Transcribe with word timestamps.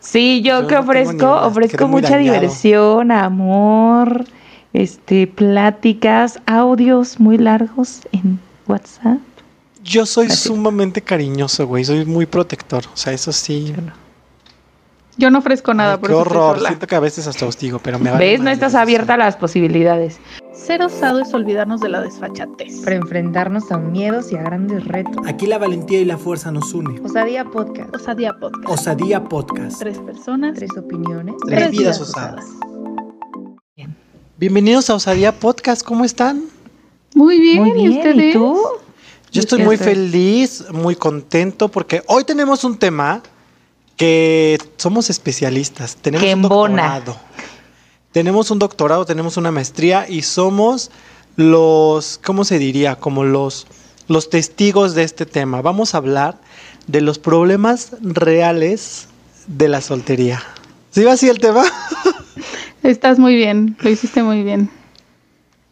Sí, 0.00 0.40
yo 0.42 0.62
Yo 0.62 0.66
que 0.66 0.76
ofrezco, 0.76 1.30
ofrezco 1.30 1.86
mucha 1.86 2.16
diversión, 2.16 3.12
amor, 3.12 4.24
este, 4.72 5.26
pláticas, 5.26 6.40
audios 6.46 7.20
muy 7.20 7.36
largos 7.36 8.00
en 8.12 8.40
WhatsApp. 8.66 9.18
Yo 9.84 10.06
soy 10.06 10.26
Así. 10.26 10.48
sumamente 10.48 11.02
cariñoso, 11.02 11.66
güey. 11.66 11.84
Soy 11.84 12.04
muy 12.04 12.26
protector. 12.26 12.84
O 12.92 12.96
sea, 12.96 13.12
eso 13.12 13.32
sí. 13.32 13.74
No. 13.76 14.09
Yo 15.16 15.30
no 15.30 15.40
ofrezco 15.40 15.74
nada, 15.74 15.94
Ay, 15.94 15.98
por 15.98 16.08
qué 16.08 16.12
eso 16.14 16.20
horror. 16.22 16.56
sola. 16.56 16.68
Siento 16.68 16.86
que 16.86 16.94
a 16.94 17.00
veces 17.00 17.26
hasta 17.26 17.44
hostigo, 17.46 17.78
pero 17.82 17.98
me 17.98 18.10
vale 18.10 18.24
¿Ves? 18.24 18.40
No 18.40 18.50
estás 18.50 18.74
abierta 18.74 19.14
a 19.14 19.16
las 19.16 19.36
posibilidades. 19.36 20.18
Ser 20.54 20.82
osado 20.82 21.20
es 21.20 21.34
olvidarnos 21.34 21.80
de 21.80 21.88
la 21.88 22.00
desfachatez. 22.00 22.80
Para 22.84 22.96
enfrentarnos 22.96 23.70
a 23.72 23.78
miedos 23.78 24.30
y 24.32 24.36
a 24.36 24.42
grandes 24.42 24.84
retos. 24.86 25.16
Aquí 25.26 25.46
la 25.46 25.58
valentía 25.58 26.00
y 26.00 26.04
la 26.04 26.16
fuerza 26.16 26.50
nos 26.52 26.72
une. 26.72 27.00
Osadía 27.00 27.44
Podcast. 27.44 27.94
Osadía 27.94 28.32
Podcast. 28.38 28.68
Osadía 28.68 29.24
Podcast. 29.24 29.78
Tres 29.78 29.98
personas, 29.98 30.54
Tres 30.56 30.70
opiniones. 30.78 31.34
Tres 31.46 31.70
vidas 31.70 32.00
osadas. 32.00 32.46
Bienvenidos 34.38 34.88
a 34.88 34.94
Osadía 34.94 35.32
Podcast. 35.32 35.82
¿Cómo 35.82 36.04
están? 36.04 36.44
Muy 37.14 37.38
bien, 37.40 37.62
Muy 37.62 37.70
¿y 37.70 37.88
bien, 37.88 37.98
ustedes? 37.98 38.30
¿y 38.30 38.32
tú? 38.32 38.58
Yo 39.32 39.40
estoy 39.40 39.58
¿Qué 39.58 39.64
muy 39.66 39.74
haces? 39.74 39.86
feliz, 39.86 40.64
muy 40.72 40.96
contento 40.96 41.68
porque 41.68 42.02
hoy 42.06 42.24
tenemos 42.24 42.64
un 42.64 42.78
tema 42.78 43.22
que 44.00 44.56
somos 44.78 45.10
especialistas. 45.10 45.94
Tenemos 45.96 46.26
Que 46.26 46.34
un 46.34 46.40
doctorado. 46.40 47.18
Tenemos 48.12 48.50
un 48.50 48.58
doctorado, 48.58 49.04
tenemos 49.04 49.36
una 49.36 49.50
maestría 49.50 50.08
y 50.08 50.22
somos 50.22 50.90
los, 51.36 52.18
¿cómo 52.24 52.44
se 52.44 52.58
diría? 52.58 52.96
Como 52.96 53.24
los, 53.24 53.66
los 54.08 54.30
testigos 54.30 54.94
de 54.94 55.02
este 55.02 55.26
tema. 55.26 55.60
Vamos 55.60 55.94
a 55.94 55.98
hablar 55.98 56.38
de 56.86 57.02
los 57.02 57.18
problemas 57.18 57.94
reales 58.00 59.06
de 59.46 59.68
la 59.68 59.82
soltería. 59.82 60.42
¿Sí 60.92 61.04
va 61.04 61.12
así 61.12 61.28
el 61.28 61.38
tema? 61.38 61.64
Estás 62.82 63.18
muy 63.18 63.36
bien, 63.36 63.76
lo 63.80 63.90
hiciste 63.90 64.22
muy 64.22 64.42
bien. 64.42 64.70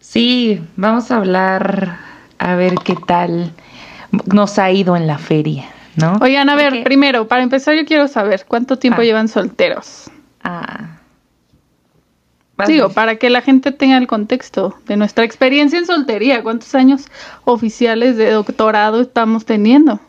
Sí, 0.00 0.62
vamos 0.76 1.10
a 1.10 1.16
hablar 1.16 1.98
a 2.38 2.56
ver 2.56 2.74
qué 2.84 2.94
tal 2.94 3.54
nos 4.26 4.58
ha 4.58 4.70
ido 4.70 4.96
en 4.96 5.06
la 5.06 5.16
feria, 5.16 5.70
¿no? 5.98 6.18
Oigan, 6.20 6.48
a 6.48 6.54
ver, 6.56 6.82
primero, 6.84 7.28
para 7.28 7.42
empezar 7.42 7.74
yo 7.74 7.84
quiero 7.84 8.08
saber 8.08 8.44
cuánto 8.48 8.78
tiempo 8.78 9.00
Ah. 9.02 9.04
llevan 9.04 9.28
solteros. 9.28 10.10
Ah. 10.42 10.94
Digo, 12.66 12.88
para 12.88 13.16
que 13.16 13.30
la 13.30 13.40
gente 13.40 13.70
tenga 13.70 13.96
el 13.98 14.08
contexto 14.08 14.76
de 14.86 14.96
nuestra 14.96 15.22
experiencia 15.24 15.78
en 15.78 15.86
soltería, 15.86 16.42
cuántos 16.42 16.74
años 16.74 17.06
oficiales 17.44 18.16
de 18.16 18.30
doctorado 18.32 19.00
estamos 19.00 19.44
teniendo. 19.44 20.00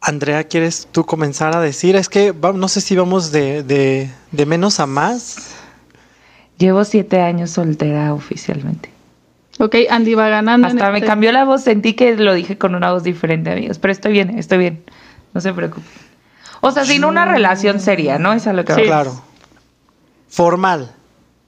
Andrea, 0.00 0.44
¿quieres 0.44 0.88
tú 0.92 1.04
comenzar 1.04 1.54
a 1.54 1.60
decir? 1.60 1.96
Es 1.96 2.08
que 2.08 2.32
va- 2.32 2.52
no 2.52 2.68
sé 2.68 2.80
si 2.80 2.96
vamos 2.96 3.32
de, 3.32 3.62
de- 3.62 4.10
de 4.32 4.46
menos 4.46 4.80
a 4.80 4.86
más. 4.86 5.56
Llevo 6.56 6.84
siete 6.84 7.20
años 7.20 7.50
soltera 7.50 8.14
oficialmente. 8.14 8.90
Ok, 9.58 9.74
Andy 9.90 10.14
va 10.14 10.28
ganando. 10.28 10.66
Hasta 10.68 10.90
me 10.90 10.98
este- 10.98 11.06
cambió 11.08 11.32
la 11.32 11.44
voz, 11.44 11.62
sentí 11.62 11.94
que 11.94 12.16
lo 12.16 12.32
dije 12.34 12.56
con 12.58 12.74
una 12.74 12.92
voz 12.92 13.02
diferente, 13.02 13.50
amigos. 13.50 13.78
Pero 13.78 13.92
estoy 13.92 14.12
bien, 14.12 14.38
estoy 14.38 14.58
bien. 14.58 14.84
No 15.34 15.40
se 15.40 15.52
preocupen. 15.52 15.84
O 16.60 16.70
sea, 16.70 16.84
sin 16.84 17.04
una 17.04 17.24
relación 17.24 17.80
seria, 17.80 18.18
¿no? 18.18 18.32
Es 18.32 18.46
a 18.46 18.52
lo 18.52 18.64
que 18.64 18.74
Sí. 18.74 18.82
Claro. 18.82 19.20
Formal. 20.28 20.92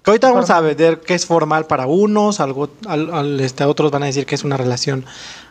Que 0.03 0.11
ahorita 0.13 0.31
vamos 0.31 0.51
a 0.51 0.61
ver 0.61 1.01
qué 1.01 1.15
es 1.15 1.27
formal 1.27 1.67
para 1.67 1.87
unos, 1.87 2.41
algo, 2.41 2.71
al, 2.89 3.13
al- 3.13 3.41
este, 3.41 3.65
otros 3.65 3.91
van 3.91 4.03
a 4.05 4.07
decir 4.07 4.25
que 4.27 4.35
es 4.35 4.45
una 4.45 4.57
relación 4.57 5.05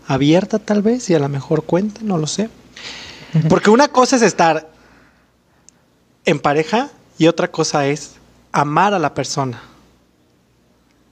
abierta 0.07 0.57
tal 0.59 0.81
vez 0.81 1.09
y 1.09 1.13
a 1.15 1.19
lo 1.19 1.29
mejor 1.29 1.63
cuenta, 1.63 2.01
no 2.03 2.17
lo 2.17 2.25
sé. 2.25 2.49
Porque 3.47 3.69
una 3.69 3.89
cosa 3.89 4.15
es 4.15 4.23
estar 4.23 4.69
en 6.25 6.39
pareja 6.39 6.89
y 7.19 7.27
otra 7.27 7.49
cosa 7.49 7.85
es 7.85 8.15
amar 8.51 8.93
a 8.95 8.99
la 8.99 9.13
persona. 9.13 9.61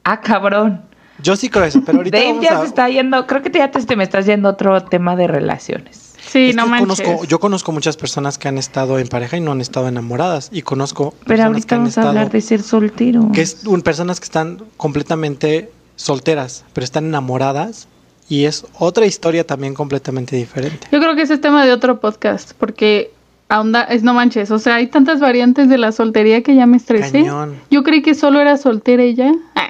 Ah, 0.04 0.20
cabrón. 0.22 0.82
Yo 1.22 1.36
sí 1.36 1.50
creo 1.50 1.66
eso, 1.66 1.82
pero 1.86 2.00
ahorita 2.00 2.18
Dave 2.18 2.30
vamos 2.30 2.44
ya 2.46 2.58
a- 2.58 2.62
se 2.62 2.68
está 2.68 2.90
yendo, 2.90 3.26
creo 3.28 3.42
que 3.42 3.52
ya 3.52 3.72
te, 3.72 3.84
te 3.84 3.96
me 3.96 4.04
estás 4.04 4.26
yendo 4.26 4.50
a 4.50 4.52
otro 4.52 4.84
tema 4.84 5.16
de 5.16 5.28
relaciones. 5.28 6.14
Sí, 6.28 6.50
es 6.50 6.56
no 6.56 6.68
manches. 6.68 7.02
conozco- 7.08 7.26
yo 7.26 7.40
conozco 7.40 7.72
muchas 7.72 7.96
personas 7.96 8.38
que 8.38 8.48
han 8.50 8.58
estado 8.58 9.00
en 9.00 9.08
pareja 9.08 9.38
y 9.38 9.42
no 9.42 9.54
han 9.54 9.62
estado 9.62 9.88
enamoradas 9.88 10.50
y 10.52 10.62
conozco 10.62 11.12
Pero 11.20 11.26
personas 11.38 11.66
que 11.66 11.74
ahorita 11.74 11.76
han 11.76 11.82
vamos 11.82 11.98
a 11.98 12.10
hablar 12.10 12.30
de 12.32 12.42
ser 12.42 12.62
soltero. 12.62 13.30
que 13.34 13.42
es 13.42 13.66
un- 13.66 13.82
personas 13.82 14.20
que 14.20 14.26
están 14.26 14.62
completamente 14.76 15.72
solteras, 15.96 16.66
pero 16.74 16.84
están 16.84 17.06
enamoradas 17.06 17.88
y 18.30 18.44
es 18.46 18.66
otra 18.78 19.06
historia 19.06 19.48
también 19.48 19.74
completamente 19.74 20.36
diferente. 20.36 20.88
Yo 20.92 21.00
creo 21.00 21.16
que 21.16 21.22
ese 21.22 21.36
es 21.36 21.42
tema 21.42 21.66
de 21.66 21.72
otro 21.72 22.00
podcast, 22.02 22.52
porque 22.60 23.12
ahonda, 23.48 23.84
es 23.84 24.04
no 24.04 24.14
manches, 24.14 24.52
o 24.52 24.60
sea, 24.60 24.76
hay 24.76 24.88
tantas 24.88 25.22
variantes 25.22 25.70
de 25.70 25.78
la 25.78 25.94
soltería 25.94 26.44
que 26.44 26.54
ya 26.56 26.66
me 26.66 26.76
estresé. 26.76 27.22
Cañón. 27.22 27.56
Yo 27.72 27.84
creí 27.84 28.02
que 28.02 28.14
solo 28.16 28.42
era 28.42 28.58
soltera 28.58 29.06
y 29.06 29.16
ya. 29.16 29.32
Ah. 29.56 29.70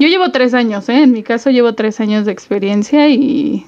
Yo 0.00 0.08
llevo 0.08 0.32
tres 0.32 0.54
años, 0.54 0.88
¿eh? 0.88 1.02
En 1.02 1.12
mi 1.12 1.22
caso 1.22 1.50
llevo 1.50 1.74
tres 1.74 2.00
años 2.00 2.24
de 2.26 2.32
experiencia 2.32 3.08
y... 3.08 3.66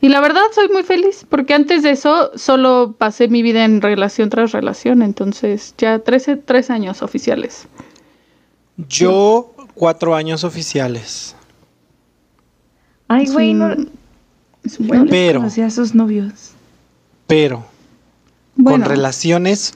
Y 0.00 0.08
la 0.08 0.20
verdad 0.20 0.42
soy 0.54 0.68
muy 0.68 0.84
feliz, 0.84 1.26
porque 1.28 1.54
antes 1.54 1.82
de 1.82 1.90
eso 1.90 2.30
solo 2.36 2.94
pasé 2.96 3.26
mi 3.26 3.42
vida 3.42 3.64
en 3.64 3.80
relación 3.82 4.30
tras 4.30 4.52
relación, 4.52 5.02
entonces 5.02 5.74
ya 5.76 5.98
13, 5.98 6.36
tres 6.36 6.70
años 6.70 7.02
oficiales. 7.02 7.66
Yo 8.88 9.52
cuatro 9.74 10.14
años 10.14 10.44
oficiales, 10.44 11.34
Ay, 13.08 13.26
güey, 13.26 13.54
no, 13.54 13.74
Pero- 15.10 15.40
conocía 15.40 15.66
a 15.66 15.70
sus 15.70 15.94
novios. 15.94 16.52
pero 17.26 17.64
Bueno, 18.54 18.84
con 18.84 18.88
relaciones 18.88 19.74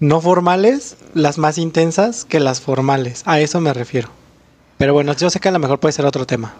no 0.00 0.20
formales, 0.20 0.96
las 1.14 1.38
más 1.38 1.58
intensas 1.58 2.24
que 2.24 2.40
las 2.40 2.60
formales. 2.60 3.22
A 3.26 3.38
eso 3.40 3.60
me 3.60 3.72
refiero. 3.72 4.08
Pero 4.82 4.94
bueno, 4.94 5.12
yo 5.14 5.30
sé 5.30 5.38
que 5.38 5.48
a 5.48 5.52
lo 5.52 5.60
mejor 5.60 5.78
puede 5.78 5.92
ser 5.92 6.04
otro 6.04 6.26
tema. 6.26 6.54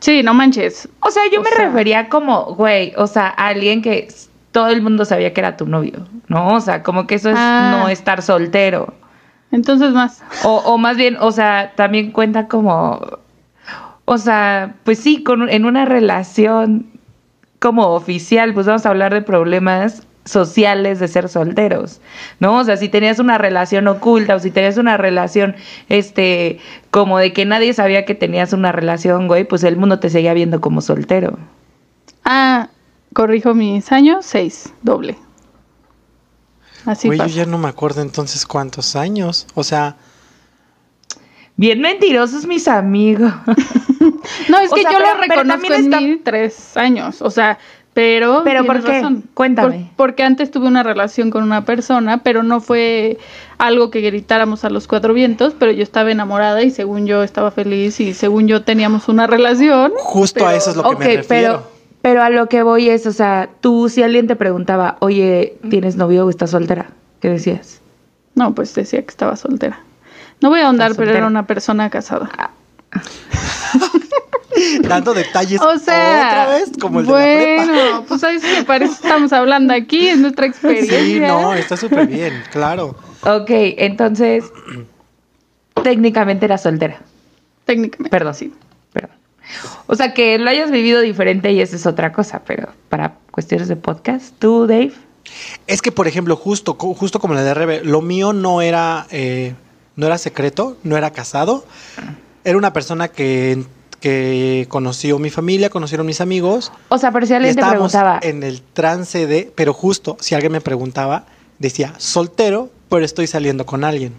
sí, 0.00 0.22
no 0.22 0.32
manches. 0.32 0.88
O 1.00 1.10
sea, 1.10 1.24
yo 1.30 1.40
O 1.40 1.42
me 1.42 1.50
sea- 1.50 1.66
refería 1.66 2.08
como, 2.08 2.54
güey, 2.54 2.94
o 2.96 3.06
sea, 3.06 3.26
a 3.28 3.48
alguien 3.48 3.82
que 3.82 4.08
todo 4.52 4.68
el 4.68 4.80
mundo 4.80 5.04
sabía 5.04 5.34
que 5.34 5.40
era 5.42 5.58
tu 5.58 5.66
novio, 5.66 6.06
¿no? 6.28 6.48
O 6.54 6.60
sea, 6.62 6.82
como 6.82 7.06
que 7.06 7.16
eso 7.16 7.28
es 7.28 7.36
Ah. 7.38 7.76
no 7.78 7.88
estar 7.90 8.22
soltero. 8.22 8.94
Entonces 9.50 9.92
más. 9.92 10.22
O, 10.44 10.62
o 10.64 10.78
más 10.78 10.96
bien, 10.96 11.18
o 11.20 11.30
sea, 11.30 11.72
también 11.76 12.10
cuenta 12.10 12.48
como, 12.48 13.18
o 14.06 14.16
sea, 14.16 14.76
pues 14.84 14.98
sí, 14.98 15.22
con, 15.22 15.50
en 15.50 15.66
una 15.66 15.84
relación 15.84 16.86
como 17.58 17.88
oficial, 17.88 18.54
pues 18.54 18.64
vamos 18.64 18.86
a 18.86 18.88
hablar 18.88 19.12
de 19.12 19.20
problemas 19.20 20.06
sociales 20.24 21.00
de 21.00 21.08
ser 21.08 21.28
solteros, 21.28 22.00
¿no? 22.40 22.58
O 22.58 22.64
sea, 22.64 22.76
si 22.76 22.88
tenías 22.88 23.18
una 23.18 23.38
relación 23.38 23.88
oculta 23.88 24.36
o 24.36 24.38
si 24.38 24.50
tenías 24.50 24.76
una 24.76 24.96
relación, 24.96 25.56
este, 25.88 26.60
como 26.90 27.18
de 27.18 27.32
que 27.32 27.44
nadie 27.44 27.72
sabía 27.74 28.04
que 28.04 28.14
tenías 28.14 28.52
una 28.52 28.70
relación, 28.72 29.26
güey, 29.28 29.44
pues 29.44 29.64
el 29.64 29.76
mundo 29.76 29.98
te 29.98 30.10
seguía 30.10 30.32
viendo 30.34 30.60
como 30.60 30.80
soltero. 30.80 31.38
Ah, 32.24 32.68
corrijo 33.14 33.52
mis 33.54 33.90
años, 33.90 34.24
seis, 34.24 34.72
doble. 34.82 35.18
Así 36.84 37.08
Güey, 37.08 37.18
yo 37.18 37.26
ya 37.26 37.46
no 37.46 37.58
me 37.58 37.68
acuerdo 37.68 38.00
entonces 38.02 38.44
cuántos 38.46 38.96
años. 38.96 39.46
O 39.54 39.62
sea, 39.64 39.96
Bien 41.56 41.80
mentirosos 41.80 42.46
mis 42.46 42.66
amigos. 42.68 43.32
No, 44.48 44.58
es 44.60 44.70
O 44.72 44.74
que 44.74 44.82
sea, 44.82 44.92
yo 44.92 44.98
pero- 44.98 45.14
lo 45.14 45.20
reconozco 45.20 45.74
en 45.74 45.84
está- 45.84 46.00
mí 46.00 46.20
tres 46.24 46.76
años, 46.76 47.20
o 47.22 47.30
sea, 47.30 47.58
pero... 47.94 48.42
¿Pero 48.44 48.64
por 48.64 48.82
qué? 48.82 48.92
razón. 49.00 49.24
Cuéntame. 49.34 49.90
Por- 49.96 49.96
porque 49.96 50.22
antes 50.22 50.50
tuve 50.50 50.66
una 50.66 50.82
relación 50.82 51.30
con 51.30 51.42
una 51.42 51.64
persona, 51.64 52.18
pero 52.22 52.42
no 52.42 52.60
fue 52.60 53.18
algo 53.58 53.90
que 53.90 54.00
gritáramos 54.00 54.64
a 54.64 54.70
los 54.70 54.86
cuatro 54.88 55.12
vientos, 55.14 55.54
pero 55.58 55.72
yo 55.72 55.82
estaba 55.82 56.10
enamorada 56.10 56.62
y 56.62 56.70
según 56.70 57.06
yo 57.06 57.22
estaba 57.22 57.50
feliz 57.50 58.00
y 58.00 58.14
según 58.14 58.48
yo 58.48 58.62
teníamos 58.62 59.08
una 59.08 59.26
relación. 59.26 59.92
justo 59.98 60.46
a 60.46 60.54
eso 60.54 60.70
es 60.70 60.76
lo 60.76 60.82
que 60.84 60.96
me 60.96 61.16
refiero. 61.16 61.24
pero, 61.28 61.62
pero 62.00 62.22
a 62.22 62.30
lo 62.30 62.48
que 62.48 62.62
voy 62.62 62.88
es, 62.88 63.06
o 63.06 63.12
sea, 63.12 63.50
tú 63.60 63.88
si 63.88 64.02
alguien 64.02 64.26
te 64.26 64.36
preguntaba, 64.36 64.96
oye, 65.00 65.56
¿tienes 65.70 65.96
novio 65.96 66.26
o 66.26 66.30
estás 66.30 66.50
soltera? 66.50 66.86
¿Qué 67.20 67.28
decías? 67.28 67.80
No, 68.34 68.54
pues 68.54 68.74
decía 68.74 69.00
que 69.02 69.10
estaba 69.10 69.36
soltera. 69.36 69.80
No 70.40 70.48
voy 70.48 70.60
a 70.60 70.66
ahondar, 70.66 70.94
pero 70.96 71.12
era 71.12 71.26
una 71.26 71.46
persona 71.46 71.90
casada. 71.90 72.30
Dando 74.82 75.14
detalles 75.14 75.60
O 75.60 75.78
sea, 75.78 76.28
otra 76.28 76.46
vez 76.58 76.70
como 76.80 77.00
el 77.00 77.06
de 77.06 77.12
la 77.12 77.18
prepa. 77.18 77.64
bueno, 77.64 78.04
pues 78.06 78.24
a 78.24 78.32
eso 78.32 78.46
me 78.46 78.64
parece 78.64 78.90
que 78.90 79.06
estamos 79.06 79.32
hablando 79.32 79.72
aquí, 79.74 80.08
es 80.08 80.18
nuestra 80.18 80.46
experiencia. 80.46 80.98
Sí, 81.02 81.20
no, 81.20 81.54
está 81.54 81.76
súper 81.76 82.06
bien, 82.06 82.42
claro. 82.50 82.96
Ok, 83.22 83.50
entonces, 83.50 84.44
técnicamente 85.82 86.44
era 86.44 86.58
soltera. 86.58 87.00
Técnicamente. 87.64 88.10
Perdón, 88.10 88.34
sí, 88.34 88.52
perdón. 88.92 89.16
O 89.86 89.94
sea, 89.94 90.14
que 90.14 90.38
lo 90.38 90.50
hayas 90.50 90.70
vivido 90.70 91.00
diferente 91.00 91.52
y 91.52 91.60
eso 91.60 91.76
es 91.76 91.86
otra 91.86 92.12
cosa, 92.12 92.42
pero 92.46 92.68
para 92.88 93.14
cuestiones 93.30 93.68
de 93.68 93.76
podcast, 93.76 94.34
tú, 94.38 94.66
Dave, 94.66 94.92
Es 95.66 95.82
que, 95.82 95.92
por 95.92 96.08
ejemplo, 96.08 96.36
justo, 96.36 96.74
justo 96.74 97.20
como 97.20 97.34
la 97.34 97.42
de 97.42 97.54
Rebe, 97.54 97.82
lo 97.84 98.02
mío 98.02 98.32
no 98.32 98.60
era, 98.60 99.06
eh, 99.10 99.54
no 99.96 100.06
era 100.06 100.18
secreto, 100.18 100.76
no 100.82 100.96
era 100.96 101.10
casado. 101.10 101.64
Era 102.44 102.58
una 102.58 102.72
persona 102.72 103.08
que, 103.08 103.64
que 104.02 104.66
conoció 104.68 105.18
mi 105.18 105.30
familia, 105.30 105.70
conocieron 105.70 106.06
mis 106.06 106.20
amigos. 106.20 106.70
O 106.88 106.98
sea, 106.98 107.10
pero 107.12 107.24
si 107.24 107.32
alguien 107.32 107.54
te 107.56 107.64
preguntaba, 107.64 108.18
en 108.22 108.42
el 108.42 108.60
trance 108.60 109.26
de, 109.26 109.50
pero 109.54 109.72
justo, 109.72 110.18
si 110.20 110.34
alguien 110.34 110.52
me 110.52 110.60
preguntaba, 110.60 111.24
decía, 111.58 111.94
soltero, 111.96 112.68
pero 112.90 113.04
estoy 113.06 113.26
saliendo 113.26 113.64
con 113.64 113.84
alguien. 113.84 114.12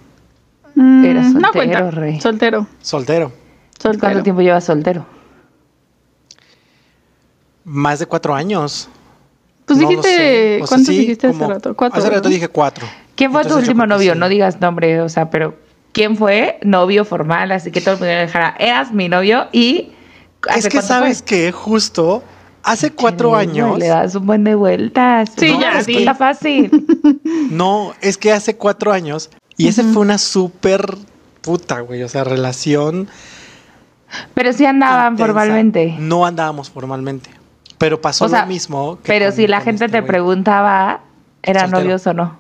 Mm, 0.74 1.06
Era 1.06 1.22
no 1.22 1.32
soltero, 1.32 1.52
cuenta. 1.54 1.92
rey. 1.92 2.20
Soltero. 2.22 2.68
Soltero. 2.82 3.32
Soltero. 3.78 4.00
¿cuánto 4.00 4.24
tiempo 4.24 4.42
llevas 4.42 4.64
soltero? 4.64 5.06
Más 7.66 8.00
de 8.00 8.06
cuatro 8.06 8.34
años. 8.34 8.90
Pues 9.66 9.80
No 9.80 9.88
dijiste, 9.88 10.10
sé. 10.10 10.56
O 10.56 10.58
sea, 10.60 10.68
¿cuántos 10.68 10.88
sí, 10.96 11.00
dijiste 11.00 11.28
hace 11.28 11.48
rato? 11.48 11.76
Cuatro. 11.76 12.00
Hace 12.00 12.10
rato 12.10 12.30
¿no? 12.30 12.34
dije 12.34 12.48
cuatro. 12.48 12.86
¿Quién 13.16 13.32
fue 13.32 13.42
tu 13.44 13.50
Entonces, 13.50 13.70
último 13.70 13.86
novio? 13.86 14.14
sí. 14.14 14.20
No 14.20 14.28
digas 14.30 14.60
nombre, 14.60 15.02
o 15.02 15.10
sea, 15.10 15.30
pero 15.30 15.56
¿quién 15.94 16.18
fue 16.18 16.60
novio 16.64 17.06
formal? 17.06 17.52
Así 17.54 17.72
que 17.72 17.80
todo 17.82 17.94
el 17.96 18.00
mundo 18.02 18.22
dijera, 18.22 18.56
eras 18.60 18.92
mi 18.92 19.08
novio 19.10 19.48
y... 19.54 19.92
Es 20.50 20.58
¿hace 20.58 20.70
que 20.70 20.82
sabes 20.82 21.20
fue? 21.20 21.26
que 21.28 21.52
justo 21.54 22.22
hace 22.64 22.92
cuatro 22.92 23.36
años. 23.36 23.80
Le 23.80 23.88
das 23.88 24.14
un 24.16 24.26
buen 24.26 24.44
de 24.44 24.56
vueltas. 24.56 25.30
Sí, 25.38 25.52
No, 25.54 25.62
ya, 25.62 25.82
sí. 25.82 25.98
Está 26.00 26.16
fácil. 26.16 26.86
No, 27.50 27.94
es 28.02 28.18
que 28.18 28.32
hace 28.34 28.58
cuatro 28.58 28.92
años. 28.92 29.30
Y 29.56 29.68
ese 29.70 29.84
fue 29.84 30.02
una 30.02 30.18
súper 30.18 30.98
puta, 31.42 31.80
güey. 31.82 32.02
O 32.04 32.10
sea, 32.10 32.24
relación. 32.24 33.08
Pero 34.34 34.52
sí 34.54 34.66
andaban 34.66 35.14
intensa. 35.14 35.26
formalmente. 35.34 35.96
No 36.00 36.26
andábamos 36.26 36.70
formalmente. 36.70 37.30
Pero 37.78 38.02
pasó 38.02 38.26
O 38.26 38.30
sea, 38.30 38.42
lo 38.42 38.48
mismo. 38.48 38.98
que 38.98 39.08
Pero 39.08 39.28
con- 39.28 39.36
si 39.36 39.48
la 39.48 39.62
gente 39.62 39.86
este 39.86 40.02
te 40.02 40.08
preguntaba, 40.08 41.02
¿eran 41.42 41.64
Soltero. 41.70 41.84
novios 41.84 42.08
o 42.08 42.14
no? 42.14 42.40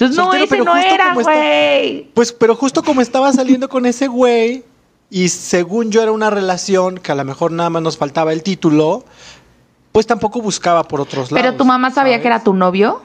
Entonces, 0.00 0.16
no, 0.16 0.32
ese 0.32 0.46
pero 0.48 0.64
no 0.64 0.72
justo 0.72 0.94
era, 0.94 1.14
güey. 1.14 2.10
Pues, 2.14 2.32
pero 2.32 2.54
justo 2.56 2.82
como 2.82 3.00
estaba 3.00 3.32
saliendo 3.32 3.68
con 3.68 3.84
ese 3.86 4.06
güey. 4.08 4.64
Y 5.10 5.28
según 5.28 5.90
yo 5.90 6.02
era 6.02 6.12
una 6.12 6.30
relación 6.30 6.96
que 6.98 7.12
a 7.12 7.14
lo 7.16 7.24
mejor 7.24 7.50
nada 7.52 7.68
más 7.68 7.82
nos 7.82 7.98
faltaba 7.98 8.32
el 8.32 8.42
título. 8.42 9.04
Pues 9.92 10.06
tampoco 10.06 10.40
buscaba 10.40 10.84
por 10.84 11.00
otros 11.00 11.32
lados. 11.32 11.44
Pero 11.44 11.56
tu 11.56 11.64
mamá 11.64 11.90
sabía 11.90 12.12
¿sabes? 12.14 12.22
que 12.22 12.28
era 12.28 12.42
tu 12.44 12.54
novio. 12.54 13.02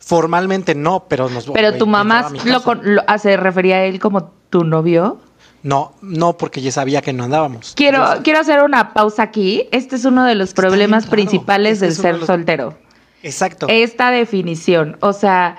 Formalmente 0.00 0.74
no, 0.74 1.04
pero 1.08 1.28
nos 1.28 1.46
Pero 1.46 1.76
tu 1.76 1.86
mamá 1.86 2.30
lo, 2.44 2.74
lo- 2.82 3.02
ah, 3.06 3.18
se 3.18 3.36
refería 3.36 3.76
a 3.76 3.84
él 3.84 4.00
como 4.00 4.30
tu 4.50 4.64
novio. 4.64 5.18
No, 5.62 5.92
no, 6.00 6.36
porque 6.36 6.60
ya 6.60 6.72
sabía 6.72 7.02
que 7.02 7.12
no 7.12 7.24
andábamos. 7.24 7.74
Quiero, 7.76 8.04
quiero 8.22 8.40
hacer 8.40 8.62
una 8.62 8.92
pausa 8.94 9.22
aquí. 9.24 9.68
Este 9.72 9.96
es 9.96 10.04
uno 10.04 10.24
de 10.24 10.34
los 10.34 10.54
problemas 10.54 11.06
principales 11.06 11.74
Es 11.74 11.80
que 11.80 11.86
del 11.86 11.94
ser 11.96 12.16
los- 12.18 12.26
soltero. 12.26 12.74
Exacto. 13.22 13.66
Esta 13.68 14.10
definición. 14.10 14.96
O 15.00 15.12
sea, 15.12 15.56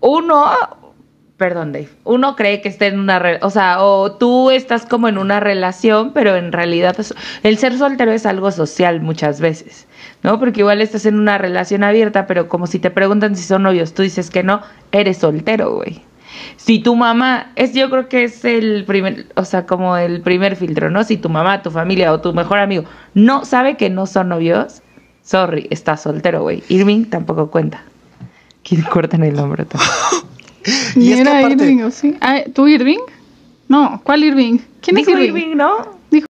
uno, 0.00 0.50
perdón, 1.36 1.72
Dave, 1.72 1.88
uno 2.04 2.36
cree 2.36 2.60
que 2.60 2.68
está 2.68 2.86
en 2.86 2.98
una, 2.98 3.18
re- 3.18 3.38
o 3.42 3.50
sea, 3.50 3.82
o 3.82 4.12
tú 4.12 4.50
estás 4.50 4.86
como 4.86 5.08
en 5.08 5.18
una 5.18 5.40
relación, 5.40 6.12
pero 6.12 6.36
en 6.36 6.52
realidad 6.52 6.96
el 7.42 7.58
ser 7.58 7.76
soltero 7.76 8.12
es 8.12 8.26
algo 8.26 8.50
social 8.50 9.00
muchas 9.00 9.40
veces, 9.40 9.86
¿no? 10.22 10.38
Porque 10.38 10.60
igual 10.60 10.80
estás 10.80 11.06
en 11.06 11.18
una 11.18 11.38
relación 11.38 11.84
abierta, 11.84 12.26
pero 12.26 12.48
como 12.48 12.66
si 12.66 12.78
te 12.78 12.90
preguntan 12.90 13.36
si 13.36 13.42
son 13.42 13.62
novios, 13.62 13.94
tú 13.94 14.02
dices 14.02 14.30
que 14.30 14.42
no, 14.42 14.62
eres 14.92 15.18
soltero, 15.18 15.74
güey. 15.76 16.02
Si 16.56 16.78
tu 16.78 16.94
mamá, 16.94 17.50
es 17.56 17.74
yo 17.74 17.90
creo 17.90 18.08
que 18.08 18.24
es 18.24 18.44
el 18.44 18.84
primer, 18.84 19.26
o 19.34 19.44
sea, 19.44 19.66
como 19.66 19.96
el 19.96 20.20
primer 20.22 20.54
filtro, 20.56 20.88
¿no? 20.88 21.02
Si 21.02 21.16
tu 21.16 21.28
mamá, 21.28 21.60
tu 21.62 21.70
familia 21.70 22.12
o 22.12 22.20
tu 22.20 22.32
mejor 22.32 22.58
amigo 22.58 22.84
no 23.14 23.44
sabe 23.44 23.76
que 23.76 23.90
no 23.90 24.06
son 24.06 24.28
novios, 24.28 24.80
sorry, 25.22 25.66
estás 25.70 26.02
soltero, 26.02 26.42
güey. 26.42 26.62
Irving 26.68 27.04
tampoco 27.06 27.50
cuenta. 27.50 27.82
Que 28.62 28.82
cortan 28.82 29.24
el 29.24 29.38
hombro. 29.38 29.64
Y 30.94 31.10
es 31.12 31.14
que 31.16 31.20
Era 31.22 31.38
aparte- 31.38 31.64
Irving, 31.64 31.82
¿o 31.84 31.90
sí? 31.90 32.18
Ah, 32.20 32.40
¿Tú 32.54 32.68
Irving? 32.68 32.98
No, 33.68 34.00
¿cuál 34.04 34.22
Irving? 34.24 34.58
¿Quién 34.82 34.96
Dijo 34.96 35.10
es 35.12 35.16
Irving? 35.16 35.28
Irving, 35.28 35.56
¿no? 35.56 35.98
Dijo- 36.10 36.26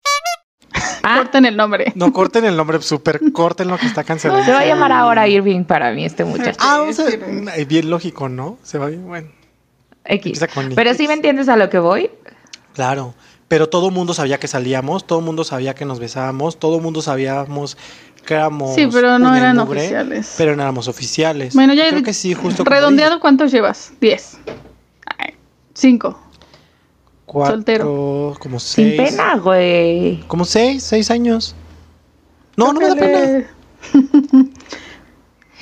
Ah, 1.03 1.17
Corten 1.19 1.45
el 1.45 1.55
nombre. 1.55 1.91
No 1.95 2.11
corten 2.11 2.43
el 2.45 2.57
nombre, 2.57 2.81
súper 2.81 3.21
corten 3.31 3.67
lo 3.67 3.77
que 3.77 3.85
está 3.85 4.03
cancelado. 4.03 4.43
se 4.43 4.51
va 4.51 4.61
a 4.61 4.65
llamar 4.65 4.91
ahora 4.91 5.27
Irving 5.27 5.63
para 5.63 5.91
mí 5.91 6.03
este 6.03 6.25
muchacho. 6.25 6.57
Ah, 6.59 6.79
vamos 6.79 6.97
a 6.99 7.05
Sí, 7.05 7.11
sí. 7.11 7.45
eh, 7.55 7.65
bien 7.65 7.89
lógico, 7.91 8.27
¿no? 8.27 8.57
Se 8.63 8.79
va 8.79 8.87
bien, 8.87 9.05
bueno. 9.05 9.27
X. 10.05 10.39
Pero 10.75 10.89
X. 10.89 10.97
sí 10.97 11.07
me 11.07 11.13
entiendes 11.13 11.47
a 11.47 11.55
lo 11.55 11.69
que 11.69 11.77
voy. 11.77 12.09
Claro. 12.73 13.13
Pero 13.47 13.69
todo 13.69 13.89
el 13.89 13.93
mundo 13.93 14.13
sabía 14.13 14.39
que 14.39 14.47
salíamos, 14.47 15.05
todo 15.05 15.19
el 15.19 15.25
mundo 15.25 15.43
sabía 15.43 15.75
que 15.75 15.85
nos 15.85 15.99
besábamos, 15.99 16.57
todo 16.59 16.77
el 16.77 16.81
mundo 16.81 17.01
sabíamos 17.01 17.77
que 18.25 18.33
éramos. 18.33 18.73
Sí, 18.73 18.87
pero 18.91 19.19
no 19.19 19.35
eran 19.35 19.57
mugre, 19.57 19.81
oficiales. 19.81 20.33
Pero 20.37 20.55
no 20.55 20.63
éramos 20.63 20.87
oficiales. 20.87 21.53
Bueno, 21.53 21.73
ya 21.73 21.87
Creo 21.89 22.01
que 22.03 22.13
sí, 22.13 22.33
justo. 22.33 22.63
como 22.63 22.75
redondeado, 22.75 23.19
¿cuántos 23.19 23.51
llevas? 23.51 23.93
Diez. 24.01 24.39
Ay, 25.17 25.35
cinco. 25.75 26.19
cuatro, 27.25 27.55
soltero. 27.55 28.35
Como 28.39 28.59
Sin 28.59 28.95
seis. 28.97 29.11
pena, 29.11 29.35
güey. 29.37 30.23
Como 30.27 30.43
seis, 30.45 30.83
seis 30.83 31.11
años. 31.11 31.55
No, 32.57 32.73
no 32.73 32.79
me 32.79 32.87
da 32.87 32.95
pena. 32.95 33.45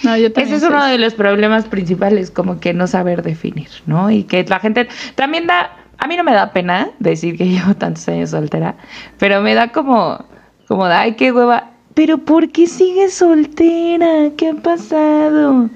no, 0.04 0.18
yo. 0.18 0.28
Ese 0.34 0.56
es 0.56 0.64
uno 0.64 0.86
de 0.86 0.98
los 0.98 1.16
problemas 1.16 1.66
principales, 1.66 2.32
como 2.32 2.62
que 2.62 2.74
no 2.74 2.88
saber 2.88 3.24
definir, 3.24 3.70
¿no? 3.86 4.10
Y 4.10 4.24
que 4.24 4.46
la 4.46 4.62
gente 4.62 4.88
también 5.16 5.48
da, 5.48 5.83
a 6.04 6.08
mí 6.08 6.18
no 6.18 6.24
me 6.26 6.34
da 6.34 6.52
pena 6.52 6.90
decir 7.00 7.38
que 7.38 7.46
llevo 7.50 7.74
tantos 7.76 8.08
años 8.10 8.32
soltera, 8.32 8.76
pero 9.18 9.42
me 9.42 9.54
da 9.56 9.72
como, 9.72 10.24
como, 10.68 10.86
de, 10.88 10.94
ay, 10.94 11.14
qué 11.16 11.32
hueva, 11.32 11.72
pero 11.94 12.18
¿por 12.18 12.50
qué 12.52 12.68
sigues 12.68 13.14
soltera? 13.14 14.30
¿Qué 14.36 14.50
ha 14.50 14.54
pasado? 14.56 15.70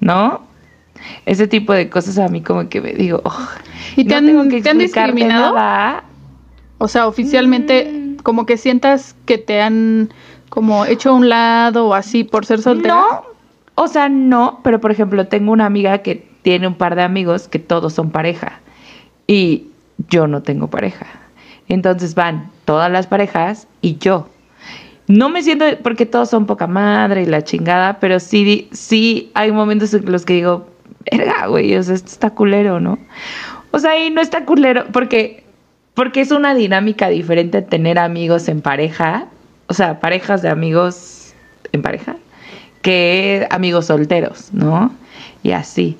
¿No? 0.00 0.40
Ese 1.26 1.46
tipo 1.46 1.74
de 1.74 1.90
cosas 1.90 2.16
a 2.18 2.28
mí 2.28 2.40
como 2.40 2.68
que 2.70 2.80
me 2.80 2.94
digo, 2.94 3.20
oh, 3.24 3.48
¿Y 3.96 4.04
te 4.06 4.18
no 4.20 4.26
tengo 4.26 4.48
que 4.48 4.62
te 4.62 4.70
han 4.70 4.78
discriminado? 4.78 5.54
nada. 5.54 6.04
O 6.78 6.88
sea, 6.88 7.06
oficialmente, 7.06 7.84
Mm. 7.92 8.16
como 8.22 8.46
que 8.46 8.56
sientas 8.56 9.14
que 9.26 9.36
te 9.36 9.60
han 9.60 10.08
como 10.48 10.86
hecho 10.86 11.10
a 11.10 11.14
un 11.14 11.28
lado 11.28 11.88
o 11.88 11.94
así 11.94 12.24
por 12.24 12.46
ser 12.46 12.62
soltera. 12.62 12.94
No, 12.94 13.22
o 13.74 13.88
sea, 13.88 14.08
no, 14.08 14.60
pero 14.64 14.80
por 14.80 14.90
ejemplo, 14.92 15.26
tengo 15.26 15.52
una 15.52 15.66
amiga 15.66 15.98
que 15.98 16.26
tiene 16.42 16.66
un 16.68 16.74
par 16.74 16.94
de 16.94 17.02
amigos 17.02 17.48
que 17.48 17.58
todos 17.58 17.92
son 17.92 18.10
pareja 18.10 18.60
y 19.26 19.68
yo 20.08 20.26
no 20.26 20.42
tengo 20.42 20.68
pareja. 20.68 21.06
Entonces 21.68 22.14
van 22.14 22.50
todas 22.64 22.90
las 22.90 23.06
parejas 23.06 23.68
y 23.80 23.96
yo. 23.98 24.28
No 25.06 25.28
me 25.28 25.42
siento, 25.42 25.66
porque 25.82 26.06
todos 26.06 26.30
son 26.30 26.46
poca 26.46 26.66
madre 26.66 27.22
y 27.22 27.26
la 27.26 27.42
chingada, 27.42 27.98
pero 28.00 28.20
sí, 28.20 28.68
sí 28.72 29.30
hay 29.34 29.52
momentos 29.52 29.92
en 29.92 30.10
los 30.10 30.24
que 30.24 30.34
digo, 30.34 30.66
verga, 31.10 31.46
güey, 31.46 31.76
o 31.76 31.82
sea, 31.82 31.94
esto 31.94 32.10
está 32.10 32.30
culero, 32.30 32.80
¿no? 32.80 32.98
O 33.70 33.78
sea, 33.78 33.98
y 34.02 34.10
no 34.10 34.20
está 34.20 34.44
culero, 34.44 34.86
porque, 34.92 35.44
porque 35.92 36.22
es 36.22 36.30
una 36.30 36.54
dinámica 36.54 37.08
diferente 37.08 37.60
tener 37.60 37.98
amigos 37.98 38.48
en 38.48 38.62
pareja, 38.62 39.26
o 39.66 39.74
sea, 39.74 40.00
parejas 40.00 40.40
de 40.40 40.48
amigos 40.48 41.34
en 41.72 41.82
pareja, 41.82 42.16
que 42.80 43.46
amigos 43.50 43.86
solteros, 43.86 44.52
¿no? 44.52 44.94
Y 45.42 45.52
así. 45.52 45.98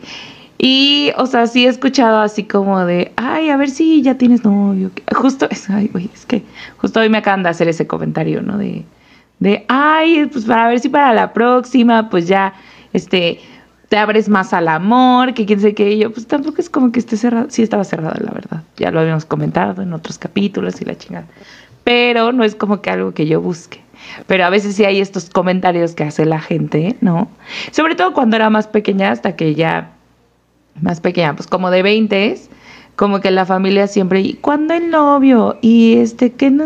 Y, 0.59 1.13
o 1.17 1.27
sea, 1.27 1.47
sí 1.47 1.67
he 1.67 1.69
escuchado 1.69 2.21
así 2.21 2.45
como 2.45 2.85
de, 2.85 3.13
ay, 3.17 3.51
a 3.51 3.57
ver 3.57 3.71
si 3.71 4.03
ya 4.03 4.17
tienes 4.17 4.45
novio. 4.45 4.91
Justo, 5.15 5.49
es, 5.51 5.69
ay, 5.69 5.89
güey, 5.89 6.11
es 6.15 6.25
que 6.27 6.43
justo 6.77 7.01
hoy 7.01 7.09
me 7.09 7.19
acaban 7.19 7.43
de 7.43 7.49
hacer 7.49 7.69
ese 7.69 7.87
comentario, 7.87 8.41
¿no? 8.41 8.57
De, 8.57 8.85
de, 9.41 9.65
ay, 9.69 10.27
pues 10.33 10.45
para 10.45 10.69
ver 10.69 10.81
si 10.81 10.89
para 10.89 11.13
la 11.13 11.33
próxima, 11.33 12.09
pues 12.09 12.29
ya, 12.29 12.55
este, 12.93 13.41
te 13.89 13.99
abres 13.99 14.29
más 14.29 14.53
al 14.53 14.69
amor, 14.69 15.35
que 15.35 15.47
quién 15.47 15.61
sé 15.61 15.75
qué. 15.75 15.93
Y 15.93 15.99
yo, 15.99 16.13
pues 16.13 16.27
tampoco 16.27 16.61
es 16.61 16.71
como 16.71 16.93
que 16.93 17.01
esté 17.01 17.17
cerrado. 17.17 17.47
Sí 17.51 17.63
estaba 17.63 17.85
cerrada, 17.85 18.17
la 18.21 18.33
verdad. 18.33 18.63
Ya 18.77 18.91
lo 18.91 19.01
habíamos 19.01 19.25
comentado 19.25 19.83
en 19.83 19.93
otros 19.93 20.19
capítulos 20.19 20.81
y 20.81 20.85
la 20.85 20.97
chingada. 20.97 21.27
Pero 21.85 22.33
no 22.33 22.45
es 22.45 22.55
como 22.55 22.81
que 22.81 22.91
algo 22.91 23.13
que 23.13 23.27
yo 23.27 23.41
busque. 23.41 23.81
Pero 24.27 24.45
a 24.45 24.51
veces 24.51 24.77
sí 24.77 24.85
hay 24.85 25.01
estos 25.01 25.31
comentarios 25.31 25.95
que 25.95 26.05
hace 26.05 26.25
la 26.25 26.41
gente, 26.41 26.97
¿no? 27.01 27.29
Sobre 27.71 27.95
todo 27.95 28.13
cuando 28.13 28.37
era 28.37 28.51
más 28.51 28.67
pequeña, 28.67 29.11
hasta 29.11 29.37
que 29.37 29.55
ya 29.55 29.94
más 30.81 31.01
pequeña, 31.01 31.35
pues 31.35 31.47
como 31.47 31.71
de 31.71 31.83
20, 31.83 32.41
como 32.97 33.21
que 33.21 33.31
la 33.31 33.47
familia 33.47 33.87
siempre, 33.87 34.21
¿y 34.21 34.35
cuándo 34.35 34.75
el 34.75 34.91
novio? 34.91 35.59
Y 35.61 35.97
este, 35.97 36.33
que 36.33 36.51
no. 36.51 36.65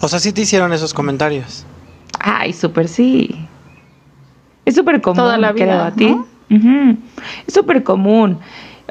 O 0.00 0.08
sea, 0.08 0.18
sí 0.18 0.32
te 0.32 0.40
hicieron 0.42 0.72
esos 0.72 0.92
comentarios. 0.94 1.64
Ay, 2.18 2.52
súper 2.52 2.88
sí. 2.88 3.46
Es 4.64 4.74
súper 4.74 5.00
común, 5.00 5.16
Toda 5.16 5.38
la 5.38 5.52
vida, 5.52 5.64
creo, 5.64 5.82
a 5.82 5.90
ti. 5.92 6.08
¿no? 6.08 6.96
Es 7.46 7.54
súper 7.54 7.82
común. 7.82 8.38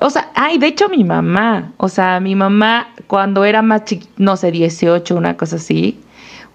O 0.01 0.09
sea, 0.09 0.31
ay, 0.35 0.57
de 0.57 0.67
hecho 0.67 0.89
mi 0.89 1.03
mamá, 1.03 1.73
o 1.77 1.87
sea, 1.87 2.19
mi 2.19 2.35
mamá 2.35 2.87
cuando 3.07 3.45
era 3.45 3.61
más 3.61 3.85
chiquita, 3.85 4.11
no 4.17 4.35
sé, 4.35 4.51
18, 4.51 5.15
una 5.15 5.37
cosa 5.37 5.57
así, 5.57 5.99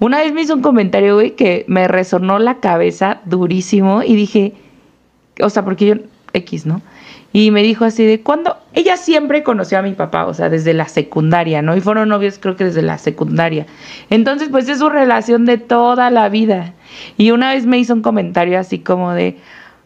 una 0.01 0.19
vez 0.19 0.33
me 0.33 0.43
hizo 0.43 0.55
un 0.55 0.63
comentario, 0.63 1.15
güey, 1.15 1.37
que 1.37 1.65
me 1.69 1.87
resonó 1.87 2.39
la 2.39 2.59
cabeza 2.59 3.21
durísimo 3.25 4.03
y 4.03 4.17
dije, 4.17 4.53
o 5.41 5.51
sea, 5.51 5.65
porque 5.65 5.87
yo, 5.87 5.95
X, 6.33 6.67
¿no? 6.67 6.83
Y 7.33 7.51
me 7.51 7.63
dijo 7.63 7.85
así 7.85 8.05
de, 8.05 8.23
¿cuándo? 8.23 8.57
Ella 8.73 8.97
siempre 8.97 9.43
conoció 9.43 9.79
a 9.79 9.83
mi 9.83 9.93
papá, 9.93 10.27
o 10.27 10.35
sea, 10.35 10.49
desde 10.49 10.73
la 10.73 10.89
secundaria, 10.89 11.61
¿no? 11.61 11.77
Y 11.77 11.81
fueron 11.81 12.09
novios 12.09 12.39
creo 12.39 12.57
que 12.57 12.65
desde 12.65 12.83
la 12.83 12.99
secundaria. 12.99 13.67
Entonces, 14.11 14.49
pues 14.49 14.69
es 14.69 14.79
su 14.79 14.89
relación 14.89 15.45
de 15.45 15.59
toda 15.59 16.11
la 16.11 16.29
vida. 16.29 16.73
Y 17.17 17.33
una 17.33 17.53
vez 17.53 17.67
me 17.67 17.79
hizo 17.79 17.93
un 17.93 18.03
comentario 18.03 18.59
así 18.59 18.79
como 18.79 19.13
de, 19.13 19.39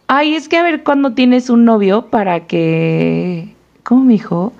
ay, 0.07 0.35
es 0.35 0.49
que 0.49 0.59
a 0.59 0.63
ver 0.63 0.85
cuándo 0.85 1.15
tienes 1.15 1.51
un 1.51 1.65
novio 1.65 2.07
para 2.07 2.47
que, 2.47 3.55
¿cómo 3.83 4.05
me 4.05 4.13
dijo? 4.13 4.53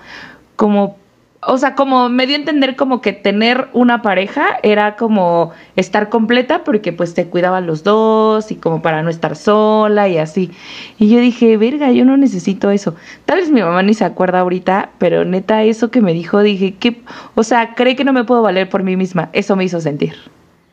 Como 0.57 0.97
o 1.43 1.57
sea, 1.57 1.75
como 1.75 2.09
me 2.11 2.27
dio 2.27 2.37
a 2.37 2.41
entender 2.41 2.77
como 2.77 3.01
que 3.01 3.13
tener 3.13 3.69
una 3.73 4.03
pareja 4.03 4.59
era 4.63 4.97
como 4.97 5.53
estar 5.75 6.11
completa 6.11 6.65
porque 6.65 6.93
pues 6.93 7.15
te 7.15 7.27
cuidaban 7.29 7.67
los 7.67 7.83
dos 7.83 8.51
y 8.51 8.57
como 8.57 8.83
para 8.83 9.03
no 9.03 9.09
estar 9.09 9.37
sola 9.37 10.09
y 10.09 10.19
así. 10.19 10.51
Y 10.99 11.09
yo 11.09 11.19
dije, 11.19 11.57
verga, 11.57 11.91
yo 11.93 12.05
no 12.05 12.17
necesito 12.17 12.71
eso. 12.71 12.95
Tal 13.25 13.39
vez 13.39 13.51
mi 13.51 13.63
mamá 13.63 13.83
ni 13.83 13.95
se 13.95 14.05
acuerda 14.05 14.41
ahorita, 14.41 14.91
pero 14.99 15.25
neta 15.25 15.63
eso 15.63 15.91
que 15.91 16.03
me 16.03 16.13
dijo, 16.13 16.43
dije, 16.43 16.75
que, 16.75 17.01
o 17.35 17.43
sea, 17.43 17.75
cree 17.75 17.97
que 17.97 18.05
no 18.05 18.13
me 18.13 18.25
puedo 18.25 18.43
valer 18.43 18.69
por 18.69 18.83
mí 18.83 18.97
misma. 18.97 19.31
Eso 19.33 19.57
me 19.57 19.65
hizo 19.65 19.81
sentir. 19.81 20.15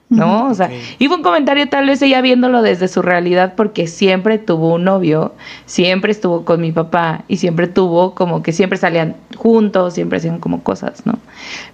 ¿No? 0.10 0.48
O 0.50 0.54
sea, 0.54 0.68
Ok. 0.68 0.74
y 1.00 1.08
fue 1.08 1.18
un 1.18 1.24
comentario 1.24 1.68
tal 1.68 1.86
vez 1.88 2.02
ella 2.02 2.22
viéndolo 2.22 2.62
desde 2.62 2.88
su 2.88 3.02
realidad 3.02 3.56
porque 3.58 3.88
siempre 3.88 4.38
tuvo 4.40 4.76
un 4.76 4.86
novio, 4.86 5.34
siempre 5.66 6.12
estuvo 6.12 6.46
con 6.46 6.62
mi 6.62 6.72
papá 6.72 7.24
y 7.28 7.38
siempre 7.38 7.68
tuvo 7.68 8.16
como 8.16 8.42
que 8.42 8.54
siempre 8.54 8.78
salían 8.78 9.16
juntos, 9.36 9.94
siempre 9.96 10.18
hacían 10.20 10.40
como 10.40 10.64
cosas, 10.64 11.06
¿no? 11.06 11.20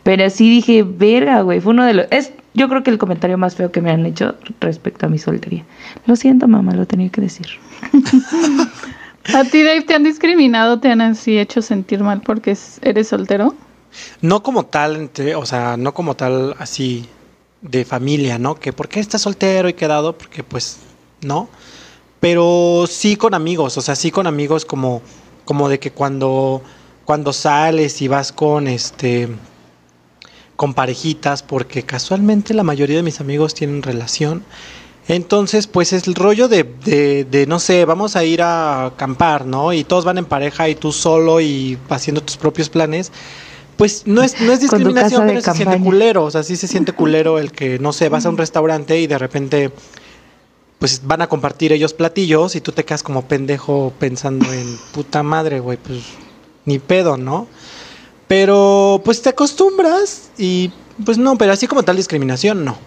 Pero 0.04 0.30
sí 0.32 0.50
dije, 0.50 0.84
verga, 0.84 1.42
güey, 1.42 1.60
fue 1.62 1.74
uno 1.74 1.86
de 1.86 1.94
los... 1.94 2.06
Es, 2.10 2.34
yo 2.56 2.70
creo 2.70 2.84
que 2.84 2.90
el 2.92 2.98
comentario 2.98 3.38
más 3.38 3.56
feo 3.56 3.72
que 3.72 3.82
me 3.82 3.92
han 3.92 4.06
hecho 4.06 4.36
respecto 4.60 5.06
a 5.06 5.10
mi 5.10 5.18
soltería. 5.20 5.64
Lo 6.06 6.16
siento, 6.16 6.48
mamá, 6.48 6.74
lo 6.74 6.86
tenía 6.86 7.10
que 7.10 7.22
decir. 7.22 7.48
¿A 9.34 9.44
ti, 9.46 9.64
Dave, 9.64 9.82
te 9.84 9.94
han 9.96 10.04
discriminado, 10.04 10.80
te 10.80 10.90
han 10.92 11.02
así 11.02 11.38
hecho 11.40 11.62
sentir 11.62 12.02
mal 12.04 12.22
porque 12.22 12.52
es- 12.52 12.80
eres 12.84 13.08
soltero? 13.08 13.56
No 14.22 14.44
como 14.44 14.66
tal, 14.66 15.10
o 15.36 15.46
sea, 15.46 15.78
no 15.78 15.94
como 15.94 16.16
tal 16.16 16.56
así 16.60 17.08
de 17.64 17.86
familia, 17.86 18.38
¿no? 18.38 18.56
Que 18.56 18.74
por 18.74 18.90
qué 18.90 19.00
estás 19.00 19.22
soltero 19.22 19.70
y 19.70 19.74
quedado, 19.74 20.18
porque 20.18 20.44
pues 20.44 20.78
no. 21.22 21.50
Pero 22.20 22.86
sí 22.88 23.16
con 23.16 23.34
amigos, 23.34 23.78
o 23.78 23.82
sea, 23.82 23.96
sí 23.96 24.12
con 24.12 24.28
amigos 24.28 24.66
como, 24.66 25.02
como 25.46 25.70
de 25.70 25.80
que 25.80 25.92
cuando, 25.92 26.62
cuando 27.06 27.34
sales 27.34 28.02
y 28.02 28.08
vas 28.08 28.32
con 28.32 28.68
este 28.68 29.30
con 30.56 30.76
parejitas, 30.76 31.42
porque 31.42 31.84
casualmente 31.84 32.54
la 32.54 32.64
mayoría 32.64 32.98
de 32.98 33.04
mis 33.04 33.20
amigos 33.20 33.56
tienen 33.56 33.82
relación. 33.82 34.44
Entonces, 35.08 35.68
pues 35.68 35.92
es 35.92 36.08
el 36.08 36.16
rollo 36.16 36.48
de, 36.48 36.64
de, 36.64 37.26
de, 37.26 37.46
no 37.48 37.60
sé, 37.60 37.84
vamos 37.86 38.16
a 38.16 38.24
ir 38.24 38.42
a 38.42 38.86
acampar, 38.86 39.46
¿no? 39.46 39.74
Y 39.74 39.84
todos 39.84 40.06
van 40.06 40.20
en 40.20 40.26
pareja 40.26 40.70
y 40.70 40.76
tú 40.76 40.94
solo 40.94 41.42
y 41.42 41.78
haciendo 41.90 42.22
tus 42.22 42.38
propios 42.38 42.70
planes. 42.70 43.12
Pues 43.78 44.04
no 44.06 44.22
es, 44.22 44.40
no 44.42 44.52
es 44.52 44.62
discriminación, 44.62 45.26
pero 45.26 45.42
se 45.42 45.54
siente 45.54 45.80
culero. 45.80 46.26
O 46.26 46.32
sea, 46.32 46.44
sí 46.44 46.56
se 46.56 46.68
siente 46.68 46.94
culero 46.94 47.40
el 47.40 47.52
que, 47.52 47.80
no 47.80 47.94
sé, 47.94 48.10
vas 48.10 48.26
a 48.26 48.30
un 48.30 48.38
restaurante 48.38 49.00
y 49.00 49.08
de 49.08 49.18
repente, 49.18 49.72
pues 50.80 51.02
van 51.06 51.22
a 51.22 51.28
compartir 51.28 51.72
ellos 51.72 51.94
platillos 51.94 52.56
y 52.56 52.62
tú 52.62 52.72
te 52.72 52.86
quedas 52.86 53.04
como 53.04 53.24
pendejo 53.24 53.94
pensando 54.00 54.52
en 54.54 54.78
puta 54.94 55.24
madre, 55.24 55.60
güey, 55.60 55.78
pues 55.78 56.00
ni 56.66 56.80
pedo, 56.80 57.18
¿no? 57.18 57.48
Pero 58.28 59.02
pues 59.04 59.22
te 59.22 59.30
acostumbras 59.30 60.30
y 60.38 60.72
pues 61.04 61.18
no, 61.18 61.38
pero 61.38 61.54
así 61.54 61.68
como 61.68 61.84
tal 61.84 61.98
discriminación, 61.98 62.64
no. 62.64 62.78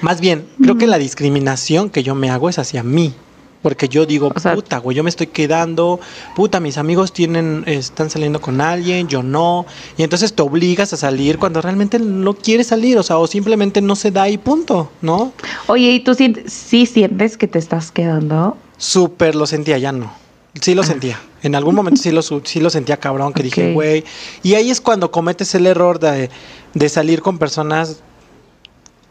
Más 0.00 0.20
bien, 0.20 0.46
creo 0.60 0.76
que 0.78 0.86
la 0.86 0.98
discriminación 0.98 1.90
que 1.90 2.02
yo 2.02 2.14
me 2.14 2.30
hago 2.30 2.48
es 2.48 2.58
hacia 2.58 2.82
mí. 2.82 3.14
Porque 3.62 3.88
yo 3.88 4.06
digo, 4.06 4.30
O 4.34 4.38
sea- 4.38 4.54
puta, 4.54 4.78
güey, 4.78 4.96
yo 4.96 5.02
me 5.02 5.10
estoy 5.10 5.26
quedando, 5.28 5.98
puta, 6.36 6.60
mis 6.60 6.78
amigos 6.78 7.12
tienen, 7.12 7.64
están 7.66 8.10
saliendo 8.10 8.40
con 8.40 8.60
alguien, 8.60 9.08
yo 9.08 9.22
no. 9.22 9.66
Y 9.96 10.02
entonces 10.04 10.34
te 10.34 10.42
obligas 10.42 10.92
a 10.92 10.96
salir 10.96 11.38
cuando 11.38 11.60
realmente 11.60 11.98
no 11.98 12.34
quieres 12.34 12.68
salir, 12.68 12.96
o 12.98 13.02
sea, 13.02 13.18
o 13.18 13.26
simplemente 13.26 13.80
no 13.80 13.96
se 13.96 14.10
da 14.10 14.28
y 14.28 14.38
punto, 14.38 14.90
¿no? 15.02 15.32
Oye, 15.66 15.90
¿y 15.92 16.00
tú 16.00 16.14
sientes, 16.14 16.52
sí 16.52 16.86
sientes 16.86 17.36
que 17.36 17.48
te 17.48 17.58
estás 17.58 17.90
quedando? 17.90 18.56
Súper 18.76 19.34
lo 19.34 19.46
sentía, 19.46 19.78
ya 19.78 19.90
no. 19.92 20.12
Sí 20.60 20.74
lo 20.74 20.82
sentía. 20.84 21.20
En 21.42 21.54
algún 21.54 21.74
momento 21.74 22.00
sí 22.00 22.10
lo, 22.12 22.22
sí 22.22 22.60
lo 22.60 22.70
sentía 22.70 22.96
cabrón, 22.98 23.32
que 23.32 23.42
dije, 23.42 23.72
güey. 23.74 24.04
Y 24.42 24.54
ahí 24.54 24.70
es 24.70 24.80
cuando 24.80 25.10
cometes 25.10 25.54
el 25.54 25.66
error 25.66 25.98
de, 25.98 26.30
de 26.74 26.88
salir 26.88 27.20
con 27.20 27.38
personas 27.38 28.00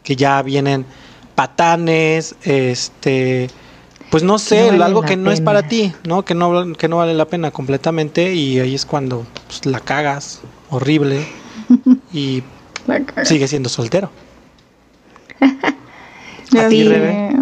que 0.02 0.16
ya 0.16 0.42
vienen 0.42 0.86
patanes, 1.34 2.34
este, 2.42 3.48
pues 4.16 4.24
no 4.24 4.38
sé, 4.38 4.72
no 4.72 4.82
algo 4.82 5.02
que 5.02 5.14
no 5.14 5.30
es 5.30 5.42
para 5.42 5.68
ti, 5.68 5.92
¿no? 6.04 6.24
Que 6.24 6.34
no, 6.34 6.72
que 6.72 6.88
no 6.88 6.96
vale 6.96 7.12
la 7.12 7.26
pena 7.26 7.50
completamente 7.50 8.32
y 8.32 8.58
ahí 8.58 8.74
es 8.74 8.86
cuando 8.86 9.26
pues, 9.46 9.66
la 9.66 9.78
cagas 9.78 10.40
horrible 10.70 11.26
y 12.14 12.42
sigue 13.24 13.46
siendo 13.46 13.68
soltero. 13.68 14.10
¿A 15.38 16.68
ti. 16.70 16.88
Rebe? 16.88 17.36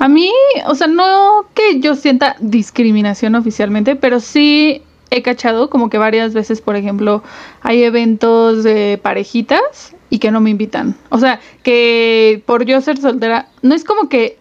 A 0.00 0.08
mí, 0.08 0.32
o 0.66 0.74
sea, 0.74 0.88
no 0.88 1.46
que 1.54 1.78
yo 1.78 1.94
sienta 1.94 2.34
discriminación 2.40 3.36
oficialmente, 3.36 3.94
pero 3.94 4.18
sí 4.18 4.82
he 5.10 5.22
cachado 5.22 5.70
como 5.70 5.90
que 5.90 5.98
varias 5.98 6.34
veces, 6.34 6.60
por 6.60 6.74
ejemplo, 6.74 7.22
hay 7.60 7.84
eventos 7.84 8.64
de 8.64 8.98
parejitas 9.00 9.94
y 10.10 10.18
que 10.18 10.32
no 10.32 10.40
me 10.40 10.50
invitan. 10.50 10.96
O 11.10 11.20
sea, 11.20 11.38
que 11.62 12.42
por 12.46 12.64
yo 12.64 12.80
ser 12.80 12.98
soltera, 12.98 13.48
no 13.62 13.76
es 13.76 13.84
como 13.84 14.08
que 14.08 14.37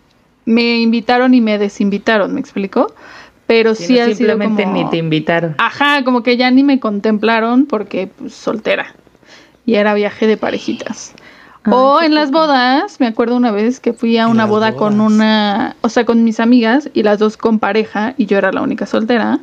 me 0.47 0.79
invitaron 0.79 1.33
y 1.33 1.41
me 1.41 1.57
desinvitaron, 1.57 2.33
¿me 2.33 2.39
explico? 2.39 2.93
Pero 3.47 3.75
sí, 3.75 3.87
Sino 3.87 3.99
ha 3.99 4.05
sido 4.05 4.15
simplemente 4.15 4.63
como... 4.63 4.75
ni 4.75 4.89
te 4.89 4.95
invitaron. 4.95 5.55
Ajá, 5.57 6.05
como 6.05 6.23
que 6.23 6.37
ya 6.37 6.49
ni 6.51 6.63
me 6.63 6.79
contemplaron 6.79 7.65
porque 7.65 8.07
pues, 8.07 8.33
soltera. 8.33 8.95
Y 9.65 9.75
era 9.75 9.93
viaje 9.93 10.25
de 10.25 10.37
parejitas. 10.37 11.13
Ay, 11.63 11.73
o 11.73 12.01
en 12.01 12.15
las 12.15 12.31
bodas, 12.31 12.97
me 13.01 13.07
acuerdo 13.07 13.35
una 13.35 13.51
vez 13.51 13.81
que 13.81 13.91
fui 13.91 14.17
a 14.17 14.27
una 14.27 14.45
boda 14.45 14.75
con 14.75 15.01
una, 15.01 15.75
o 15.81 15.89
sea, 15.89 16.05
con 16.05 16.23
mis 16.23 16.39
amigas 16.39 16.89
y 16.93 17.03
las 17.03 17.19
dos 17.19 17.35
con 17.35 17.59
pareja 17.59 18.13
y 18.17 18.25
yo 18.25 18.37
era 18.37 18.53
la 18.53 18.61
única 18.61 18.85
soltera. 18.85 19.39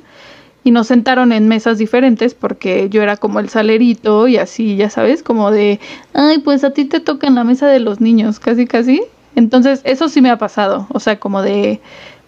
Y 0.64 0.70
nos 0.70 0.86
sentaron 0.86 1.32
en 1.32 1.48
mesas 1.48 1.76
diferentes 1.76 2.32
porque 2.32 2.88
yo 2.88 3.02
era 3.02 3.18
como 3.18 3.40
el 3.40 3.50
salerito 3.50 4.26
y 4.26 4.38
así, 4.38 4.76
ya 4.76 4.88
sabes, 4.88 5.22
como 5.22 5.50
de, 5.50 5.80
ay, 6.14 6.38
pues 6.38 6.64
a 6.64 6.70
ti 6.70 6.86
te 6.86 7.00
toca 7.00 7.26
en 7.26 7.34
la 7.34 7.44
mesa 7.44 7.66
de 7.66 7.80
los 7.80 8.00
niños, 8.00 8.40
casi, 8.40 8.66
casi. 8.66 9.02
Entonces, 9.36 9.80
eso 9.84 10.08
sí 10.08 10.20
me 10.22 10.30
ha 10.30 10.38
pasado, 10.38 10.86
o 10.92 11.00
sea, 11.00 11.18
como 11.18 11.42
de, 11.42 11.80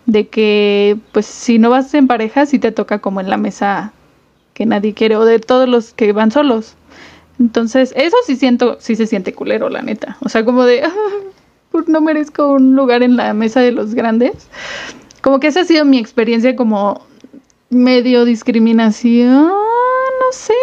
de 0.07 0.29
que, 0.29 0.97
pues 1.13 1.27
si 1.27 1.59
no 1.59 1.71
vas 1.71 1.93
en 1.95 2.07
pareja, 2.07 2.47
sí 2.47 2.59
te 2.59 2.73
toca 2.73 2.99
como 3.01 3.21
en 3.21 3.31
la 3.31 3.37
mesa 3.37 3.93
que 4.55 4.67
nadie 4.67 4.95
quiere 4.95 5.17
o 5.17 5.25
de 5.25 5.39
todos 5.39 5.69
los 5.69 5.93
que 5.93 6.13
van 6.13 6.31
solos. 6.31 6.75
Entonces, 7.39 7.93
eso 7.97 8.17
sí 8.27 8.37
siento, 8.37 8.79
sí 8.81 8.97
se 8.97 9.07
siente 9.07 9.35
culero, 9.35 9.69
la 9.69 9.83
neta. 9.83 10.17
O 10.21 10.29
sea, 10.29 10.45
como 10.45 10.65
de, 10.65 10.83
"Ah, 10.85 10.91
no 11.87 12.01
merezco 12.01 12.47
un 12.53 12.75
lugar 12.75 13.03
en 13.03 13.17
la 13.17 13.35
mesa 13.35 13.61
de 13.61 13.73
los 13.73 13.95
grandes. 13.95 14.49
Como 15.21 15.41
que 15.41 15.49
esa 15.49 15.61
ha 15.61 15.65
sido 15.65 15.85
mi 15.85 15.99
experiencia 15.99 16.57
como 16.57 17.03
medio 17.69 18.25
discriminación, 18.25 19.47
no 19.49 20.33
sé. 20.33 20.55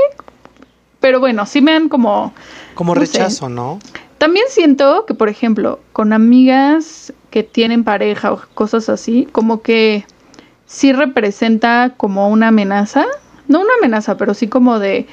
Pero 1.00 1.20
bueno, 1.20 1.46
sí 1.46 1.62
me 1.62 1.74
han 1.74 1.90
como... 1.90 2.34
Como 2.76 2.96
No 2.96 3.06
sé. 3.06 3.20
rechazo, 3.20 3.50
¿no? 3.50 3.80
También 4.24 4.46
siento 4.48 5.06
que, 5.06 5.16
por 5.16 5.28
ejemplo, 5.28 5.82
con 5.92 6.14
amigas 6.14 7.12
que 7.30 7.44
tienen 7.44 7.84
pareja 7.84 8.32
o 8.32 8.40
cosas 8.54 8.88
así, 8.88 9.28
como 9.34 9.62
que 9.62 10.06
sí 10.66 10.94
representa 10.94 11.96
como 11.98 12.30
una 12.30 12.48
amenaza. 12.48 13.06
No 13.50 13.60
una 13.60 13.74
amenaza, 13.80 14.16
pero 14.16 14.34
sí 14.34 14.48
como 14.48 14.80
de, 14.80 15.08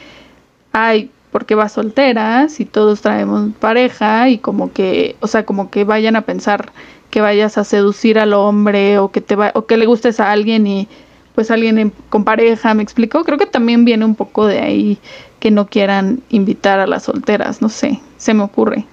ay, 0.71 1.11
porque 1.33 1.57
vas 1.57 1.73
soltera, 1.73 2.49
si 2.49 2.65
todos 2.67 3.01
traemos 3.01 3.51
pareja 3.59 4.29
y 4.29 4.39
como 4.39 4.73
que, 4.73 5.17
o 5.19 5.27
sea, 5.27 5.45
como 5.45 5.73
que 5.73 5.83
vayan 5.83 6.15
a 6.15 6.23
pensar 6.23 6.71
que 7.11 7.21
vayas 7.21 7.59
a 7.59 7.65
seducir 7.65 8.17
al 8.17 8.33
hombre 8.33 9.01
o 9.01 9.11
que 9.11 9.21
te 9.21 9.35
va, 9.35 9.51
o 9.57 9.67
que 9.67 9.77
le 9.77 9.87
gustes 9.87 10.21
a 10.21 10.31
alguien 10.31 10.69
y 10.69 10.87
pues 11.35 11.51
alguien 11.51 11.79
en- 11.79 11.93
con 12.11 12.23
pareja, 12.23 12.75
¿me 12.75 12.85
explico? 12.85 13.25
Creo 13.25 13.39
que 13.39 13.47
también 13.47 13.85
viene 13.85 14.05
un 14.05 14.15
poco 14.15 14.47
de 14.47 14.61
ahí 14.61 14.99
que 15.41 15.51
no 15.51 15.67
quieran 15.67 16.23
invitar 16.29 16.79
a 16.79 16.87
las 16.87 17.03
solteras, 17.03 17.61
no 17.61 17.69
sé, 17.71 18.01
se 18.17 18.35
me 18.35 18.45
ocurre. 18.45 18.87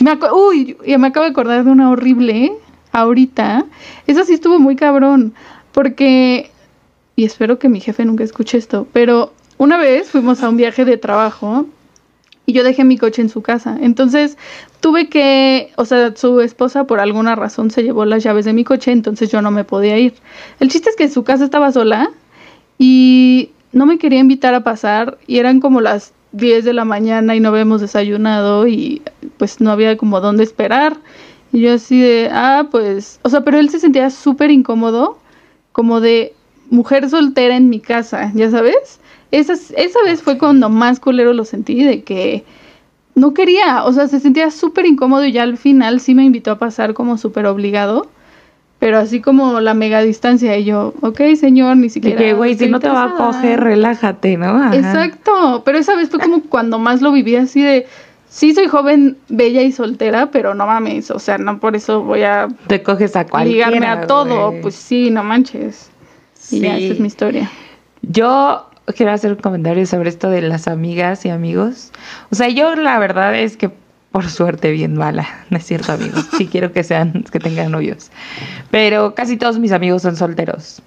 Me 0.00 0.18
Uy, 0.32 0.76
y 0.84 0.96
me 0.98 1.08
acabo 1.08 1.24
de 1.24 1.30
acordar 1.30 1.64
de 1.64 1.70
una 1.70 1.90
horrible, 1.90 2.52
ahorita. 2.92 3.64
Esa 4.06 4.24
sí 4.24 4.34
estuvo 4.34 4.58
muy 4.58 4.76
cabrón, 4.76 5.34
porque, 5.72 6.50
y 7.16 7.24
espero 7.24 7.58
que 7.58 7.68
mi 7.68 7.80
jefe 7.80 8.04
nunca 8.04 8.24
escuche 8.24 8.58
esto, 8.58 8.86
pero 8.92 9.32
una 9.58 9.78
vez 9.78 10.10
fuimos 10.10 10.42
a 10.42 10.48
un 10.48 10.56
viaje 10.56 10.84
de 10.84 10.96
trabajo 10.96 11.66
y 12.46 12.52
yo 12.52 12.64
dejé 12.64 12.84
mi 12.84 12.98
coche 12.98 13.22
en 13.22 13.28
su 13.28 13.42
casa. 13.42 13.78
Entonces 13.80 14.36
tuve 14.80 15.08
que, 15.08 15.72
o 15.76 15.84
sea, 15.84 16.14
su 16.16 16.40
esposa 16.40 16.84
por 16.84 17.00
alguna 17.00 17.34
razón 17.34 17.70
se 17.70 17.82
llevó 17.82 18.04
las 18.04 18.22
llaves 18.22 18.44
de 18.44 18.52
mi 18.52 18.64
coche, 18.64 18.92
entonces 18.92 19.30
yo 19.30 19.40
no 19.42 19.50
me 19.50 19.64
podía 19.64 19.98
ir. 19.98 20.14
El 20.60 20.70
chiste 20.70 20.90
es 20.90 20.96
que 20.96 21.08
su 21.08 21.24
casa 21.24 21.44
estaba 21.44 21.72
sola 21.72 22.10
y 22.78 23.50
no 23.72 23.86
me 23.86 23.98
quería 23.98 24.20
invitar 24.20 24.54
a 24.54 24.62
pasar 24.64 25.18
y 25.26 25.38
eran 25.38 25.60
como 25.60 25.80
las 25.80 26.12
10 26.34 26.64
de 26.64 26.72
la 26.72 26.84
mañana 26.84 27.34
y 27.34 27.40
no 27.40 27.48
habíamos 27.48 27.80
desayunado 27.80 28.66
y 28.66 29.02
pues 29.38 29.60
no 29.60 29.70
había 29.70 29.96
como 29.96 30.20
dónde 30.20 30.42
esperar. 30.44 30.96
Y 31.52 31.60
yo 31.60 31.74
así 31.74 32.00
de, 32.00 32.28
ah, 32.32 32.66
pues, 32.70 33.20
o 33.22 33.28
sea, 33.28 33.42
pero 33.42 33.58
él 33.58 33.70
se 33.70 33.78
sentía 33.78 34.10
súper 34.10 34.50
incómodo, 34.50 35.18
como 35.72 36.00
de 36.00 36.32
mujer 36.70 37.08
soltera 37.08 37.56
en 37.56 37.68
mi 37.70 37.78
casa, 37.80 38.32
¿ya 38.34 38.50
sabes? 38.50 39.00
Esa, 39.30 39.52
esa 39.52 39.98
vez 40.04 40.22
fue 40.22 40.38
cuando 40.38 40.68
más 40.68 40.98
culero 41.00 41.32
lo 41.32 41.44
sentí, 41.44 41.82
de 41.84 42.02
que 42.02 42.44
no 43.14 43.32
quería, 43.34 43.84
o 43.84 43.92
sea, 43.92 44.08
se 44.08 44.18
sentía 44.18 44.50
súper 44.50 44.86
incómodo 44.86 45.24
y 45.24 45.32
ya 45.32 45.44
al 45.44 45.56
final 45.56 46.00
sí 46.00 46.14
me 46.14 46.24
invitó 46.24 46.50
a 46.50 46.58
pasar 46.58 46.94
como 46.94 47.16
súper 47.18 47.46
obligado, 47.46 48.08
Pero 48.80 48.98
así 48.98 49.20
como 49.20 49.60
la 49.60 49.72
mega 49.72 50.02
distancia 50.02 50.58
y 50.58 50.64
yo, 50.64 50.92
ok, 51.00 51.20
señor, 51.40 51.76
ni 51.76 51.88
siquiera. 51.88 52.18
que, 52.18 52.34
güey, 52.34 52.54
si 52.54 52.66
no 52.68 52.80
te 52.80 52.88
va 52.88 53.04
a 53.04 53.06
interesada". 53.06 53.32
coger, 53.32 53.60
relájate, 53.60 54.36
¿no? 54.36 54.46
Ajá. 54.56 54.74
Exacto, 54.76 55.32
pero 55.64 55.78
esa 55.78 55.94
vez 55.96 56.08
fue 56.10 56.18
como 56.20 56.42
cuando 56.42 56.78
más 56.78 57.00
lo 57.02 57.12
viví 57.12 57.36
así 57.36 57.62
de, 57.62 57.86
sí 58.28 58.54
soy 58.54 58.66
joven, 58.66 59.16
bella 59.28 59.62
y 59.62 59.72
soltera, 59.72 60.30
pero 60.30 60.54
no 60.54 60.66
mames, 60.66 61.10
o 61.10 61.18
sea, 61.18 61.38
no 61.38 61.60
por 61.60 61.76
eso 61.76 62.02
voy 62.02 62.22
a 62.22 62.48
Te 62.66 62.82
coges 62.82 63.16
a 63.16 63.26
cualquiera. 63.26 63.70
ligarme 63.70 63.86
a 63.86 64.06
todo, 64.06 64.54
pues 64.62 64.74
sí, 64.74 65.10
no 65.10 65.22
manches. 65.24 65.90
Y 66.50 66.60
ya, 66.60 66.76
Sí. 66.76 66.84
esa 66.84 66.94
es 66.94 67.00
mi 67.00 67.06
historia. 67.06 67.50
Yo 68.02 68.68
quiero 68.96 69.12
hacer 69.12 69.32
un 69.32 69.38
comentario 69.38 69.86
sobre 69.86 70.10
esto 70.10 70.28
de 70.30 70.42
las 70.42 70.68
amigas 70.68 71.24
y 71.24 71.30
amigos. 71.30 71.90
O 72.30 72.34
sea, 72.34 72.48
yo 72.48 72.74
la 72.76 72.98
verdad 72.98 73.34
es 73.38 73.56
que 73.56 73.70
por 74.12 74.28
suerte 74.28 74.70
bien 74.70 74.94
mala, 74.96 75.26
no 75.50 75.56
es 75.56 75.64
cierto, 75.64 75.92
amigos. 75.92 76.28
Sí 76.36 76.46
quiero 76.46 76.70
que 76.72 76.84
sean, 76.84 77.24
que 77.32 77.40
tengan 77.40 77.72
novios. 77.72 78.10
Pero 78.70 79.14
casi 79.14 79.36
todos 79.36 79.58
mis 79.58 79.72
amigos 79.72 80.02
son 80.02 80.16
solteros. 80.16 80.82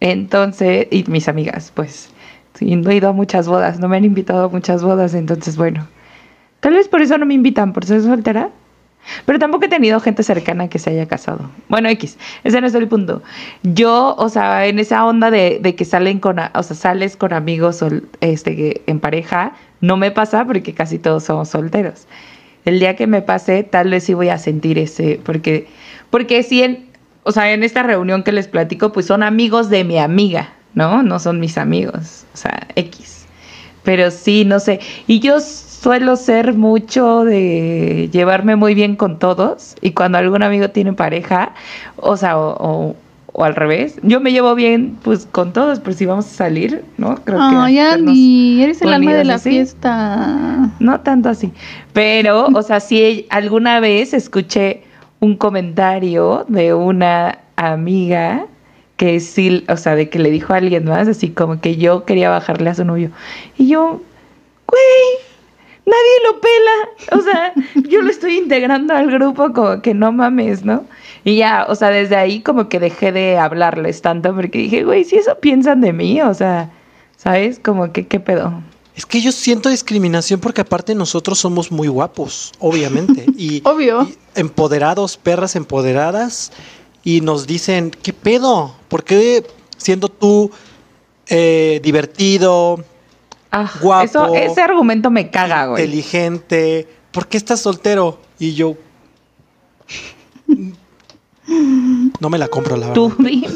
Entonces, 0.00 0.86
y 0.90 1.04
mis 1.08 1.28
amigas, 1.28 1.72
pues. 1.74 2.08
Sí, 2.54 2.76
no 2.76 2.90
he 2.90 2.96
ido 2.96 3.08
a 3.08 3.12
muchas 3.12 3.48
bodas, 3.48 3.80
no 3.80 3.88
me 3.88 3.96
han 3.96 4.04
invitado 4.04 4.44
a 4.44 4.48
muchas 4.48 4.82
bodas, 4.82 5.14
entonces 5.14 5.56
bueno. 5.56 5.86
Tal 6.60 6.74
vez 6.74 6.88
por 6.88 7.02
eso 7.02 7.18
no 7.18 7.26
me 7.26 7.34
invitan, 7.34 7.72
por 7.72 7.84
ser 7.84 8.00
soltera. 8.02 8.50
Pero 9.26 9.38
tampoco 9.38 9.66
he 9.66 9.68
tenido 9.68 10.00
gente 10.00 10.22
cercana 10.22 10.68
que 10.68 10.78
se 10.78 10.88
haya 10.88 11.06
casado. 11.06 11.50
Bueno, 11.68 11.90
X, 11.90 12.16
ese 12.42 12.60
no 12.62 12.66
es 12.66 12.74
el 12.74 12.88
punto. 12.88 13.22
Yo, 13.62 14.14
o 14.16 14.30
sea, 14.30 14.66
en 14.66 14.78
esa 14.78 15.04
onda 15.04 15.30
de, 15.30 15.58
de 15.60 15.74
que 15.74 15.84
salen 15.84 16.20
con, 16.20 16.38
o 16.38 16.62
sea, 16.62 16.74
sales 16.74 17.16
con 17.18 17.34
amigos 17.34 17.76
sol- 17.76 18.08
este, 18.22 18.80
en 18.86 19.00
pareja, 19.00 19.52
no 19.82 19.98
me 19.98 20.10
pasa 20.10 20.46
porque 20.46 20.72
casi 20.72 20.98
todos 20.98 21.24
somos 21.24 21.50
solteros. 21.50 22.06
El 22.64 22.80
día 22.80 22.96
que 22.96 23.06
me 23.06 23.20
pase, 23.20 23.62
tal 23.62 23.90
vez 23.90 24.04
sí 24.04 24.14
voy 24.14 24.30
a 24.30 24.38
sentir 24.38 24.78
ese, 24.78 25.20
porque, 25.22 25.66
porque 26.08 26.42
sí, 26.42 26.62
en, 26.62 26.86
o 27.24 27.32
sea, 27.32 27.52
en 27.52 27.62
esta 27.62 27.82
reunión 27.82 28.22
que 28.22 28.32
les 28.32 28.48
platico, 28.48 28.90
pues 28.90 29.04
son 29.04 29.22
amigos 29.22 29.68
de 29.68 29.84
mi 29.84 29.98
amiga, 29.98 30.54
¿no? 30.74 31.02
No 31.02 31.18
son 31.18 31.40
mis 31.40 31.58
amigos, 31.58 32.24
o 32.34 32.36
sea, 32.36 32.66
X. 32.76 33.26
Pero 33.82 34.10
sí, 34.10 34.44
no 34.44 34.60
sé. 34.60 34.80
Y 35.06 35.20
yo 35.20 35.40
suelo 35.40 36.16
ser 36.16 36.54
mucho 36.54 37.24
de 37.24 38.08
llevarme 38.12 38.56
muy 38.56 38.74
bien 38.74 38.96
con 38.96 39.18
todos. 39.18 39.76
Y 39.82 39.90
cuando 39.92 40.16
algún 40.18 40.42
amigo 40.42 40.70
tiene 40.70 40.94
pareja, 40.94 41.52
o 41.96 42.16
sea, 42.16 42.38
o, 42.38 42.56
o- 42.58 42.96
o 43.36 43.42
al 43.44 43.56
revés, 43.56 43.96
yo 44.02 44.20
me 44.20 44.30
llevo 44.30 44.54
bien 44.54 44.96
pues 45.02 45.26
con 45.26 45.52
todos, 45.52 45.80
por 45.80 45.94
si 45.94 46.06
vamos 46.06 46.24
a 46.26 46.28
salir, 46.28 46.84
¿no? 46.98 47.16
Creo 47.24 47.40
Ay, 47.42 47.78
hacernos 47.80 48.10
Andy, 48.10 48.62
eres 48.62 48.80
el 48.80 48.92
alma 48.94 49.12
de 49.12 49.24
la 49.24 49.34
así. 49.34 49.50
fiesta. 49.50 50.70
No 50.78 51.00
tanto 51.00 51.28
así. 51.30 51.52
Pero, 51.92 52.46
o 52.46 52.62
sea, 52.62 52.78
si 52.78 53.26
alguna 53.30 53.80
vez 53.80 54.14
escuché 54.14 54.84
un 55.18 55.36
comentario 55.36 56.44
de 56.48 56.74
una 56.74 57.38
amiga 57.56 58.46
que 58.96 59.20
sí, 59.20 59.64
o 59.68 59.76
sea, 59.76 59.96
de 59.96 60.08
que 60.08 60.18
le 60.18 60.30
dijo 60.30 60.52
a 60.52 60.58
alguien 60.58 60.84
más, 60.84 61.08
así 61.08 61.30
como 61.30 61.60
que 61.60 61.76
yo 61.76 62.04
quería 62.04 62.30
bajarle 62.30 62.70
a 62.70 62.74
su 62.74 62.84
novio. 62.84 63.10
Y 63.58 63.68
yo, 63.68 64.00
güey, 64.66 65.18
nadie 65.86 66.12
lo 66.24 66.40
pela. 66.40 67.18
O 67.18 67.22
sea, 67.22 67.52
yo 67.88 68.02
lo 68.02 68.10
estoy 68.10 68.38
integrando 68.38 68.94
al 68.94 69.10
grupo 69.10 69.52
como 69.52 69.82
que 69.82 69.94
no 69.94 70.12
mames, 70.12 70.64
¿no? 70.64 70.84
Y 71.24 71.36
ya, 71.36 71.66
o 71.68 71.74
sea, 71.74 71.90
desde 71.90 72.16
ahí 72.16 72.40
como 72.40 72.68
que 72.68 72.78
dejé 72.80 73.12
de 73.12 73.38
hablarles 73.38 74.02
tanto 74.02 74.34
porque 74.34 74.58
dije, 74.58 74.84
güey, 74.84 75.04
si 75.04 75.16
eso 75.16 75.38
piensan 75.40 75.80
de 75.80 75.92
mí, 75.92 76.20
o 76.20 76.34
sea, 76.34 76.70
¿sabes? 77.16 77.58
Como 77.58 77.92
que, 77.92 78.06
¿qué 78.06 78.20
pedo? 78.20 78.62
Es 78.94 79.06
que 79.06 79.20
yo 79.20 79.32
siento 79.32 79.70
discriminación 79.70 80.38
porque 80.38 80.60
aparte 80.60 80.94
nosotros 80.94 81.38
somos 81.38 81.72
muy 81.72 81.88
guapos, 81.88 82.52
obviamente. 82.60 83.26
Y, 83.36 83.60
Obvio. 83.68 84.04
y 84.04 84.16
empoderados, 84.38 85.16
perras 85.16 85.56
empoderadas. 85.56 86.52
Y 87.04 87.20
nos 87.20 87.46
dicen, 87.46 87.90
¿qué 87.90 88.12
pedo? 88.12 88.74
¿Por 88.88 89.04
qué 89.04 89.46
siendo 89.76 90.08
tú 90.08 90.50
eh, 91.28 91.80
divertido, 91.82 92.82
Ah, 93.56 93.70
Guapo. 93.80 94.04
Eso, 94.04 94.34
ese 94.34 94.62
argumento 94.62 95.10
me 95.12 95.30
caga, 95.30 95.66
güey. 95.66 95.84
inteligente, 95.84 96.88
¿por 97.12 97.28
qué 97.28 97.36
estás 97.36 97.60
soltero? 97.60 98.18
Y 98.40 98.54
yo... 98.54 98.74
No 102.18 102.30
me 102.30 102.38
la 102.38 102.48
compro, 102.48 102.76
la 102.76 102.88
verdad. 102.88 102.94
Tú 102.94 103.14
dime. 103.18 103.46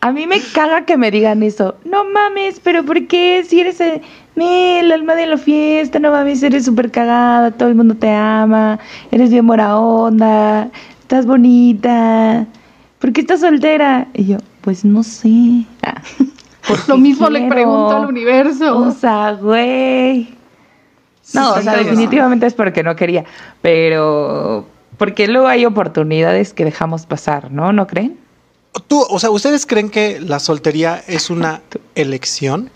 A 0.00 0.12
mí 0.12 0.28
me 0.28 0.40
caga 0.54 0.84
que 0.84 0.96
me 0.96 1.10
digan 1.10 1.42
eso. 1.42 1.74
No 1.84 2.04
mames, 2.04 2.60
pero 2.62 2.84
¿por 2.84 3.08
qué? 3.08 3.44
Si 3.48 3.58
eres 3.60 3.80
el, 3.80 4.00
el 4.36 4.92
alma 4.92 5.16
de 5.16 5.26
la 5.26 5.38
fiesta, 5.38 5.98
no 5.98 6.12
mames, 6.12 6.40
eres 6.44 6.64
súper 6.64 6.92
cagada, 6.92 7.50
todo 7.50 7.68
el 7.68 7.74
mundo 7.74 7.96
te 7.96 8.10
ama, 8.10 8.78
eres 9.10 9.30
bien 9.30 9.44
buena 9.46 9.76
onda, 9.80 10.70
estás 11.08 11.24
bonita. 11.24 12.46
¿Por 12.98 13.14
qué 13.14 13.22
estás 13.22 13.40
soltera? 13.40 14.08
Y 14.12 14.26
yo, 14.26 14.36
pues 14.60 14.84
no 14.84 15.02
sé. 15.02 15.64
Ah, 15.82 16.02
Lo 16.86 16.98
mismo 16.98 17.30
le 17.30 17.48
pregunto 17.48 17.96
al 17.96 18.06
universo. 18.06 18.76
O 18.76 18.90
sea, 18.90 19.32
güey. 19.32 20.36
No, 21.32 21.54
Sí, 21.54 21.60
o 21.60 21.62
sea, 21.62 21.76
definitivamente 21.76 22.46
es 22.46 22.52
porque 22.54 22.82
no 22.82 22.94
quería, 22.94 23.24
pero 23.62 24.66
porque 24.98 25.28
luego 25.28 25.46
hay 25.46 25.64
oportunidades 25.64 26.52
que 26.52 26.64
dejamos 26.66 27.06
pasar, 27.06 27.50
¿no? 27.52 27.72
¿No 27.72 27.86
creen? 27.86 28.18
Tú, 28.86 29.02
o 29.08 29.18
sea, 29.18 29.30
¿ustedes 29.30 29.64
creen 29.66 29.88
que 29.90 30.20
la 30.20 30.38
soltería 30.40 31.02
es 31.06 31.28
una 31.30 31.62
elección? 31.94 32.70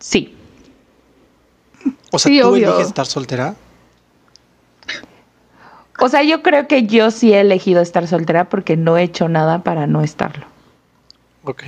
Sí. 0.00 0.34
O 2.10 2.18
sea, 2.18 2.30
Sí, 2.30 2.40
¿tú 2.40 2.48
obvio. 2.48 2.68
eliges 2.70 2.88
estar 2.88 3.06
soltera? 3.06 3.54
O 6.00 6.08
sea, 6.08 6.22
yo 6.22 6.42
creo 6.42 6.66
que 6.66 6.86
yo 6.86 7.10
sí 7.10 7.32
he 7.32 7.40
elegido 7.40 7.80
estar 7.82 8.06
soltera 8.06 8.48
porque 8.48 8.76
no 8.76 8.96
he 8.96 9.02
hecho 9.02 9.28
nada 9.28 9.62
para 9.62 9.86
no 9.86 10.02
estarlo. 10.02 10.46
Ok. 11.44 11.62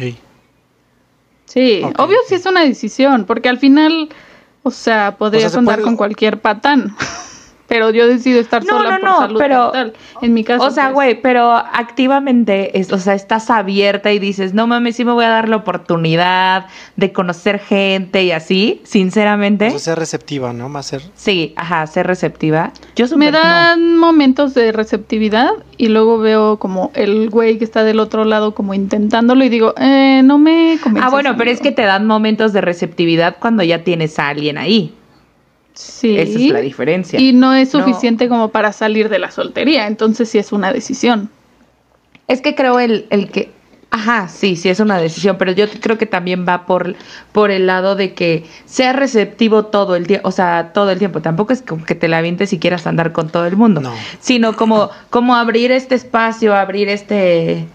Sí, 1.46 1.82
obvio 1.98 2.16
sí 2.28 2.34
es 2.36 2.46
una 2.46 2.62
decisión, 2.64 3.24
porque 3.26 3.48
al 3.48 3.58
final, 3.58 4.08
o 4.62 4.70
sea, 4.70 5.16
podrías 5.18 5.52
se 5.52 5.58
andar 5.58 5.76
puede- 5.76 5.84
con 5.84 5.96
cualquier 5.96 6.40
patán. 6.40 6.94
Pero 7.72 7.88
yo 7.90 8.06
decido 8.06 8.38
estar 8.38 8.62
No, 8.66 8.76
sola 8.76 8.90
no, 8.90 9.00
por 9.00 9.08
no, 9.08 9.18
salud 9.20 9.38
pero- 9.38 9.64
mental. 9.72 9.92
En 10.20 10.34
mi 10.34 10.44
caso. 10.44 10.62
O 10.64 10.70
sea, 10.70 10.84
pues, 10.92 10.94
güey, 10.94 11.22
pero 11.22 11.50
activamente, 11.52 12.78
es, 12.78 12.92
o 12.92 12.98
sea, 12.98 13.14
estás 13.14 13.48
abierta 13.48 14.12
y 14.12 14.18
dices, 14.18 14.52
no 14.52 14.66
mames, 14.66 14.96
sí 14.96 15.06
me 15.06 15.12
voy 15.12 15.24
a 15.24 15.30
dar 15.30 15.48
la 15.48 15.56
oportunidad 15.56 16.66
de 16.96 17.12
conocer 17.12 17.58
gente 17.60 18.24
y 18.24 18.32
así, 18.32 18.82
sinceramente. 18.84 19.68
O 19.68 19.70
sea, 19.70 19.78
ser 19.78 19.98
receptiva, 19.98 20.52
¿no? 20.52 20.68
Más 20.68 20.84
ser... 20.86 21.02
sí, 21.14 21.54
ajá, 21.56 21.86
ser 21.86 22.06
receptiva. 22.06 22.72
Yo 22.94 23.04
Me 23.04 23.08
súper 23.08 23.32
no. 23.32 23.38
dan 23.38 23.96
momentos 23.96 24.52
de 24.52 24.72
receptividad 24.72 25.50
y 25.78 25.88
luego 25.88 26.18
veo 26.18 26.58
como 26.58 26.90
el 26.94 27.30
güey 27.30 27.56
que 27.56 27.64
está 27.64 27.84
del 27.84 28.00
otro 28.00 28.24
lado 28.26 28.54
como 28.54 28.74
intentándolo 28.74 29.44
y 29.44 29.48
digo, 29.48 29.72
eh, 29.78 30.20
no 30.24 30.36
me 30.38 30.78
convences, 30.82 31.08
Ah, 31.08 31.10
bueno, 31.10 31.36
pero 31.38 31.50
es 31.50 31.60
amigo". 31.60 31.70
que 31.74 31.82
te 31.82 31.86
dan 31.86 32.06
momentos 32.06 32.52
de 32.52 32.60
receptividad 32.60 33.36
cuando 33.40 33.62
ya 33.62 33.82
tienes 33.82 34.18
a 34.18 34.28
alguien 34.28 34.58
ahí. 34.58 34.94
Sí. 35.74 36.18
Esa 36.18 36.38
es 36.38 36.50
la 36.50 36.60
diferencia. 36.60 37.18
Y 37.20 37.32
no 37.32 37.54
es 37.54 37.72
No. 37.74 37.80
suficiente 37.80 38.28
como 38.28 38.48
para 38.50 38.72
salir 38.72 39.08
de 39.08 39.18
la 39.18 39.30
soltería, 39.30 39.86
entonces 39.86 40.28
sí 40.28 40.38
es 40.38 40.52
una 40.52 40.72
decisión. 40.72 41.30
Es 42.28 42.40
que 42.40 42.54
creo 42.54 42.78
el, 42.78 43.06
el 43.10 43.30
que, 43.30 43.50
ajá, 43.90 44.28
sí, 44.28 44.56
sí 44.56 44.68
es 44.68 44.80
una 44.80 44.98
decisión, 44.98 45.36
pero 45.38 45.52
yo 45.52 45.66
creo 45.68 45.98
que 45.98 46.06
también 46.06 46.46
va 46.48 46.66
por, 46.66 46.94
por 47.32 47.50
el 47.50 47.66
lado 47.66 47.96
de 47.96 48.14
que 48.14 48.44
sea 48.64 48.92
receptivo 48.92 49.66
todo 49.66 49.96
el 49.96 50.06
tiempo, 50.06 50.28
o 50.28 50.32
sea, 50.32 50.72
todo 50.72 50.90
el 50.90 50.98
tiempo. 50.98 51.20
Tampoco 51.20 51.52
es 51.52 51.62
como 51.62 51.84
que 51.84 51.94
te 51.94 52.08
la 52.08 52.18
avientes 52.18 52.52
y 52.52 52.58
quieras 52.58 52.86
andar 52.86 53.12
con 53.12 53.28
todo 53.30 53.46
el 53.46 53.56
mundo, 53.56 53.80
No. 53.80 53.92
sino 54.20 54.54
como, 54.56 54.90
como 55.10 55.34
abrir 55.36 55.72
este 55.72 55.94
espacio, 55.94 56.54
abrir 56.54 56.88
este 56.88 57.66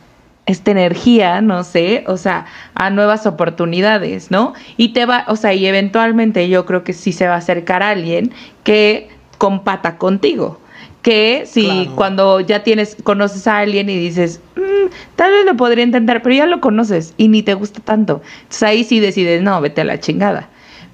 esta 0.48 0.72
energía, 0.72 1.42
no 1.42 1.64
sé, 1.64 2.04
o 2.08 2.18
sea, 2.18 2.46
a 2.74 2.90
nuevas 2.90 3.28
oportunidades, 3.28 4.32
¿no? 4.32 4.54
Y 4.78 4.90
te 4.94 5.06
va, 5.06 5.26
o 5.28 5.36
sea, 5.36 5.54
y 5.54 5.68
eventualmente 5.68 6.48
yo 6.50 6.66
creo 6.66 6.84
que 6.84 6.94
sí 6.94 7.12
se 7.12 7.28
va 7.28 7.36
a 7.36 7.38
acercar 7.38 7.84
a 7.84 7.90
alguien 7.90 8.32
que 8.64 9.10
compata 9.38 9.98
contigo. 9.98 10.60
Que 11.02 11.44
si 11.46 11.64
Claro. 11.66 11.96
cuando 11.96 12.40
ya 12.40 12.64
tienes, 12.64 12.98
conoces 13.04 13.46
a 13.48 13.60
alguien 13.60 13.90
y 13.90 13.98
dices, 13.98 14.42
"Mm, 14.56 14.90
tal 15.16 15.32
vez 15.32 15.46
lo 15.46 15.56
podría 15.56 15.84
intentar, 15.84 16.22
pero 16.22 16.34
ya 16.36 16.46
lo 16.46 16.60
conoces 16.62 17.14
y 17.18 17.28
ni 17.28 17.44
te 17.44 17.54
gusta 17.54 17.82
tanto. 17.82 18.22
Entonces 18.44 18.64
ahí 18.64 18.84
sí 18.84 19.00
decides, 19.00 19.42
no, 19.42 19.60
vete 19.62 19.82
a 19.82 19.86
la 19.86 20.00
chingada. 20.00 20.50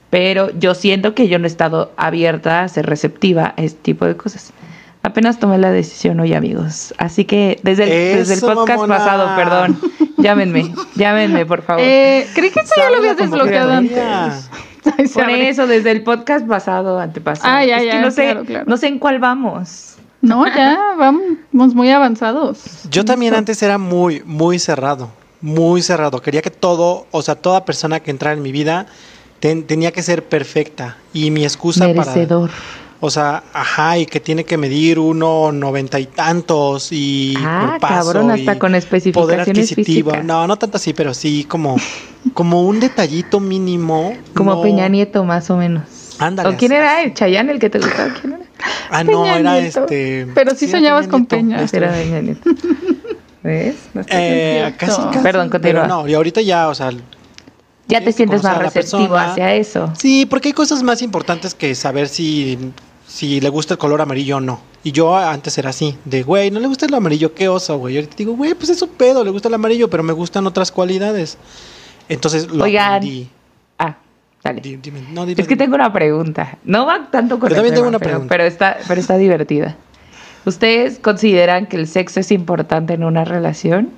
Pero 0.10 0.50
yo 0.60 0.76
siento 0.76 1.16
que 1.16 1.28
yo 1.28 1.40
no 1.40 1.46
he 1.46 1.48
estado 1.48 1.92
abierta 1.98 2.64
a 2.64 2.68
ser 2.68 2.86
receptiva 2.88 3.54
a 3.58 3.62
este 3.64 3.80
tipo 3.82 4.06
de 4.06 4.16
cosas. 4.18 4.52
Apenas 5.04 5.38
tomé 5.38 5.58
la 5.58 5.70
decisión 5.72 6.20
hoy, 6.22 6.34
amigos. 6.34 6.94
Así 6.98 7.26
que 7.26 7.60
desde 7.62 7.84
el, 7.84 8.18
desde 8.20 8.36
el 8.36 8.40
podcast 8.40 8.80
mamona. 8.82 8.98
pasado, 8.98 9.36
perdón. 9.36 9.80
Llámenme, 10.18 10.74
llámenme, 10.96 11.46
por 11.46 11.62
favor. 11.62 11.84
Eh, 11.86 12.26
creí 12.34 12.50
que 12.52 12.62
eso 12.62 12.74
ya 12.78 12.90
lo 12.90 12.98
habías 12.98 13.18
desbloqueado 13.18 13.72
antes. 13.74 13.98
Ay, 14.98 15.08
Por 15.08 15.24
abre. 15.24 15.50
eso, 15.50 15.68
desde 15.68 15.92
el 15.92 16.04
podcast 16.04 16.46
pasado, 16.48 17.00
antepasado. 17.00 17.54
Ah, 17.54 17.66
ya, 17.66 17.78
Es 17.78 17.82
que 17.84 17.88
ya, 17.88 18.02
no 18.02 18.12
sé, 18.12 18.24
claro, 18.24 18.46
claro. 18.46 18.66
no 18.68 18.78
sé 18.78 18.88
en 18.88 19.00
cuál 19.00 19.20
vamos. 19.20 19.96
No, 20.22 20.46
ya, 20.48 20.78
vamos 20.98 21.74
muy 21.76 21.90
avanzados. 21.92 22.62
Yo 22.90 23.04
también 23.06 23.34
antes 23.34 23.62
era 23.64 23.78
muy, 23.78 24.22
muy 24.26 24.58
cerrado. 24.60 25.10
Muy 25.42 25.82
cerrado. 25.82 26.22
Quería 26.22 26.42
que 26.42 26.50
todo, 26.50 27.08
o 27.12 27.22
sea, 27.22 27.36
toda 27.36 27.66
persona 27.66 28.00
que 28.00 28.12
entrara 28.12 28.36
en 28.38 28.42
mi 28.42 28.54
vida 28.54 28.86
ten- 29.42 29.64
tenía 29.68 29.92
que 29.92 30.02
ser 30.02 30.24
perfecta. 30.24 30.96
Y 31.14 31.30
mi 31.32 31.44
excusa 31.44 31.88
Merecedor. 31.88 32.50
para. 32.50 32.83
O 33.06 33.10
sea, 33.10 33.44
ajá, 33.52 33.98
y 33.98 34.06
que 34.06 34.22
tiene 34.22 34.46
que 34.46 34.58
medir 34.58 34.98
uno 34.98 35.52
noventa 35.52 36.00
y 36.00 36.06
tantos 36.06 36.88
y 36.94 37.34
Ah, 37.44 37.66
cuerpazo 37.80 37.94
cabrón, 38.14 38.32
hasta 38.32 38.56
y 38.56 38.58
con 38.58 38.74
poder 39.12 39.42
adquisitivo. 39.42 40.12
físicas. 40.12 40.24
No, 40.26 40.48
no 40.48 40.56
tanto 40.58 40.78
así, 40.78 40.94
pero 40.94 41.14
sí 41.14 41.44
como, 41.44 41.76
como 42.34 42.64
un 42.64 42.80
detallito 42.80 43.42
mínimo. 43.42 44.16
Como 44.34 44.56
no- 44.56 44.62
Peña 44.62 44.88
Nieto, 44.88 45.26
más 45.26 45.50
o 45.50 45.58
menos. 45.58 45.84
Ándale, 46.18 46.48
¿O 46.48 46.58
quién 46.58 46.72
así- 46.72 46.80
era? 46.80 47.02
¿El 47.04 47.14
Chayán 47.14 47.50
el 47.50 47.60
que 47.60 47.70
te 47.70 47.80
gustaba? 47.80 48.14
¿Quién 48.14 48.34
era? 48.36 48.44
Ah, 48.90 49.04
no, 49.04 49.26
era 49.26 49.60
Nieto. 49.60 49.82
este. 49.82 50.28
Pero 50.34 50.56
sí 50.56 50.70
soñabas 50.70 51.10
con 51.10 51.26
Peña. 51.26 51.62
Este, 51.62 51.78
Era 51.78 51.92
Peña 51.92 52.22
Nieto. 52.22 52.50
¿Ves? 53.44 53.76
No 53.94 54.02
eh, 54.08 54.74
casi, 54.78 55.02
casi, 55.02 55.20
Perdón, 55.20 55.50
continúa. 55.50 55.82
Pero 55.84 55.88
no, 55.94 56.08
y 56.08 56.14
ahorita 56.14 56.40
ya, 56.40 56.70
o 56.70 56.76
sea, 56.76 56.92
ya 56.92 56.98
te 56.98 57.04
tienes 57.88 58.06
que 58.06 58.14
sientes 58.14 58.44
más 58.44 58.58
receptivo 58.60 59.02
persona. 59.10 59.32
hacia 59.34 59.54
eso. 59.56 59.92
Sí, 59.98 60.26
porque 60.26 60.48
hay 60.50 60.54
cosas 60.54 60.82
más 60.84 61.02
importantes 61.02 61.54
que 61.54 61.76
saber 61.76 62.08
si, 62.08 62.58
si 63.14 63.40
le 63.40 63.50
gusta 63.50 63.76
el 63.76 63.78
color 63.78 64.02
amarillo 64.02 64.38
o 64.38 64.42
no. 64.42 64.60
Y 64.84 64.92
yo 64.92 65.16
antes 65.16 65.56
era 65.60 65.70
así, 65.70 65.96
de, 66.04 66.24
güey, 66.24 66.50
no 66.50 66.60
le 66.60 66.66
gusta 66.68 66.88
el 66.88 66.94
amarillo, 66.96 67.36
qué 67.36 67.48
oso, 67.48 67.78
güey. 67.78 67.94
Y 67.94 67.98
ahorita 67.98 68.16
digo, 68.18 68.34
güey, 68.36 68.56
pues 68.56 68.70
es 68.72 68.82
un 68.82 68.90
pedo, 68.90 69.24
le 69.24 69.30
gusta 69.30 69.50
el 69.50 69.54
amarillo, 69.54 69.88
pero 69.90 70.02
me 70.02 70.14
gustan 70.14 70.48
otras 70.48 70.72
cualidades. 70.72 71.38
Entonces 72.10 72.50
lo 72.50 72.64
Oigan, 72.64 72.94
aprendí. 72.96 73.30
Ah, 73.78 73.98
dale. 74.44 74.62
Di- 74.62 74.78
dime, 74.78 75.02
no, 75.12 75.28
dime, 75.28 75.40
Es 75.42 75.48
que 75.48 75.56
tengo 75.56 75.76
una 75.76 75.94
pregunta. 75.94 76.58
No 76.64 76.86
va 76.88 77.08
tanto 77.12 77.40
con 77.40 77.50
Yo 77.50 77.54
el 77.54 77.58
también 77.58 77.76
tengo 77.76 77.88
una 77.88 78.00
pero, 78.00 78.12
pregunta. 78.12 78.30
pero 78.30 78.44
está, 78.46 78.78
pero 78.88 79.00
está 79.00 79.16
divertida. 79.18 79.76
¿Ustedes 80.46 80.98
consideran 81.00 81.68
que 81.68 81.78
el 81.78 81.88
sexo 81.88 82.20
es 82.20 82.32
importante 82.32 82.94
en 82.96 83.04
una 83.04 83.24
relación? 83.26 83.92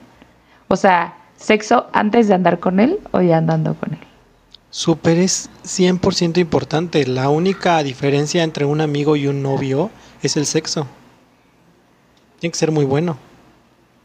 O 0.68 0.76
sea, 0.76 1.16
¿sexo 1.38 1.88
antes 1.94 2.28
de 2.28 2.34
andar 2.36 2.60
con 2.60 2.80
él 2.82 3.00
o 3.12 3.22
ya 3.22 3.38
andando 3.38 3.74
con 3.76 3.94
él? 3.94 4.00
Súper 4.76 5.20
es 5.20 5.50
100% 5.64 6.38
importante. 6.38 7.08
La 7.08 7.30
única 7.30 7.82
diferencia 7.82 8.44
entre 8.44 8.66
un 8.66 8.82
amigo 8.82 9.16
y 9.16 9.26
un 9.26 9.42
novio 9.42 9.90
es 10.22 10.36
el 10.36 10.46
sexo. 10.46 10.86
Tiene 12.42 12.52
que 12.52 12.58
ser 12.58 12.72
muy 12.72 12.84
bueno. 12.84 13.18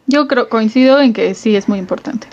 Yo 0.06 0.28
creo, 0.28 0.48
coincido 0.48 1.00
en 1.00 1.12
que 1.12 1.35
sí 1.35 1.56
es 1.56 1.68
muy 1.68 1.80
importante. 1.80 2.28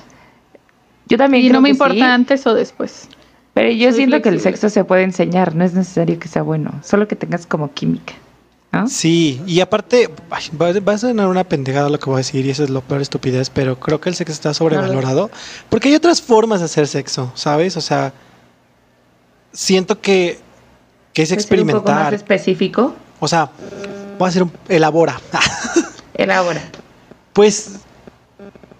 Yo 1.08 1.17
también 1.17 1.45
Y 1.45 1.47
creo 1.47 1.58
no 1.58 1.62
me 1.63 1.69
importa 1.69 1.95
sí, 1.95 2.02
antes 2.02 2.45
o 2.45 2.54
después. 2.54 3.10
pero 3.56 3.71
yo 3.71 3.89
soy 3.89 3.97
siento 3.97 4.21
que 4.21 4.30
el 4.30 4.39
sexo 4.39 4.69
se 4.69 4.84
puede 4.84 5.02
enseñar, 5.02 5.56
no 5.56 5.63
es 5.65 5.73
necesario 5.73 6.19
que 6.19 6.28
sea 6.28 6.43
bueno, 6.43 6.80
solo 6.84 7.08
que 7.08 7.15
tengas 7.15 7.47
como 7.47 7.73
química. 7.73 8.13
¿no? 8.71 8.88
Sí, 8.88 9.41
y 9.47 9.62
aparte, 9.62 10.12
ay, 10.30 10.43
va, 10.62 10.80
va 10.80 10.93
a 10.93 10.97
sonar 11.00 11.28
una 11.28 11.43
pendejada 11.43 11.89
lo 11.89 11.97
que 11.97 12.06
voy 12.06 12.17
a 12.17 12.17
decir, 12.17 12.45
y 12.45 12.52
eso 12.52 12.63
es 12.63 12.69
lo 12.69 12.82
peor 12.82 13.02
estupidez, 13.02 13.50
pero 13.50 13.80
creo 13.80 14.00
que 14.00 14.10
el 14.10 14.15
sexo 14.15 14.34
está 14.34 14.54
sobrevalorado. 14.54 15.32
Porque 15.69 15.88
hay 15.89 15.95
otras 15.95 16.21
formas 16.21 16.60
de 16.60 16.65
hacer 16.65 16.86
sexo, 16.86 17.32
¿sabes? 17.34 17.78
O 17.78 17.82
sea, 17.82 18.13
siento 19.53 19.99
que, 20.01 20.39
que 21.13 21.21
es 21.23 21.29
¿Puede 21.29 21.41
ser 21.41 21.62
un 21.62 21.67
poco 21.67 21.91
más 21.91 22.13
experimentar. 22.13 22.13
específico? 22.13 22.95
O 23.19 23.27
sea, 23.27 23.49
voy 24.17 24.25
a 24.25 24.29
hacer 24.29 24.43
un. 24.43 24.51
Elabora. 24.69 25.19
Elabora. 26.13 26.62
pues 27.33 27.79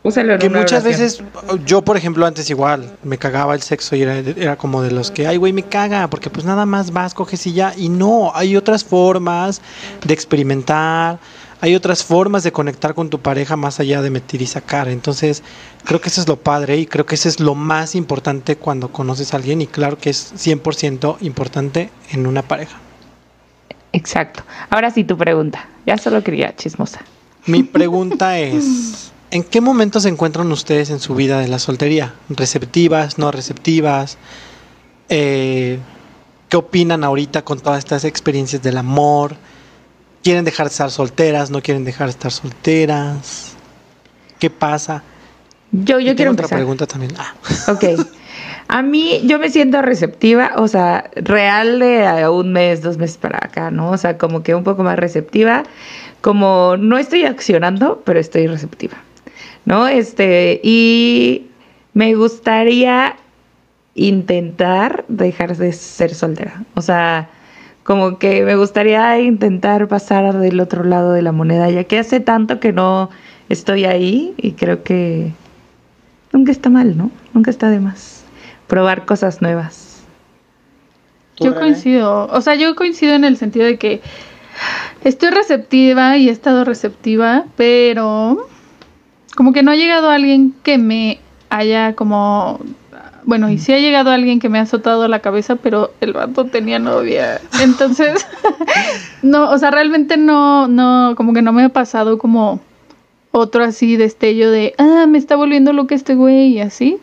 Úsalo 0.03 0.34
en 0.34 0.39
que 0.39 0.47
una 0.47 0.60
muchas 0.60 0.84
oración. 0.86 1.25
veces, 1.34 1.65
yo 1.65 1.82
por 1.82 1.97
ejemplo 1.97 2.25
antes 2.25 2.49
igual, 2.49 2.95
me 3.03 3.17
cagaba 3.17 3.53
el 3.56 3.62
sexo 3.62 3.95
y 3.95 4.03
era, 4.03 4.17
era 4.17 4.56
como 4.56 4.82
de 4.82 4.91
los 4.91 5.12
que, 5.12 5.27
ay 5.27 5.36
güey, 5.38 5.51
me 5.51 5.63
caga, 5.63 6.10
porque 6.10 6.30
pues 6.30 6.45
nada 6.45 6.65
más 6.65 6.91
vas, 6.91 7.13
coges 7.13 7.45
y 7.47 7.53
ya. 7.53 7.73
Y 7.75 7.89
no, 7.89 8.32
hay 8.34 8.56
otras 8.56 8.86
formas 8.86 9.62
de 10.06 10.13
experimentar, 10.13 11.19
hay 11.60 11.76
otras 11.76 12.04
formas 12.04 12.43
de 12.43 12.52
conectar 12.52 12.93
con 12.93 13.10
tu 13.10 13.20
pareja 13.20 13.56
más 13.56 13.80
allá 13.80 14.02
de 14.02 14.10
meter 14.10 14.41
y 14.41 14.48
sacar. 14.48 14.88
Entonces, 14.88 15.43
creo 15.84 16.00
que 16.00 16.10
eso 16.10 16.22
es 16.22 16.28
lo 16.28 16.38
padre 16.38 16.78
y 16.78 16.86
creo 16.86 17.06
que 17.06 17.15
eso 17.15 17.28
es 17.30 17.39
lo 17.39 17.56
más 17.56 17.96
importante 17.96 18.58
cuando 18.58 18.91
conoces 18.91 19.34
a 19.34 19.38
alguien 19.38 19.62
y 19.62 19.67
claro 19.67 19.98
que 19.98 20.12
es 20.12 20.34
100% 20.36 21.17
importante 21.22 21.89
en 22.12 22.28
una 22.28 22.43
pareja. 22.43 22.78
Exacto. 23.91 24.43
Ahora 24.70 24.91
sí 24.91 25.04
tu 25.04 25.17
pregunta. 25.17 25.67
Ya 25.86 25.98
solo 25.98 26.24
quería 26.24 26.56
chismosa. 26.56 27.02
Mi 27.46 27.63
pregunta 27.63 28.38
es, 28.38 29.12
¿en 29.32 29.43
qué 29.43 29.60
momento 29.60 30.00
se 30.00 30.10
encuentran 30.10 30.52
ustedes 30.52 30.91
en 30.91 31.00
su 31.00 31.15
vida 31.15 31.39
de 31.39 31.48
la 31.48 31.58
soltería? 31.58 32.13
¿Receptivas, 32.30 33.17
no 33.17 33.32
receptivas? 33.32 34.17
Eh, 35.10 35.80
¿Qué 36.50 36.58
opinan 36.58 37.04
ahorita 37.04 37.43
con 37.43 37.60
todas 37.60 37.80
estas 37.80 38.06
experiencias 38.06 38.62
del 38.62 38.78
amor? 38.78 39.36
¿Quieren 40.28 40.44
dejar 40.44 40.66
de 40.66 40.72
estar 40.72 40.92
solteras? 40.92 41.52
¿No 41.52 41.62
quieren 41.62 41.86
dejar 41.86 42.08
de 42.08 42.12
estar 42.12 42.34
solteras? 42.34 43.56
¿Qué 44.40 44.50
pasa? 44.50 45.02
Yo, 45.72 46.02
Y 46.02 46.04
yo 46.04 46.16
tengo 46.18 46.18
quiero 46.18 46.32
otra 46.34 46.50
pregunta 46.50 46.86
también. 46.86 47.13
Ah, 47.18 47.34
Ok. 47.72 48.06
A 48.68 48.82
mí, 48.82 49.22
yo 49.24 49.40
me 49.40 49.50
siento 49.50 49.82
receptiva, 49.82 50.52
o 50.58 50.68
sea, 50.68 51.10
real 51.16 51.80
de 51.80 52.28
un 52.28 52.52
mes, 52.52 52.82
dos 52.82 52.98
meses 52.98 53.16
para 53.16 53.38
acá, 53.38 53.72
¿no? 53.72 53.92
O 53.92 53.98
sea, 53.98 54.18
como 54.18 54.44
que 54.44 54.54
un 54.54 54.66
poco 54.66 54.84
más 54.84 55.00
receptiva. 55.00 55.63
Como 56.20 56.76
no 56.76 56.98
estoy 56.98 57.24
accionando, 57.24 58.02
pero 58.04 58.20
estoy 58.20 58.48
receptiva, 58.48 58.98
¿no? 59.63 59.88
Este, 59.88 60.60
y 60.62 61.48
me 61.94 62.16
gustaría 62.16 63.16
intentar 63.96 65.06
dejar 65.08 65.56
de 65.56 65.72
ser 65.72 66.13
soltera. 66.13 66.66
O 66.76 66.82
sea, 66.82 67.30
como 67.88 68.19
que 68.19 68.43
me 68.43 68.58
gustaría 68.58 69.17
intentar 69.21 69.88
pasar 69.88 70.38
del 70.38 70.60
otro 70.60 70.84
lado 70.84 71.13
de 71.13 71.21
la 71.21 71.32
moneda, 71.32 71.69
ya 71.69 71.86
que 71.86 71.97
hace 71.97 72.19
tanto 72.19 72.60
que 72.60 72.73
no 72.73 73.10
estoy 73.47 73.86
ahí 73.86 74.34
y 74.36 74.52
creo 74.52 74.84
que 74.84 75.32
nunca 76.34 76.52
está 76.52 76.69
mal, 76.69 76.97
¿no? 76.97 77.12
Nunca 77.34 77.50
está 77.50 77.69
de 77.69 77.80
más. 77.80 78.26
Probar 78.67 79.06
cosas 79.06 79.41
nuevas. 79.41 80.04
¿Tú, 81.36 81.45
Yo 81.45 81.56
coincido, 81.56 82.28
o 82.28 82.41
sea, 82.41 82.56
yo 82.56 82.76
coincido 82.76 83.13
en 83.13 83.23
el 83.23 83.38
sentido 83.38 83.65
de 83.65 83.78
que 83.78 84.02
estoy 85.06 85.30
receptiva 85.30 86.17
y 86.17 86.28
he 86.28 86.32
estado 86.34 86.65
receptiva, 86.65 87.45
pero 87.56 88.50
como 89.38 89.54
que 89.54 89.63
no 89.63 89.71
ha 89.71 89.78
llegado 89.78 90.10
alguien 90.10 90.54
que 90.62 90.78
me 90.78 91.21
haya 91.50 91.95
como, 91.95 92.60
bueno, 93.28 93.50
y 93.50 93.58
sí 93.60 93.74
ha 93.74 93.78
llegado 93.78 94.10
alguien 94.10 94.40
que 94.40 94.48
me 94.48 94.58
ha 94.58 94.62
azotado 94.62 95.06
la 95.10 95.20
cabeza, 95.20 95.58
pero 95.58 95.92
el 96.00 96.13
vato 96.13 96.46
tenía 96.46 96.80
novia, 96.80 97.42
entonces, 97.62 98.26
no, 99.22 99.52
o 99.52 99.58
sea, 99.58 99.70
realmente 99.70 100.16
no, 100.16 100.70
no, 100.70 101.13
como 101.18 101.34
que 101.34 101.42
no 101.42 101.52
me 101.52 101.66
ha 101.66 101.70
pasado 101.70 102.18
como 102.18 102.62
otro 103.32 103.66
así 103.66 103.98
destello 103.98 104.50
de, 104.50 104.74
ah, 104.78 105.06
me 105.10 105.18
está 105.18 105.36
volviendo 105.36 105.74
loca 105.74 105.94
este 105.94 106.16
güey 106.16 106.54
y 106.54 106.62
así. 106.62 107.00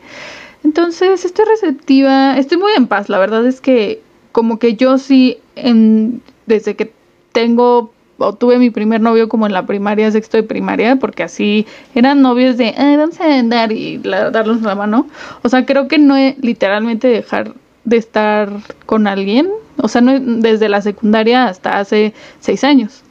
Entonces, 0.65 1.27
estoy 1.27 1.45
receptiva, 1.45 2.39
estoy 2.39 2.57
muy 2.57 2.73
en 2.73 2.87
paz. 2.87 3.11
La 3.11 3.19
verdad 3.19 3.47
es 3.47 3.61
que 3.61 4.01
como 4.33 4.59
que 4.59 4.77
yo 4.77 4.97
sí, 4.97 5.39
en, 5.57 6.23
desde 6.47 6.75
que 6.75 6.91
tengo 7.33 7.93
o 8.19 8.33
tuve 8.33 8.59
mi 8.59 8.71
primer 8.71 9.01
novio 9.01 9.29
como 9.29 9.47
en 9.47 9.53
la 9.53 9.67
primaria, 9.67 10.11
sexto 10.11 10.37
de 10.37 10.43
primaria, 10.43 10.97
porque 10.97 11.23
así 11.23 11.67
eran 11.95 12.23
novios 12.23 12.57
de, 12.57 12.75
"Ay, 12.77 12.97
vamos 12.97 13.21
a 13.21 13.39
andar 13.39 13.73
y 13.73 13.99
la- 13.99 14.31
darnos 14.31 14.63
la 14.63 14.75
mano. 14.75 15.07
O 15.43 15.49
sea, 15.49 15.67
creo 15.67 15.89
que 15.89 15.99
no 15.99 16.17
he 16.17 16.37
literalmente 16.41 17.09
dejar 17.09 17.53
de 17.85 17.97
estar 17.97 18.51
con 18.87 19.07
alguien. 19.07 19.49
O 19.77 19.89
sea, 19.89 20.01
no 20.01 20.19
desde 20.19 20.69
la 20.69 20.81
secundaria 20.81 21.47
hasta 21.47 21.79
hace 21.79 22.15
seis 22.41 22.63
años. 22.65 23.03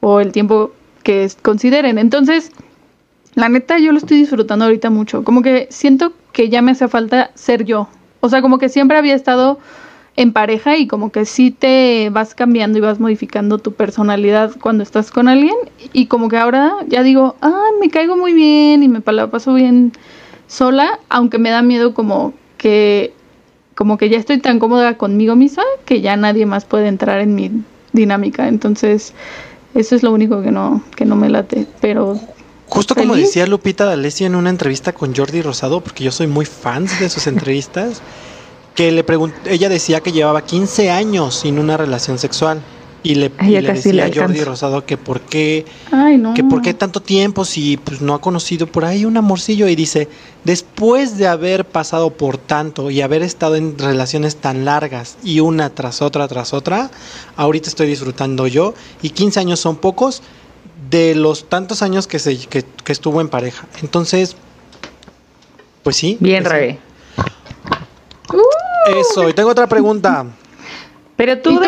O 0.00 0.20
el 0.20 0.32
tiempo 0.32 0.72
que 1.02 1.28
consideren. 1.42 1.98
Entonces, 1.98 2.52
la 3.34 3.48
neta, 3.48 3.78
yo 3.78 3.92
lo 3.92 3.98
estoy 3.98 4.18
disfrutando 4.18 4.64
ahorita 4.64 4.90
mucho. 4.90 5.24
Como 5.24 5.42
que 5.42 5.66
siento 5.70 6.12
que 6.32 6.48
ya 6.48 6.62
me 6.62 6.70
hace 6.72 6.86
falta 6.88 7.30
ser 7.34 7.64
yo. 7.64 7.88
O 8.20 8.28
sea, 8.28 8.40
como 8.42 8.58
que 8.58 8.68
siempre 8.68 8.96
había 8.96 9.14
estado 9.14 9.58
en 10.16 10.32
pareja 10.32 10.76
y 10.76 10.86
como 10.86 11.10
que 11.10 11.24
sí 11.24 11.50
te 11.50 12.10
vas 12.10 12.34
cambiando 12.34 12.78
y 12.78 12.80
vas 12.82 13.00
modificando 13.00 13.58
tu 13.58 13.72
personalidad 13.72 14.52
cuando 14.60 14.82
estás 14.82 15.10
con 15.10 15.28
alguien. 15.28 15.54
Y 15.92 16.06
como 16.06 16.28
que 16.28 16.36
ahora 16.36 16.74
ya 16.88 17.02
digo, 17.02 17.36
ah, 17.40 17.68
me 17.80 17.90
caigo 17.90 18.16
muy 18.16 18.32
bien 18.32 18.82
y 18.82 18.88
me 18.88 19.02
la 19.04 19.30
paso 19.30 19.54
bien 19.54 19.92
sola, 20.46 20.98
aunque 21.08 21.38
me 21.38 21.50
da 21.50 21.62
miedo 21.62 21.94
como 21.94 22.34
que 22.58 23.14
como 23.74 23.96
que 23.96 24.10
ya 24.10 24.18
estoy 24.18 24.38
tan 24.38 24.58
cómoda 24.58 24.98
conmigo 24.98 25.34
misma 25.34 25.64
que 25.86 26.02
ya 26.02 26.14
nadie 26.16 26.44
más 26.44 26.66
puede 26.66 26.88
entrar 26.88 27.20
en 27.20 27.34
mi 27.34 27.50
dinámica. 27.92 28.48
Entonces, 28.48 29.14
eso 29.74 29.96
es 29.96 30.02
lo 30.02 30.12
único 30.12 30.42
que 30.42 30.50
no, 30.50 30.82
que 30.94 31.06
no 31.06 31.16
me 31.16 31.30
late. 31.30 31.66
Pero 31.80 32.20
Justo 32.72 32.94
como 32.94 33.16
decía 33.16 33.46
Lupita 33.46 33.84
D'Alessio 33.84 34.26
en 34.26 34.34
una 34.34 34.48
entrevista 34.48 34.92
con 34.92 35.14
Jordi 35.14 35.42
Rosado, 35.42 35.82
porque 35.82 36.04
yo 36.04 36.10
soy 36.10 36.26
muy 36.26 36.46
fan 36.46 36.86
de 37.00 37.10
sus 37.10 37.26
entrevistas, 37.26 38.00
que 38.74 38.90
le 38.92 39.04
ella 39.46 39.68
decía 39.68 40.00
que 40.00 40.12
llevaba 40.12 40.44
15 40.44 40.90
años 40.90 41.34
sin 41.34 41.58
una 41.58 41.76
relación 41.76 42.18
sexual. 42.18 42.62
Y 43.04 43.16
le, 43.16 43.32
y 43.40 43.60
decía 43.60 43.92
le 43.92 44.02
a 44.04 44.10
Jordi. 44.14 44.44
Rosado 44.44 44.86
que 44.86 44.96
por 44.96 45.22
qué, 45.22 45.66
Ay, 45.90 46.18
no. 46.18 46.34
que 46.34 46.44
por 46.44 46.62
qué 46.62 46.72
tanto 46.72 47.00
tiempo 47.00 47.44
si 47.44 47.76
pues, 47.76 48.00
no 48.00 48.14
ha 48.14 48.20
conocido 48.20 48.68
por 48.68 48.84
ahí 48.84 49.04
un 49.04 49.16
amorcillo. 49.16 49.68
Y 49.68 49.74
dice, 49.74 50.08
después 50.44 51.18
de 51.18 51.26
haber 51.26 51.64
pasado 51.64 52.10
por 52.10 52.38
tanto 52.38 52.92
y 52.92 53.00
haber 53.00 53.22
estado 53.22 53.56
en 53.56 53.76
relaciones 53.76 54.36
tan 54.36 54.64
largas 54.64 55.16
y 55.24 55.40
una 55.40 55.70
tras 55.70 56.00
otra 56.00 56.28
tras 56.28 56.54
otra, 56.54 56.92
ahorita 57.36 57.68
estoy 57.68 57.88
disfrutando 57.88 58.46
yo. 58.46 58.72
Y 59.02 59.10
15 59.10 59.40
años 59.40 59.58
son 59.58 59.76
pocos 59.76 60.22
de 60.88 61.16
los 61.16 61.48
tantos 61.48 61.82
años 61.82 62.06
que, 62.06 62.20
se, 62.20 62.36
que, 62.38 62.62
que 62.84 62.92
estuvo 62.92 63.20
en 63.20 63.28
pareja. 63.28 63.66
Entonces, 63.82 64.36
pues 65.82 65.96
sí. 65.96 66.18
Bien, 66.20 66.44
pues. 66.44 66.52
Rebe. 66.52 66.78
Eso, 68.86 69.28
y 69.28 69.32
tengo 69.32 69.50
otra 69.50 69.66
pregunta. 69.66 70.26
Pero 71.16 71.38
tú, 71.40 71.52
no 71.52 71.60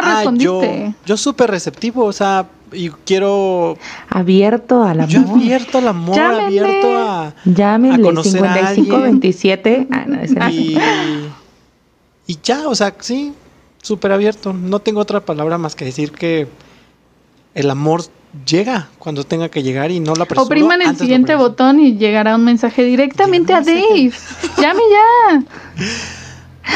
Ah, 0.00 0.22
yo, 0.36 0.60
respondiste. 0.60 0.94
yo 1.06 1.16
súper 1.16 1.50
receptivo, 1.50 2.04
o 2.04 2.12
sea, 2.12 2.46
y 2.72 2.90
quiero... 2.90 3.76
abierto 4.08 4.84
al 4.84 5.00
amor. 5.00 5.08
Yo 5.10 5.20
abierto 5.20 5.78
al 5.78 5.88
amor, 5.88 6.14
Llámenme. 6.16 6.44
abierto 6.44 6.98
a... 6.98 7.26
a 7.28 7.34
Llámenle 7.44 8.02
conocer 8.02 8.44
a 8.46 8.74
5527. 8.74 9.88
Ah, 9.90 10.04
no, 10.06 10.20
ese. 10.20 10.38
Y, 10.52 10.78
y 12.26 12.38
ya, 12.42 12.68
o 12.68 12.74
sea, 12.74 12.94
sí, 13.00 13.32
súper 13.82 14.12
abierto. 14.12 14.52
No 14.52 14.78
tengo 14.78 15.00
otra 15.00 15.20
palabra 15.20 15.58
más 15.58 15.74
que 15.74 15.86
decir 15.86 16.12
que 16.12 16.46
el 17.54 17.70
amor 17.70 18.02
llega 18.46 18.90
cuando 19.00 19.24
tenga 19.24 19.48
que 19.48 19.64
llegar 19.64 19.90
y 19.90 19.98
no 19.98 20.14
la 20.14 20.22
apresuro. 20.24 20.44
Opriman 20.46 20.82
el 20.82 20.96
siguiente 20.96 21.34
botón 21.34 21.80
y 21.80 21.96
llegará 21.96 22.36
un 22.36 22.44
mensaje 22.44 22.84
directamente 22.84 23.54
a 23.54 23.60
Dave. 23.62 24.12
Llame 24.58 24.82
ya. 24.92 25.42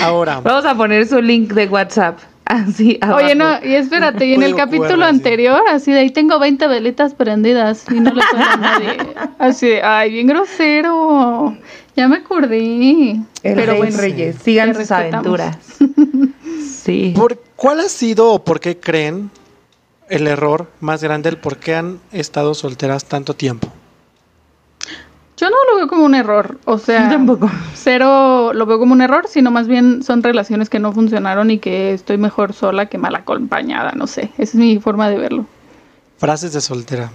Ahora, 0.03 0.41
Vamos 0.41 0.65
a 0.65 0.75
poner 0.75 1.07
su 1.07 1.21
link 1.21 1.53
de 1.53 1.67
WhatsApp. 1.67 2.19
Así 2.47 2.99
abajo. 3.01 3.25
Oye, 3.25 3.35
no, 3.35 3.59
y 3.65 3.75
espérate, 3.75 4.27
y 4.27 4.35
en 4.35 4.43
el 4.43 4.55
capítulo 4.55 4.97
sí. 4.97 5.03
anterior, 5.03 5.63
así 5.71 5.93
de 5.93 6.01
ahí 6.01 6.11
tengo 6.11 6.39
20 6.39 6.67
velitas 6.69 7.15
prendidas 7.15 7.85
y 7.91 8.01
no 8.01 8.13
le 8.13 8.23
a 8.23 8.57
nadie. 8.57 8.97
Así 9.39 9.67
de, 9.67 9.83
ay, 9.83 10.13
bien 10.13 10.27
grosero. 10.27 11.57
Ya 11.97 12.09
me 12.09 12.17
acordé. 12.17 13.13
El 13.43 13.55
Pero 13.55 13.73
Rey 13.73 13.79
bueno, 13.79 13.97
Reyes, 13.99 14.37
sigan 14.43 14.75
sus 14.75 14.91
aventuras. 14.91 15.59
Sí. 16.85 17.15
¿por, 17.17 17.41
¿cuál 17.57 17.81
ha 17.81 17.89
sido 17.89 18.31
o 18.31 18.45
por 18.45 18.61
qué 18.61 18.79
creen 18.79 19.31
el 20.11 20.27
error 20.27 20.71
más 20.81 21.03
grande 21.03 21.31
el 21.31 21.39
por 21.39 21.57
qué 21.57 21.75
han 21.75 21.99
estado 22.13 22.53
solteras 22.53 23.07
tanto 23.07 23.33
tiempo? 23.33 23.69
Yo 25.37 25.51
no 25.51 25.57
lo 25.71 25.77
veo 25.77 25.89
como 25.89 26.05
un 26.05 26.15
error, 26.15 26.59
o 26.65 26.79
sea, 26.79 27.05
Yo 27.05 27.09
tampoco. 27.11 27.51
cero 27.75 28.53
lo 28.55 28.67
veo 28.67 28.79
como 28.79 28.93
un 28.93 29.03
error, 29.03 29.27
sino 29.29 29.51
más 29.51 29.67
bien 29.67 30.03
son 30.03 30.23
relaciones 30.23 30.71
que 30.71 30.79
no 30.79 30.93
funcionaron 30.93 31.51
y 31.51 31.59
que 31.59 31.93
estoy 31.93 32.19
mejor 32.19 32.53
sola 32.53 32.87
que 32.87 32.99
mal 32.99 33.15
acompañada, 33.17 33.93
no 33.97 34.07
sé, 34.07 34.31
esa 34.39 34.43
es 34.43 34.55
mi 34.55 34.79
forma 34.79 35.11
de 35.11 35.19
verlo. 35.19 35.47
Frases 36.19 36.53
de 36.53 36.61
soltera. 36.61 37.11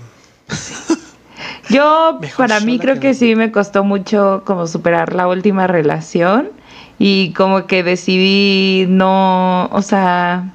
Yo, 1.70 2.18
Mejor 2.20 2.48
para 2.48 2.60
mí, 2.62 2.80
creo 2.80 2.96
que 2.96 3.02
que 3.02 3.14
sí 3.14 3.36
me 3.36 3.52
costó 3.52 3.84
mucho 3.84 4.42
como 4.46 4.68
superar 4.68 5.14
la 5.14 5.28
última 5.28 5.68
relación 5.68 6.50
y 6.98 7.32
como 7.34 7.68
que 7.68 7.84
decidí 7.84 8.86
no, 8.90 9.68
o 9.68 9.82
sea, 9.82 10.52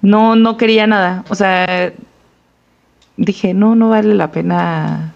no, 0.00 0.36
no 0.36 0.56
quería 0.56 0.86
nada. 0.86 1.24
O 1.28 1.34
sea, 1.34 1.92
dije, 3.16 3.52
no, 3.52 3.74
no 3.74 3.90
vale 3.90 4.14
la 4.14 4.30
pena. 4.30 5.12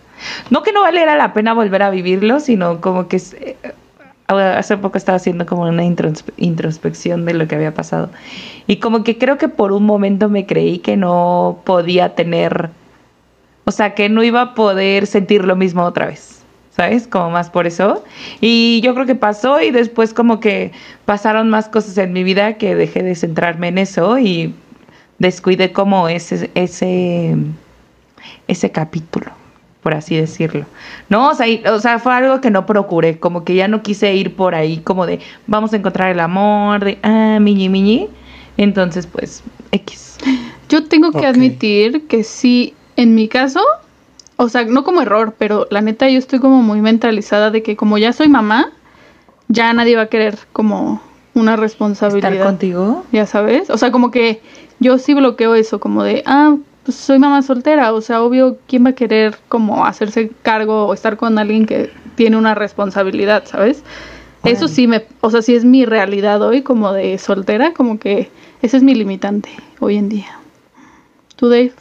No 0.51 0.63
que 0.63 0.73
no 0.73 0.83
valiera 0.83 1.17
la 1.17 1.33
pena 1.33 1.53
volver 1.55 1.83
a 1.83 1.91
vivirlo, 1.91 2.41
sino 2.41 2.81
como 2.81 3.09
que 3.09 3.17
eh, 3.17 3.57
hace 4.29 4.77
poco 4.77 4.99
estaba 4.99 5.17
haciendo 5.17 5.47
como 5.47 5.63
una 5.63 5.85
intros- 5.85 6.25
introspección 6.37 7.25
de 7.25 7.35
lo 7.35 7.49
que 7.49 7.55
había 7.55 7.75
pasado. 7.75 8.11
Y 8.67 8.77
como 8.77 9.05
que 9.05 9.19
creo 9.19 9.39
que 9.39 9.49
por 9.49 9.73
un 9.73 9.85
momento 9.85 10.29
me 10.29 10.47
creí 10.47 10.79
que 10.79 10.97
no 10.97 11.61
podía 11.65 12.15
tener, 12.15 12.71
o 13.65 13.71
sea, 13.73 13.95
que 13.95 14.09
no 14.09 14.23
iba 14.23 14.41
a 14.41 14.55
poder 14.55 15.07
sentir 15.07 15.45
lo 15.45 15.57
mismo 15.57 15.83
otra 15.83 16.07
vez. 16.07 16.39
¿Sabes? 16.75 17.07
Como 17.07 17.29
más 17.29 17.51
por 17.51 17.67
eso. 17.67 18.03
Y 18.41 18.81
yo 18.83 18.95
creo 18.95 19.05
que 19.05 19.15
pasó 19.15 19.61
y 19.61 19.71
después 19.71 20.15
como 20.15 20.41
que 20.41 20.73
pasaron 21.05 21.51
más 21.51 21.69
cosas 21.69 21.99
en 21.99 22.15
mi 22.15 22.25
vida 22.25 22.55
que 22.55 22.75
dejé 22.75 23.03
de 23.03 23.15
centrarme 23.15 23.69
en 23.69 23.77
eso 23.77 24.19
y 24.19 24.55
descuidé 25.19 25.73
como 25.73 26.09
ese, 26.09 26.51
ese, 26.55 27.37
ese 28.49 28.71
capítulo, 28.71 29.27
por 29.83 29.95
así 29.95 30.17
decirlo. 30.17 30.65
No, 31.09 31.31
o 31.31 31.35
sea, 31.35 31.49
y- 31.49 31.63
o 31.67 31.81
sea, 31.81 31.99
fue 31.99 32.15
algo 32.15 32.41
que 32.41 32.51
no 32.51 32.67
procuré, 32.67 33.19
como 33.19 33.45
que 33.45 33.55
ya 33.55 33.69
no 33.69 33.83
quise 33.83 34.15
ir 34.15 34.35
por 34.37 34.55
ahí 34.55 34.79
como 34.79 35.07
de 35.07 35.21
vamos 35.47 35.73
a 35.73 35.77
encontrar 35.77 36.11
el 36.11 36.21
amor, 36.21 36.85
de 36.85 36.99
ah, 37.03 37.39
miñi 37.41 37.69
miñi. 37.69 38.09
Entonces, 38.57 39.07
pues, 39.07 39.43
X. 39.73 40.19
Yo 40.69 40.85
tengo 40.87 41.11
que 41.11 41.27
admitir 41.27 42.07
que 42.07 42.23
sí, 42.23 42.75
en 42.97 43.15
mi 43.15 43.27
caso, 43.29 43.61
o 44.37 44.49
sea, 44.49 44.65
no 44.65 44.85
como 44.85 45.03
error, 45.03 45.35
pero 45.39 45.67
la 45.71 45.81
neta 45.81 46.09
yo 46.09 46.19
estoy 46.19 46.39
como 46.39 46.63
muy 46.63 46.81
mentalizada 46.81 47.51
de 47.51 47.63
que 47.63 47.77
como 47.77 47.99
ya 47.99 48.13
soy 48.13 48.29
mamá, 48.29 48.71
ya 49.49 49.73
nadie 49.73 49.97
va 49.97 50.03
a 50.03 50.07
querer 50.07 50.39
como 50.53 51.03
una 51.35 51.57
responsabilidad. 51.57 52.33
Estar 52.33 52.47
contigo. 52.47 53.05
Ya 53.11 53.27
sabes, 53.27 53.69
o 53.71 53.79
sea, 53.79 53.91
como 53.91 54.11
que 54.11 54.41
yo 54.81 54.99
sí 54.99 55.15
bloqueo 55.15 55.55
eso, 55.55 55.81
como 55.81 56.03
de, 56.05 56.23
ah, 56.27 56.57
pues 56.85 56.97
soy 56.97 57.19
mamá 57.19 57.43
soltera, 57.43 57.93
o 57.93 58.01
sea, 58.01 58.23
obvio, 58.23 58.59
¿quién 58.67 58.85
va 58.85 58.91
a 58.91 58.95
querer 58.95 59.39
como 59.49 59.85
hacerse 59.87 60.31
cargo 60.43 60.87
o 60.87 60.95
estar 60.95 61.17
con 61.17 61.39
alguien 61.39 61.67
que 61.67 61.93
tiene 62.17 62.37
una 62.37 62.55
responsabilidad, 62.55 63.45
¿sabes? 63.47 63.83
Eso 64.45 64.67
sí 64.67 64.89
me, 64.89 65.07
o 65.21 65.31
sea, 65.31 65.41
sí 65.41 65.55
es 65.55 65.65
mi 65.65 65.85
realidad 65.85 66.43
hoy 66.43 66.63
como 66.63 66.93
de 66.93 67.17
soltera, 67.19 67.73
como 67.75 68.01
que 68.01 68.29
ese 68.61 68.77
es 68.77 68.83
mi 68.83 68.95
limitante 68.95 69.51
hoy 69.79 69.97
en 69.97 70.09
día. 70.09 70.39
¿Tú, 71.37 71.49
Dave? 71.49 71.73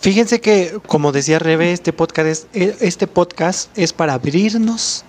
Fíjense 0.00 0.40
que, 0.40 0.78
como 0.86 1.12
decía 1.12 1.38
Rebe, 1.38 1.72
este 1.72 1.92
podcast 1.92 2.26
es, 2.28 2.46
e- 2.54 2.76
este 2.80 3.06
podcast 3.06 3.76
es 3.78 3.92
para 3.92 4.14
abrirnos, 4.14 5.04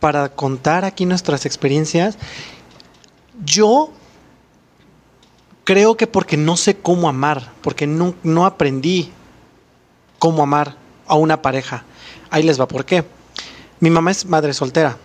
para 0.00 0.28
contar 0.28 0.84
aquí 0.84 1.06
nuestras 1.06 1.46
experiencias. 1.46 2.18
Yo 3.44 3.90
creo 5.66 5.96
que 5.96 6.06
porque 6.06 6.36
no 6.38 6.56
sé 6.56 6.76
cómo 6.76 7.08
amar, 7.08 7.50
porque 7.60 7.86
no, 7.86 8.14
no 8.22 8.46
aprendí 8.46 9.10
cómo 10.18 10.42
amar 10.42 10.76
a 11.06 11.16
una 11.16 11.42
pareja. 11.42 11.82
Ahí 12.30 12.42
les 12.44 12.58
va, 12.58 12.66
¿por 12.68 12.84
qué? 12.84 13.04
Mi 13.80 13.90
mamá 13.90 14.10
es 14.12 14.24
madre 14.26 14.54
soltera. 14.54 14.96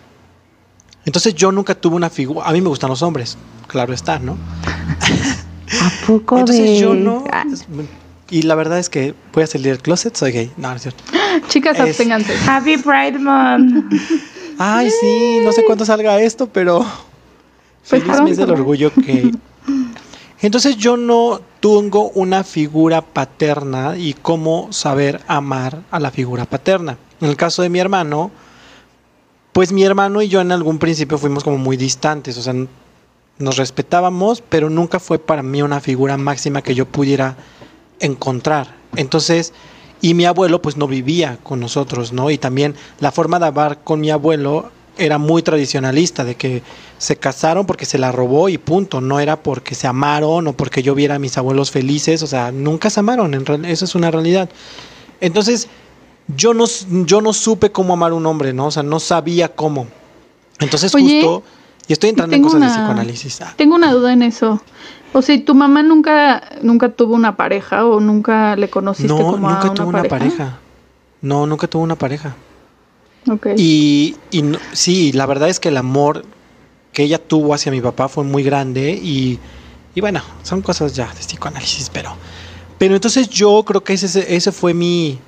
Entonces 1.04 1.34
yo 1.34 1.50
nunca 1.50 1.74
tuve 1.74 1.96
una 1.96 2.08
figura, 2.10 2.46
a 2.48 2.52
mí 2.52 2.60
me 2.60 2.68
gustan 2.68 2.88
los 2.88 3.02
hombres, 3.02 3.36
claro 3.66 3.92
está, 3.92 4.20
¿no? 4.20 4.38
¿A 5.82 6.06
poco 6.06 6.38
Entonces 6.38 6.64
de- 6.64 6.78
yo 6.78 6.94
no... 6.94 7.24
Ah, 7.32 7.44
Y 8.30 8.42
la 8.42 8.54
verdad 8.54 8.78
es 8.78 8.88
que 8.88 9.14
voy 9.34 9.42
a 9.42 9.46
salir 9.48 9.66
del 9.66 9.78
closet, 9.82 10.14
soy 10.16 10.30
gay. 10.32 10.52
No, 10.56 10.70
no 10.70 10.76
es 10.76 10.82
cierto. 10.82 11.02
Chicas, 11.48 11.74
Es- 11.74 11.80
absténganse. 11.82 12.34
Happy 12.48 12.76
Pride 12.76 13.18
Month. 13.18 13.92
Ay, 14.58 14.90
sí, 14.90 15.40
no 15.44 15.50
sé 15.50 15.64
cuándo 15.64 15.84
salga 15.84 16.20
esto, 16.20 16.46
pero 16.46 16.86
Pues 17.90 18.02
feliz 18.04 18.20
mes 18.22 18.36
del 18.36 18.50
orgullo 18.52 18.92
que... 18.94 19.32
Entonces 20.42 20.76
yo 20.76 20.96
no 20.96 21.40
tengo 21.60 22.10
una 22.10 22.42
figura 22.42 23.00
paterna 23.00 23.96
y 23.96 24.12
cómo 24.12 24.72
saber 24.72 25.20
amar 25.28 25.82
a 25.92 26.00
la 26.00 26.10
figura 26.10 26.44
paterna. 26.46 26.98
En 27.20 27.28
el 27.28 27.36
caso 27.36 27.62
de 27.62 27.68
mi 27.68 27.78
hermano, 27.78 28.32
pues 29.52 29.70
mi 29.70 29.84
hermano 29.84 30.20
y 30.20 30.28
yo 30.28 30.40
en 30.40 30.50
algún 30.50 30.80
principio 30.80 31.16
fuimos 31.16 31.44
como 31.44 31.58
muy 31.58 31.76
distantes, 31.76 32.36
o 32.38 32.42
sea, 32.42 32.54
nos 33.38 33.56
respetábamos, 33.56 34.42
pero 34.42 34.68
nunca 34.68 34.98
fue 34.98 35.20
para 35.20 35.44
mí 35.44 35.62
una 35.62 35.80
figura 35.80 36.16
máxima 36.16 36.62
que 36.62 36.74
yo 36.74 36.86
pudiera 36.86 37.36
encontrar. 38.00 38.74
Entonces, 38.96 39.52
y 40.00 40.14
mi 40.14 40.24
abuelo 40.24 40.60
pues 40.60 40.76
no 40.76 40.88
vivía 40.88 41.38
con 41.44 41.60
nosotros, 41.60 42.12
¿no? 42.12 42.30
Y 42.30 42.38
también 42.38 42.74
la 42.98 43.12
forma 43.12 43.38
de 43.38 43.46
amar 43.46 43.84
con 43.84 44.00
mi 44.00 44.10
abuelo 44.10 44.72
era 44.98 45.18
muy 45.18 45.42
tradicionalista, 45.42 46.24
de 46.24 46.34
que 46.34 46.62
se 46.98 47.16
casaron 47.16 47.66
porque 47.66 47.84
se 47.86 47.98
la 47.98 48.12
robó 48.12 48.48
y 48.48 48.58
punto, 48.58 49.00
no 49.00 49.20
era 49.20 49.36
porque 49.42 49.74
se 49.74 49.86
amaron 49.86 50.46
o 50.46 50.52
porque 50.52 50.82
yo 50.82 50.94
viera 50.94 51.16
a 51.16 51.18
mis 51.18 51.36
abuelos 51.38 51.70
felices, 51.70 52.22
o 52.22 52.26
sea, 52.26 52.52
nunca 52.52 52.90
se 52.90 53.00
amaron, 53.00 53.34
en 53.34 53.64
eso 53.64 53.84
es 53.84 53.94
una 53.94 54.10
realidad. 54.10 54.48
Entonces, 55.20 55.68
yo 56.36 56.54
no, 56.54 56.64
yo 57.04 57.20
no 57.20 57.32
supe 57.32 57.72
cómo 57.72 57.94
amar 57.94 58.12
a 58.12 58.14
un 58.14 58.26
hombre, 58.26 58.52
¿no? 58.52 58.66
O 58.66 58.70
sea, 58.70 58.82
no 58.82 59.00
sabía 59.00 59.48
cómo. 59.54 59.86
Entonces, 60.60 60.94
Oye, 60.94 61.22
justo, 61.22 61.42
y 61.88 61.92
estoy 61.92 62.10
entrando 62.10 62.36
en 62.36 62.42
cosas 62.42 62.60
de 62.60 62.66
una- 62.66 62.74
psicoanálisis. 62.76 63.40
Ah, 63.40 63.54
Tengo 63.56 63.74
una 63.74 63.92
duda 63.92 64.12
en 64.12 64.22
eso. 64.22 64.60
O 65.12 65.20
sea, 65.20 65.44
¿tu 65.44 65.54
mamá 65.54 65.82
nunca 65.82 66.42
nunca 66.62 66.88
tuvo 66.90 67.14
una 67.14 67.36
pareja 67.36 67.84
o 67.84 68.00
nunca 68.00 68.56
le 68.56 68.70
conociste 68.70 69.08
no, 69.12 69.18
como 69.30 69.48
a 69.48 69.52
nunca 69.52 69.66
una 69.66 69.74
tuvo 69.74 69.88
una 69.88 70.04
pareja. 70.04 70.58
No, 71.20 71.46
nunca 71.46 71.66
tuvo 71.66 71.82
una 71.82 71.96
pareja. 71.96 72.34
Ok. 73.28 73.48
Y, 73.56 74.16
sí, 74.72 75.12
la 75.12 75.26
verdad 75.26 75.48
es 75.48 75.60
que 75.60 75.68
el 75.68 75.76
amor 75.76 76.24
que 76.92 77.04
ella 77.04 77.18
tuvo 77.18 77.54
hacia 77.54 77.72
mi 77.72 77.80
papá 77.80 78.08
fue 78.08 78.24
muy 78.24 78.42
grande 78.42 78.92
y, 78.92 79.38
y 79.94 80.00
bueno, 80.00 80.20
son 80.42 80.60
cosas 80.62 80.92
ya 80.92 81.06
de 81.14 81.20
psicoanálisis, 81.20 81.88
pero, 81.90 82.14
pero 82.78 82.94
entonces 82.94 83.28
yo 83.28 83.62
creo 83.64 83.82
que 83.82 83.94
ese, 83.94 84.34
ese 84.34 84.52
fue 84.52 84.74
mi, 84.74 85.18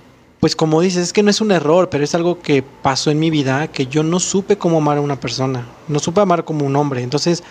pues 0.41 0.57
como 0.57 0.83
dices, 0.83 1.05
es 1.05 1.13
que 1.13 1.23
no 1.23 1.31
es 1.31 1.41
un 1.41 1.53
error, 1.53 1.89
pero 1.89 2.05
es 2.05 2.15
algo 2.15 2.41
que 2.41 2.63
pasó 2.63 3.11
en 3.11 3.19
mi 3.19 3.31
vida, 3.31 3.69
que 3.69 3.87
yo 3.87 4.03
no 4.03 4.21
supe 4.21 4.59
cómo 4.59 4.77
amar 4.77 4.99
a 4.99 5.01
una 5.01 5.19
persona, 5.19 5.67
no 5.89 5.99
supe 6.01 6.21
amar 6.21 6.45
como 6.45 6.67
un 6.67 6.77
hombre. 6.77 7.03
Entonces, 7.03 7.43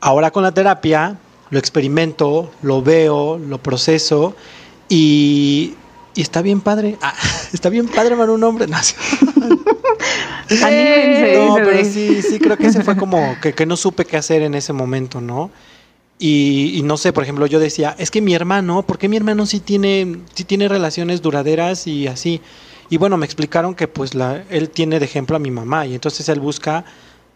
ahora 0.00 0.30
con 0.30 0.44
la 0.44 0.52
terapia 0.52 1.18
lo 1.50 1.58
experimento, 1.58 2.52
lo 2.62 2.82
veo, 2.82 3.38
lo 3.38 3.58
proceso 3.58 4.36
y, 4.88 5.74
y 6.16 6.22
está 6.22 6.42
bien 6.42 6.60
padre. 6.60 6.96
Ah, 7.00 7.14
está 7.52 7.68
bien 7.68 7.86
padre 7.86 8.14
amar 8.14 8.30
a 8.30 8.32
un 8.32 8.42
hombre. 8.42 8.66
No, 8.66 8.82
sí. 8.82 8.94
Anímense, 10.64 11.34
No, 11.46 11.54
pero 11.56 11.84
sí, 11.84 12.22
sí, 12.22 12.38
creo 12.38 12.56
que 12.56 12.66
ese 12.66 12.82
fue 12.82 12.96
como 12.96 13.36
que, 13.40 13.52
que 13.52 13.66
no 13.66 13.76
supe 13.76 14.04
qué 14.04 14.16
hacer 14.16 14.42
en 14.42 14.54
ese 14.54 14.72
momento, 14.72 15.20
¿no? 15.20 15.50
Y, 16.18 16.72
y 16.74 16.82
no 16.82 16.96
sé, 16.96 17.12
por 17.12 17.24
ejemplo, 17.24 17.46
yo 17.46 17.60
decía, 17.60 17.94
es 17.98 18.10
que 18.10 18.22
mi 18.22 18.34
hermano, 18.34 18.82
¿por 18.82 18.98
qué 18.98 19.08
mi 19.08 19.16
hermano 19.16 19.44
sí 19.44 19.60
tiene, 19.60 20.20
sí 20.34 20.44
tiene 20.44 20.68
relaciones 20.68 21.20
duraderas 21.20 21.86
y 21.86 22.06
así? 22.06 22.40
Y 22.88 22.96
bueno, 22.96 23.16
me 23.16 23.26
explicaron 23.26 23.74
que 23.74 23.88
pues 23.88 24.14
la, 24.14 24.44
él 24.48 24.70
tiene 24.70 24.98
de 24.98 25.04
ejemplo 25.04 25.36
a 25.36 25.40
mi 25.40 25.50
mamá 25.50 25.86
y 25.86 25.94
entonces 25.94 26.28
él 26.28 26.40
busca 26.40 26.84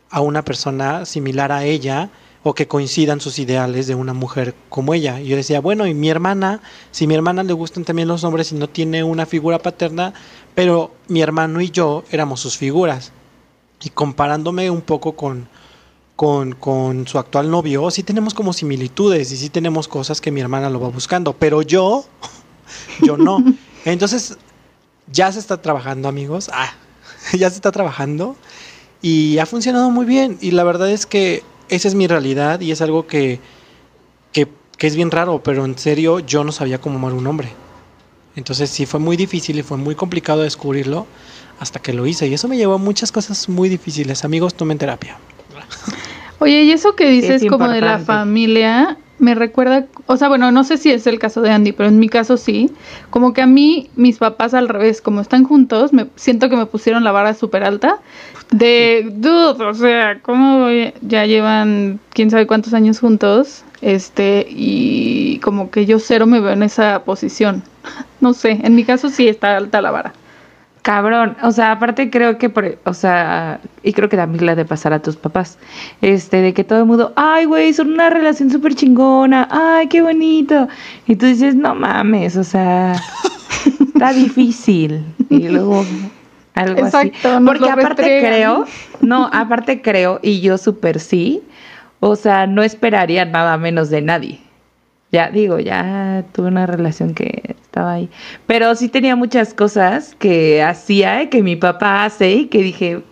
a 0.08 0.20
una 0.20 0.44
persona 0.44 1.04
similar 1.04 1.52
a 1.52 1.64
ella 1.64 2.10
o 2.42 2.54
que 2.54 2.66
coincidan 2.66 3.20
sus 3.20 3.38
ideales 3.38 3.86
de 3.86 3.94
una 3.94 4.14
mujer 4.14 4.54
como 4.68 4.94
ella. 4.94 5.20
Y 5.20 5.28
yo 5.28 5.36
decía, 5.36 5.60
bueno, 5.60 5.86
y 5.86 5.94
mi 5.94 6.08
hermana, 6.08 6.60
si 6.90 7.06
mi 7.06 7.14
hermana 7.14 7.42
le 7.42 7.52
gustan 7.52 7.84
también 7.84 8.08
los 8.08 8.24
hombres 8.24 8.52
y 8.52 8.54
no 8.54 8.68
tiene 8.68 9.04
una 9.04 9.26
figura 9.26 9.58
paterna, 9.58 10.14
pero 10.54 10.94
mi 11.08 11.20
hermano 11.20 11.60
y 11.60 11.70
yo 11.70 12.04
éramos 12.10 12.40
sus 12.40 12.56
figuras. 12.56 13.12
Y 13.82 13.90
comparándome 13.90 14.70
un 14.70 14.80
poco 14.80 15.16
con, 15.16 15.48
con, 16.16 16.52
con 16.52 17.06
su 17.06 17.18
actual 17.18 17.50
novio, 17.50 17.90
sí 17.90 18.02
tenemos 18.02 18.32
como 18.32 18.52
similitudes 18.52 19.32
y 19.32 19.36
sí 19.36 19.50
tenemos 19.50 19.88
cosas 19.88 20.20
que 20.20 20.30
mi 20.30 20.40
hermana 20.40 20.70
lo 20.70 20.80
va 20.80 20.88
buscando, 20.88 21.34
pero 21.34 21.62
yo, 21.62 22.04
yo 23.02 23.18
no. 23.18 23.44
Entonces, 23.84 24.38
ya 25.12 25.30
se 25.32 25.38
está 25.38 25.60
trabajando, 25.60 26.08
amigos. 26.08 26.50
Ah, 26.52 26.72
ya 27.32 27.50
se 27.50 27.56
está 27.56 27.70
trabajando 27.70 28.36
y 29.02 29.38
ha 29.38 29.46
funcionado 29.46 29.90
muy 29.90 30.06
bien. 30.06 30.38
Y 30.40 30.52
la 30.52 30.64
verdad 30.64 30.90
es 30.90 31.06
que 31.06 31.42
esa 31.70 31.88
es 31.88 31.94
mi 31.94 32.06
realidad 32.06 32.60
y 32.60 32.72
es 32.72 32.80
algo 32.82 33.06
que, 33.06 33.40
que, 34.32 34.48
que 34.76 34.86
es 34.86 34.96
bien 34.96 35.10
raro, 35.10 35.42
pero 35.42 35.64
en 35.64 35.78
serio 35.78 36.20
yo 36.20 36.44
no 36.44 36.52
sabía 36.52 36.80
cómo 36.80 36.96
amar 36.98 37.14
un 37.14 37.26
hombre. 37.26 37.48
Entonces 38.36 38.70
sí 38.70 38.86
fue 38.86 39.00
muy 39.00 39.16
difícil 39.16 39.58
y 39.58 39.62
fue 39.62 39.76
muy 39.76 39.94
complicado 39.94 40.42
descubrirlo 40.42 41.06
hasta 41.58 41.80
que 41.80 41.92
lo 41.92 42.06
hice. 42.06 42.26
Y 42.26 42.34
eso 42.34 42.48
me 42.48 42.56
llevó 42.56 42.74
a 42.74 42.78
muchas 42.78 43.12
cosas 43.12 43.48
muy 43.48 43.68
difíciles. 43.68 44.24
Amigos, 44.24 44.54
tomen 44.54 44.78
terapia. 44.78 45.18
Oye, 46.38 46.62
y 46.62 46.72
eso 46.72 46.96
que 46.96 47.08
dices 47.10 47.42
es 47.42 47.48
como 47.48 47.68
de 47.68 47.80
la 47.80 47.98
familia, 47.98 48.96
me 49.20 49.34
recuerda, 49.36 49.86
o 50.06 50.16
sea, 50.16 50.28
bueno, 50.28 50.50
no 50.50 50.64
sé 50.64 50.76
si 50.78 50.90
es 50.90 51.06
el 51.06 51.18
caso 51.18 51.40
de 51.42 51.50
Andy, 51.50 51.72
pero 51.72 51.88
en 51.88 51.98
mi 52.00 52.08
caso 52.08 52.36
sí, 52.36 52.70
como 53.10 53.32
que 53.32 53.42
a 53.42 53.46
mí, 53.46 53.88
mis 53.94 54.18
papás 54.18 54.54
al 54.54 54.68
revés, 54.68 55.00
como 55.00 55.20
están 55.20 55.44
juntos, 55.44 55.92
me 55.92 56.06
siento 56.16 56.48
que 56.48 56.56
me 56.56 56.66
pusieron 56.66 57.04
la 57.04 57.12
vara 57.12 57.34
súper 57.34 57.62
alta, 57.62 57.98
de, 58.50 59.08
dude, 59.14 59.62
o 59.64 59.74
sea, 59.74 60.18
¿cómo 60.22 60.60
voy- 60.60 60.92
ya 61.02 61.24
llevan 61.26 62.00
quién 62.12 62.30
sabe 62.30 62.46
cuántos 62.48 62.74
años 62.74 62.98
juntos? 62.98 63.62
Este, 63.82 64.46
y 64.50 65.38
como 65.38 65.70
que 65.70 65.86
yo 65.86 65.98
cero 66.00 66.26
me 66.26 66.40
veo 66.40 66.52
en 66.52 66.62
esa 66.62 67.04
posición. 67.04 67.62
No 68.20 68.34
sé, 68.34 68.60
en 68.62 68.74
mi 68.74 68.84
caso 68.84 69.08
sí 69.08 69.28
está 69.28 69.56
alta 69.56 69.80
la 69.80 69.90
vara. 69.90 70.12
Cabrón, 70.82 71.36
o 71.42 71.52
sea, 71.52 71.72
aparte 71.72 72.08
creo 72.08 72.38
que, 72.38 72.48
por, 72.48 72.78
o 72.84 72.94
sea, 72.94 73.60
y 73.82 73.92
creo 73.92 74.08
que 74.08 74.16
también 74.16 74.46
la 74.46 74.54
de 74.54 74.64
pasar 74.64 74.94
a 74.94 75.02
tus 75.02 75.16
papás, 75.16 75.58
este, 76.00 76.38
de 76.40 76.54
que 76.54 76.64
todo 76.64 76.78
el 76.78 76.84
mundo, 76.86 77.12
ay, 77.16 77.44
güey, 77.44 77.74
son 77.74 77.92
una 77.92 78.08
relación 78.08 78.50
súper 78.50 78.74
chingona, 78.74 79.46
ay, 79.50 79.88
qué 79.88 80.00
bonito. 80.00 80.68
Y 81.06 81.16
tú 81.16 81.26
dices, 81.26 81.54
no 81.54 81.74
mames, 81.74 82.36
o 82.36 82.44
sea, 82.44 82.94
está 83.94 84.14
difícil. 84.14 85.04
Y 85.28 85.48
luego 85.48 85.84
algo 86.54 86.80
Exacto, 86.80 87.36
así. 87.36 87.44
Porque 87.44 87.68
aparte 87.68 88.02
restregan. 88.02 88.32
creo, 88.32 88.64
no, 89.02 89.28
aparte 89.32 89.82
creo, 89.82 90.18
y 90.22 90.40
yo 90.40 90.56
súper 90.56 90.98
sí, 90.98 91.42
o 92.00 92.16
sea, 92.16 92.46
no 92.46 92.62
esperaría 92.62 93.26
nada 93.26 93.58
menos 93.58 93.90
de 93.90 94.00
nadie. 94.00 94.40
Ya 95.12 95.30
digo, 95.30 95.58
ya 95.58 96.24
tuve 96.32 96.48
una 96.48 96.66
relación 96.66 97.14
que 97.14 97.56
estaba 97.60 97.94
ahí. 97.94 98.08
Pero 98.46 98.74
sí 98.74 98.88
tenía 98.88 99.16
muchas 99.16 99.54
cosas 99.54 100.14
que 100.18 100.62
hacía, 100.62 101.28
que 101.30 101.42
mi 101.42 101.56
papá 101.56 102.04
hace 102.04 102.30
y 102.32 102.46
que 102.46 102.62
dije, 102.62 103.02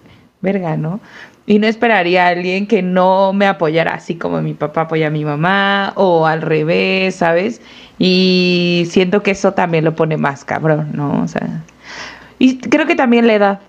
verga, 0.41 0.77
¿no? 0.77 1.01
Y 1.47 1.59
no 1.59 1.67
esperaría 1.67 2.27
a 2.27 2.29
alguien 2.29 2.67
que 2.67 2.83
no 2.83 3.33
me 3.33 3.47
apoyara 3.47 3.95
así 3.95 4.17
como 4.17 4.43
mi 4.43 4.55
papá 4.55 4.83
apoya 4.83 5.07
a 5.07 5.11
mi 5.11 5.25
mamá 5.25 5.93
o 5.97 6.27
al 6.27 6.43
revés, 6.43 7.17
¿sabes? 7.17 7.63
Y 7.99 8.85
siento 8.91 9.23
que 9.23 9.31
eso 9.33 9.53
también 9.53 9.85
lo 9.85 9.97
pone 9.97 10.17
más 10.19 10.45
cabrón, 10.45 10.91
¿no? 10.93 11.23
O 11.23 11.29
sea, 11.29 11.65
y 12.39 12.59
creo 12.59 12.87
que 12.87 12.95
también 12.95 13.27
la 13.27 13.35
edad. 13.35 13.61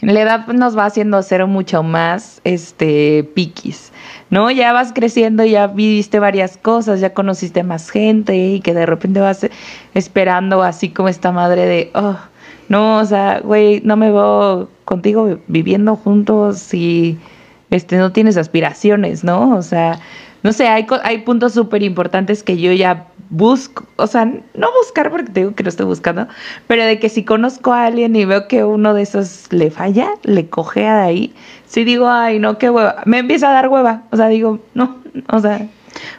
La 0.00 0.20
edad 0.20 0.46
nos 0.48 0.76
va 0.76 0.86
haciendo 0.86 1.22
ser 1.22 1.46
mucho 1.46 1.82
más 1.82 2.40
este 2.44 3.24
piquis, 3.34 3.92
¿no? 4.30 4.50
Ya 4.50 4.72
vas 4.72 4.92
creciendo, 4.92 5.44
ya 5.44 5.66
viviste 5.66 6.18
varias 6.18 6.56
cosas, 6.56 7.00
ya 7.00 7.14
conociste 7.14 7.62
más 7.62 7.90
gente 7.90 8.36
y 8.36 8.60
que 8.60 8.74
de 8.74 8.86
repente 8.86 9.20
vas 9.20 9.46
esperando 9.94 10.62
así 10.62 10.88
como 10.88 11.08
esta 11.08 11.32
madre 11.32 11.66
de, 11.66 11.90
oh, 11.94 12.16
no, 12.68 12.98
o 12.98 13.04
sea, 13.04 13.40
güey, 13.40 13.80
no 13.84 13.96
me 13.96 14.10
veo 14.10 14.68
contigo 14.84 15.38
viviendo 15.48 15.96
juntos 15.96 16.72
y 16.72 17.18
este 17.70 17.96
no 17.96 18.12
tienes 18.12 18.36
aspiraciones, 18.36 19.24
¿no? 19.24 19.56
O 19.56 19.62
sea, 19.62 19.98
no 20.42 20.52
sé, 20.52 20.68
hay, 20.68 20.86
hay 21.04 21.18
puntos 21.18 21.54
súper 21.54 21.82
importantes 21.82 22.42
que 22.42 22.56
yo 22.56 22.72
ya 22.72 23.06
busco, 23.30 23.84
o 23.96 24.06
sea, 24.06 24.26
no 24.26 24.68
buscar 24.78 25.10
porque 25.10 25.30
te 25.32 25.40
digo 25.40 25.54
que 25.54 25.62
no 25.62 25.70
estoy 25.70 25.86
buscando, 25.86 26.28
pero 26.66 26.84
de 26.84 26.98
que 26.98 27.08
si 27.08 27.24
conozco 27.24 27.72
a 27.72 27.86
alguien 27.86 28.14
y 28.14 28.26
veo 28.26 28.46
que 28.46 28.62
uno 28.62 28.92
de 28.92 29.02
esos 29.02 29.46
le 29.50 29.70
falla, 29.70 30.10
le 30.22 30.48
cojea 30.48 30.98
de 30.98 31.02
ahí, 31.02 31.34
sí 31.66 31.84
digo, 31.84 32.08
ay, 32.08 32.38
no, 32.38 32.58
qué 32.58 32.68
hueva, 32.68 33.02
me 33.06 33.18
empieza 33.18 33.48
a 33.48 33.52
dar 33.54 33.68
hueva, 33.68 34.02
o 34.10 34.16
sea, 34.16 34.28
digo, 34.28 34.58
no, 34.74 34.98
o 35.30 35.40
sea, 35.40 35.66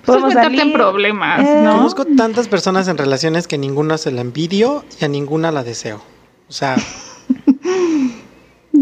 Pues 0.06 0.18
es 0.18 0.24
meterte 0.24 0.62
en 0.62 0.74
problemas, 0.74 1.48
eh, 1.48 1.62
¿no? 1.64 1.78
Conozco 1.78 2.06
tantas 2.06 2.48
personas 2.48 2.88
en 2.88 2.98
relaciones 2.98 3.48
que 3.48 3.60
ninguna 3.60 4.00
se 4.00 4.12
la 4.12 4.22
envidio 4.22 4.84
y 5.00 5.06
a 5.06 5.08
ninguna 5.08 5.52
la 5.52 5.64
deseo. 5.64 6.02
O 6.50 6.52
sea, 6.52 6.76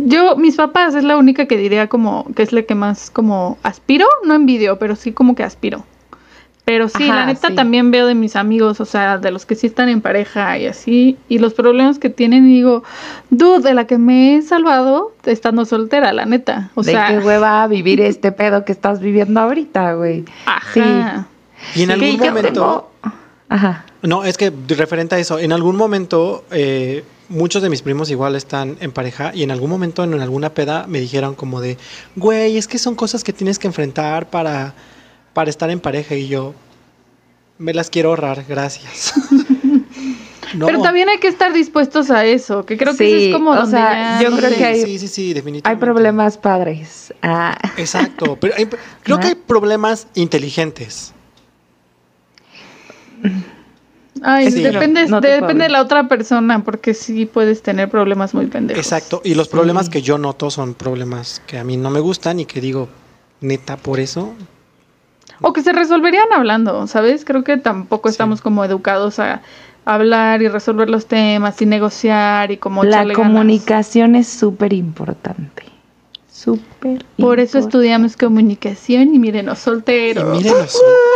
Yo, 0.05 0.35
mis 0.35 0.55
papás 0.55 0.95
es 0.95 1.03
la 1.03 1.17
única 1.17 1.45
que 1.45 1.57
diría 1.57 1.87
como 1.87 2.25
que 2.35 2.43
es 2.43 2.51
la 2.53 2.63
que 2.63 2.75
más 2.75 3.09
como 3.09 3.57
aspiro, 3.63 4.05
no 4.25 4.33
envidio, 4.33 4.77
pero 4.79 4.95
sí 4.95 5.11
como 5.11 5.35
que 5.35 5.43
aspiro. 5.43 5.83
Pero 6.63 6.87
sí, 6.89 7.03
Ajá, 7.09 7.15
la 7.15 7.25
neta 7.25 7.47
sí. 7.49 7.55
también 7.55 7.89
veo 7.91 8.05
de 8.07 8.13
mis 8.15 8.35
amigos, 8.35 8.79
o 8.79 8.85
sea, 8.85 9.17
de 9.17 9.31
los 9.31 9.45
que 9.45 9.55
sí 9.55 9.65
están 9.67 9.89
en 9.89 9.99
pareja 9.99 10.57
y 10.59 10.67
así, 10.67 11.17
y 11.27 11.39
los 11.39 11.53
problemas 11.53 11.97
que 11.99 12.09
tienen, 12.09 12.47
y 12.47 12.53
digo, 12.53 12.83
dude, 13.31 13.61
de 13.67 13.73
la 13.73 13.87
que 13.87 13.97
me 13.97 14.35
he 14.37 14.41
salvado 14.43 15.11
estando 15.25 15.65
soltera, 15.65 16.13
la 16.13 16.25
neta. 16.25 16.69
O 16.75 16.83
de 16.83 16.91
sea, 16.91 17.07
qué 17.07 17.17
hueva 17.19 17.65
vivir 17.67 17.99
este 17.99 18.31
pedo 18.31 18.63
que 18.63 18.71
estás 18.71 18.99
viviendo 19.01 19.39
ahorita, 19.39 19.93
güey. 19.93 20.23
ajá. 20.45 21.27
y 21.75 21.81
en 21.83 21.87
Sí, 21.87 21.91
algún 21.91 22.17
momento... 22.19 22.51
tengo- 23.01 23.11
Ajá. 23.49 23.85
No, 24.03 24.23
es 24.23 24.37
que 24.37 24.51
referente 24.69 25.15
a 25.15 25.19
eso, 25.19 25.37
en 25.39 25.51
algún 25.51 25.75
momento 25.75 26.45
eh, 26.51 27.03
muchos 27.32 27.63
de 27.63 27.70
mis 27.70 27.82
primos 27.82 28.12
igual 28.12 28.36
están 28.36 28.78
en 28.82 28.91
pareja 28.91 29.32
y 29.34 29.44
en 29.44 29.52
algún 29.52 29.70
momento 29.70 30.04
en 30.04 30.13
alguna 30.22 30.54
peda 30.54 30.86
me 30.88 31.00
dijeron 31.00 31.34
como 31.34 31.62
de, 31.62 31.78
güey, 32.15 32.58
es 32.58 32.67
que 32.67 32.78
son 32.78 32.94
cosas 32.96 33.24
que 33.24 33.34
tienes 33.34 33.58
que 33.58 33.67
enfrentar 33.67 34.30
para, 34.30 34.74
para 35.34 35.50
estar 35.50 35.70
en 35.72 35.80
pareja 35.80 36.13
y 36.15 36.28
yo 36.28 36.54
me 37.58 37.74
las 37.74 37.89
quiero 37.89 38.10
ahorrar, 38.10 38.46
gracias. 38.48 39.13
No. 40.54 40.65
Pero 40.65 40.82
también 40.82 41.08
hay 41.08 41.17
que 41.17 41.30
estar 41.30 41.54
dispuestos 41.54 42.12
a 42.12 42.26
eso, 42.26 42.65
que 42.65 42.78
creo 42.78 42.94
que 42.98 43.08
eso 43.08 43.28
es 43.28 43.34
como 43.34 43.52
o 43.52 43.56
donde 43.56 43.72
sea, 43.72 44.20
ya 44.20 44.24
yo 44.24 44.32
no 44.32 44.36
creo 44.38 44.50
sé. 44.50 44.56
que 44.58 44.65
hay- 44.65 44.82
Sí, 44.84 45.00
sí, 45.00 45.08
sí, 45.08 45.34
definitivamente. 45.34 45.70
Hay 45.70 45.76
problemas 45.78 46.38
padres. 46.38 47.13
Ah. 47.22 47.58
Exacto, 47.78 48.38
pero 48.38 48.56
hay- 48.58 48.67
creo 49.04 49.17
que 49.22 49.28
hay 49.28 49.36
problemas 49.36 50.08
inteligentes. 50.13 51.13
Ay, 54.21 54.52
Sí. 54.52 54.62
depende, 54.62 55.08
No 55.08 55.21
depende 55.21 55.63
de 55.63 55.69
la 55.69 55.82
otra 55.82 56.08
persona, 56.08 56.63
porque 56.63 56.93
sí 56.93 57.26
puedes 57.26 57.63
tener 57.63 57.89
problemas 57.89 58.34
muy 58.34 58.47
pendejos. 58.47 58.84
Exacto, 58.84 59.21
y 59.24 59.36
los 59.36 59.47
problemas 59.47 59.89
que 59.89 60.02
yo 60.02 60.17
noto 60.17 60.52
son 60.52 60.74
problemas 60.74 61.41
que 61.47 61.58
a 61.58 61.63
mí 61.63 61.78
no 61.78 61.89
me 61.89 62.02
gustan 62.02 62.39
y 62.39 62.45
que 62.45 62.60
digo, 62.62 62.89
neta, 63.39 63.78
por 63.78 64.00
eso 64.00 64.34
O 65.43 65.54
que 65.54 65.63
se 65.63 65.71
resolverían 65.74 66.32
hablando, 66.36 66.86
¿sabes? 66.86 67.26
Creo 67.26 67.43
que 67.43 67.58
tampoco 67.58 68.10
Sí. 68.10 68.13
estamos 68.13 68.41
como 68.41 68.63
educados 68.63 69.17
a 69.17 69.41
hablar 69.86 70.43
y 70.43 70.47
resolver 70.50 70.88
los 70.88 71.08
temas 71.08 71.60
y 71.62 71.65
negociar 71.65 72.52
y 72.52 72.58
como 72.58 72.84
La 72.84 72.97
ganas. 72.97 73.15
comunicación 73.17 74.15
es 74.15 74.28
súper 74.28 74.74
importante. 74.74 75.63
Súper. 76.43 77.06
Por 77.17 77.39
eso 77.39 77.60
estudiamos 77.60 78.17
comunicación 78.17 79.13
y 79.13 79.19
mírenos 79.19 79.60
solteros. 79.60 80.39
Y 80.39 80.43
miren 80.43 80.58
los 80.58 80.71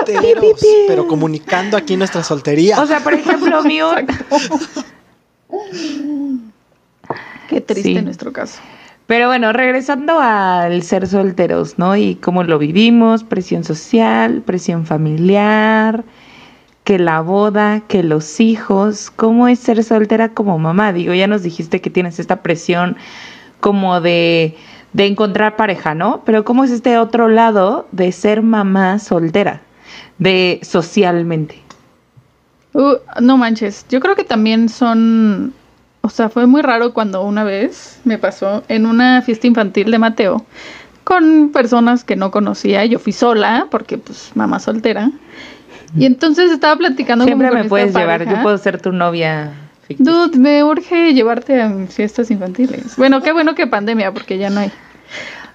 solteros, 0.06 0.56
pero 0.88 1.08
comunicando 1.08 1.78
aquí 1.78 1.98
nuestra 1.98 2.24
soltería. 2.24 2.80
O 2.80 2.86
sea, 2.86 3.00
por 3.00 3.16
ejemplo, 3.16 3.64
mío. 3.64 3.90
Qué 7.50 7.60
triste 7.62 7.90
Sí. 7.90 7.98
en 7.98 8.06
nuestro 8.06 8.32
caso. 8.32 8.60
Pero 9.08 9.28
bueno, 9.28 9.52
regresando 9.52 10.20
al 10.20 10.84
ser 10.84 11.08
solteros, 11.08 11.80
¿no? 11.80 11.96
Y 11.96 12.16
cómo 12.16 12.44
lo 12.44 12.60
vivimos, 12.60 13.24
presión 13.24 13.64
social, 13.64 14.44
presión 14.44 14.86
familiar, 14.86 16.04
que 16.84 17.00
la 17.00 17.22
boda, 17.22 17.82
que 17.88 18.04
los 18.04 18.40
hijos, 18.40 19.12
¿cómo 19.16 19.48
es 19.48 19.58
ser 19.60 19.84
soltera 19.84 20.30
como 20.30 20.60
mamá? 20.60 20.94
Digo, 20.94 21.14
ya 21.16 21.26
nos 21.28 21.42
dijiste 21.42 21.82
que 21.82 21.90
tienes 21.90 22.20
esta 22.20 22.44
presión 22.44 22.96
como 23.60 24.02
de, 24.02 24.56
de 24.94 25.06
encontrar 25.06 25.56
pareja, 25.56 25.96
¿no? 25.96 26.22
Pero 26.26 26.44
¿cómo 26.46 26.64
es 26.64 26.72
este 26.72 26.98
otro 26.98 27.28
lado 27.28 27.88
de 27.92 28.12
ser 28.12 28.42
mamá 28.42 29.00
soltera, 29.00 29.62
de 30.18 30.60
socialmente? 30.64 31.62
Uh, 32.74 32.96
no 33.22 33.38
manches, 33.38 33.86
yo 33.90 34.00
creo 34.02 34.16
que 34.16 34.26
también 34.26 34.68
son, 34.68 35.54
o 36.02 36.10
sea, 36.10 36.30
fue 36.30 36.46
muy 36.46 36.62
raro 36.62 36.94
cuando 36.94 37.24
una 37.24 37.44
vez 37.44 38.02
me 38.04 38.18
pasó 38.18 38.64
en 38.68 38.86
una 38.86 39.22
fiesta 39.22 39.48
infantil 39.48 39.92
de 39.92 40.00
Mateo 40.00 40.46
con 41.06 41.52
personas 41.54 42.04
que 42.04 42.18
no 42.18 42.32
conocía, 42.32 42.84
yo 42.84 43.00
fui 43.00 43.14
sola 43.14 43.68
porque 43.72 43.98
pues 43.98 44.32
mamá 44.36 44.60
soltera. 44.60 45.12
Y 45.98 46.06
entonces 46.06 46.52
estaba 46.52 46.76
platicando 46.76 47.24
Siempre 47.24 47.48
con 47.48 47.60
me 47.60 47.66
puedes 47.66 47.96
llevar, 47.96 48.28
yo 48.28 48.42
puedo 48.42 48.58
ser 48.58 48.82
tu 48.82 48.92
novia. 48.92 49.54
Dude, 49.90 50.38
me 50.38 50.64
urge 50.64 51.14
llevarte 51.14 51.62
a 51.62 51.72
fiestas 51.88 52.32
infantiles. 52.32 52.96
Bueno, 52.98 53.22
qué 53.22 53.32
bueno 53.34 53.54
que 53.56 53.68
pandemia 53.68 54.12
porque 54.14 54.38
ya 54.38 54.50
no 54.50 54.62
hay. 54.62 54.72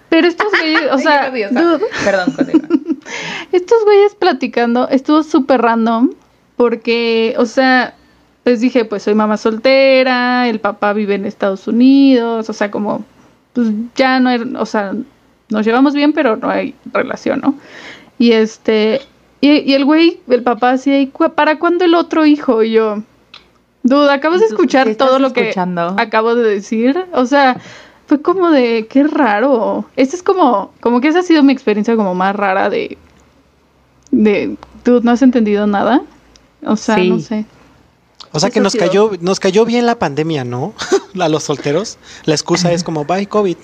Pero 0.08 0.26
estos 0.28 0.48
güeyes, 0.50 0.82
o 0.92 0.98
sea, 1.04 1.30
dude, 1.30 1.80
Perdón, 2.04 2.32
continúa. 2.36 2.68
estos 3.52 3.84
güeyes 3.84 4.14
platicando 4.14 4.88
estuvo 4.88 5.22
súper 5.22 5.62
random 5.62 6.10
porque, 6.56 7.34
o 7.38 7.46
sea, 7.46 7.94
les 8.44 8.60
dije, 8.60 8.84
pues 8.84 9.02
soy 9.02 9.14
mamá 9.14 9.36
soltera, 9.36 10.48
el 10.48 10.60
papá 10.60 10.92
vive 10.92 11.14
en 11.14 11.24
Estados 11.26 11.66
Unidos, 11.68 12.48
o 12.48 12.52
sea, 12.52 12.70
como, 12.70 13.04
pues 13.52 13.68
ya 13.96 14.20
no 14.20 14.28
hay, 14.30 14.40
o 14.58 14.66
sea, 14.66 14.92
nos 15.48 15.64
llevamos 15.66 15.94
bien, 15.94 16.12
pero 16.12 16.36
no 16.36 16.48
hay 16.50 16.74
relación, 16.92 17.40
¿no? 17.40 17.54
Y 18.18 18.32
este, 18.32 19.00
y, 19.40 19.50
y 19.60 19.74
el 19.74 19.84
güey, 19.84 20.20
el 20.28 20.42
papá 20.42 20.72
así, 20.72 20.92
"¿Y 20.94 21.06
cu- 21.08 21.32
¿para 21.34 21.58
cuándo 21.58 21.84
el 21.84 21.94
otro 21.94 22.26
hijo? 22.26 22.62
Y 22.62 22.72
yo, 22.72 23.02
duda, 23.82 24.14
acabas 24.14 24.40
de 24.40 24.46
¿Y 24.46 24.48
tú 24.48 24.54
escuchar 24.54 24.94
todo 24.96 25.18
lo 25.18 25.32
que 25.32 25.52
acabo 25.96 26.34
de 26.34 26.48
decir, 26.48 27.06
o 27.12 27.26
sea, 27.26 27.60
fue 28.06 28.20
como 28.20 28.50
de, 28.50 28.86
qué 28.88 29.04
raro. 29.04 29.84
Esta 29.96 30.16
es 30.16 30.22
como, 30.22 30.72
como 30.80 31.00
que 31.00 31.08
esa 31.08 31.20
ha 31.20 31.22
sido 31.22 31.42
mi 31.42 31.52
experiencia 31.52 31.96
como 31.96 32.14
más 32.14 32.34
rara 32.34 32.68
de, 32.68 32.98
de, 34.10 34.56
tú 34.82 35.00
no 35.02 35.12
has 35.12 35.22
entendido 35.22 35.66
nada. 35.66 36.02
O 36.64 36.76
sea, 36.76 36.96
Sí. 36.96 37.08
no 37.08 37.20
sé. 37.20 37.46
O 38.32 38.38
sea 38.38 38.50
que 38.50 38.60
nos 38.60 38.74
cayó, 38.74 39.12
nos 39.20 39.40
cayó 39.40 39.64
bien 39.64 39.86
la 39.86 39.98
pandemia, 39.98 40.44
¿no? 40.44 40.72
A 41.20 41.28
los 41.28 41.44
solteros. 41.44 41.98
La 42.26 42.34
excusa 42.34 42.72
es 42.72 42.84
como, 42.84 43.04
bye, 43.04 43.26
COVID. 43.26 43.56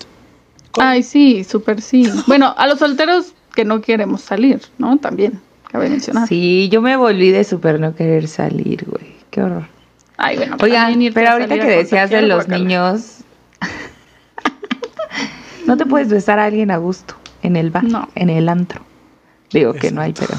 COVID. 0.71 0.85
Ay, 0.85 1.03
sí, 1.03 1.43
súper 1.43 1.81
sí. 1.81 2.09
Bueno, 2.27 2.53
a 2.57 2.67
los 2.67 2.79
solteros 2.79 3.33
que 3.55 3.63
no 3.65 3.81
queremos 3.81 4.21
salir, 4.21 4.61
¿no? 4.77 4.97
También, 4.97 5.41
cabe 5.71 5.89
mencionar. 5.89 6.27
Sí, 6.27 6.69
yo 6.69 6.81
me 6.81 6.97
volví 6.97 7.31
de 7.31 7.43
súper 7.43 7.79
no 7.79 7.95
querer 7.95 8.27
salir, 8.27 8.85
güey. 8.85 9.15
Qué 9.31 9.41
horror. 9.41 9.67
Ay, 10.17 10.37
bueno, 10.37 10.57
Oigan, 10.61 11.01
irte 11.01 11.13
pero 11.19 11.31
ahorita 11.31 11.55
que 11.59 11.77
decías 11.77 12.09
de 12.09 12.23
los 12.23 12.47
niños, 12.47 13.19
no 15.65 15.77
te 15.77 15.85
puedes 15.85 16.09
besar 16.09 16.39
a 16.39 16.45
alguien 16.45 16.71
a 16.71 16.77
gusto 16.77 17.15
en 17.43 17.55
el 17.55 17.69
bar, 17.69 17.83
No. 17.83 18.07
en 18.15 18.29
el 18.29 18.49
antro. 18.49 18.81
Digo 19.51 19.73
que 19.73 19.91
no 19.91 20.01
hay, 20.01 20.13
pero... 20.13 20.33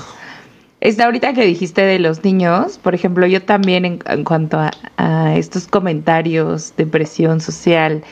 Este, 0.80 1.02
ahorita 1.02 1.32
que 1.32 1.44
dijiste 1.44 1.82
de 1.82 1.98
los 1.98 2.22
niños, 2.22 2.78
por 2.78 2.94
ejemplo, 2.94 3.26
yo 3.26 3.42
también 3.42 3.84
en, 3.84 3.98
en 4.06 4.24
cuanto 4.24 4.58
a, 4.58 4.70
a 4.96 5.34
estos 5.36 5.66
comentarios 5.66 6.74
de 6.76 6.86
presión 6.86 7.40
social 7.40 8.04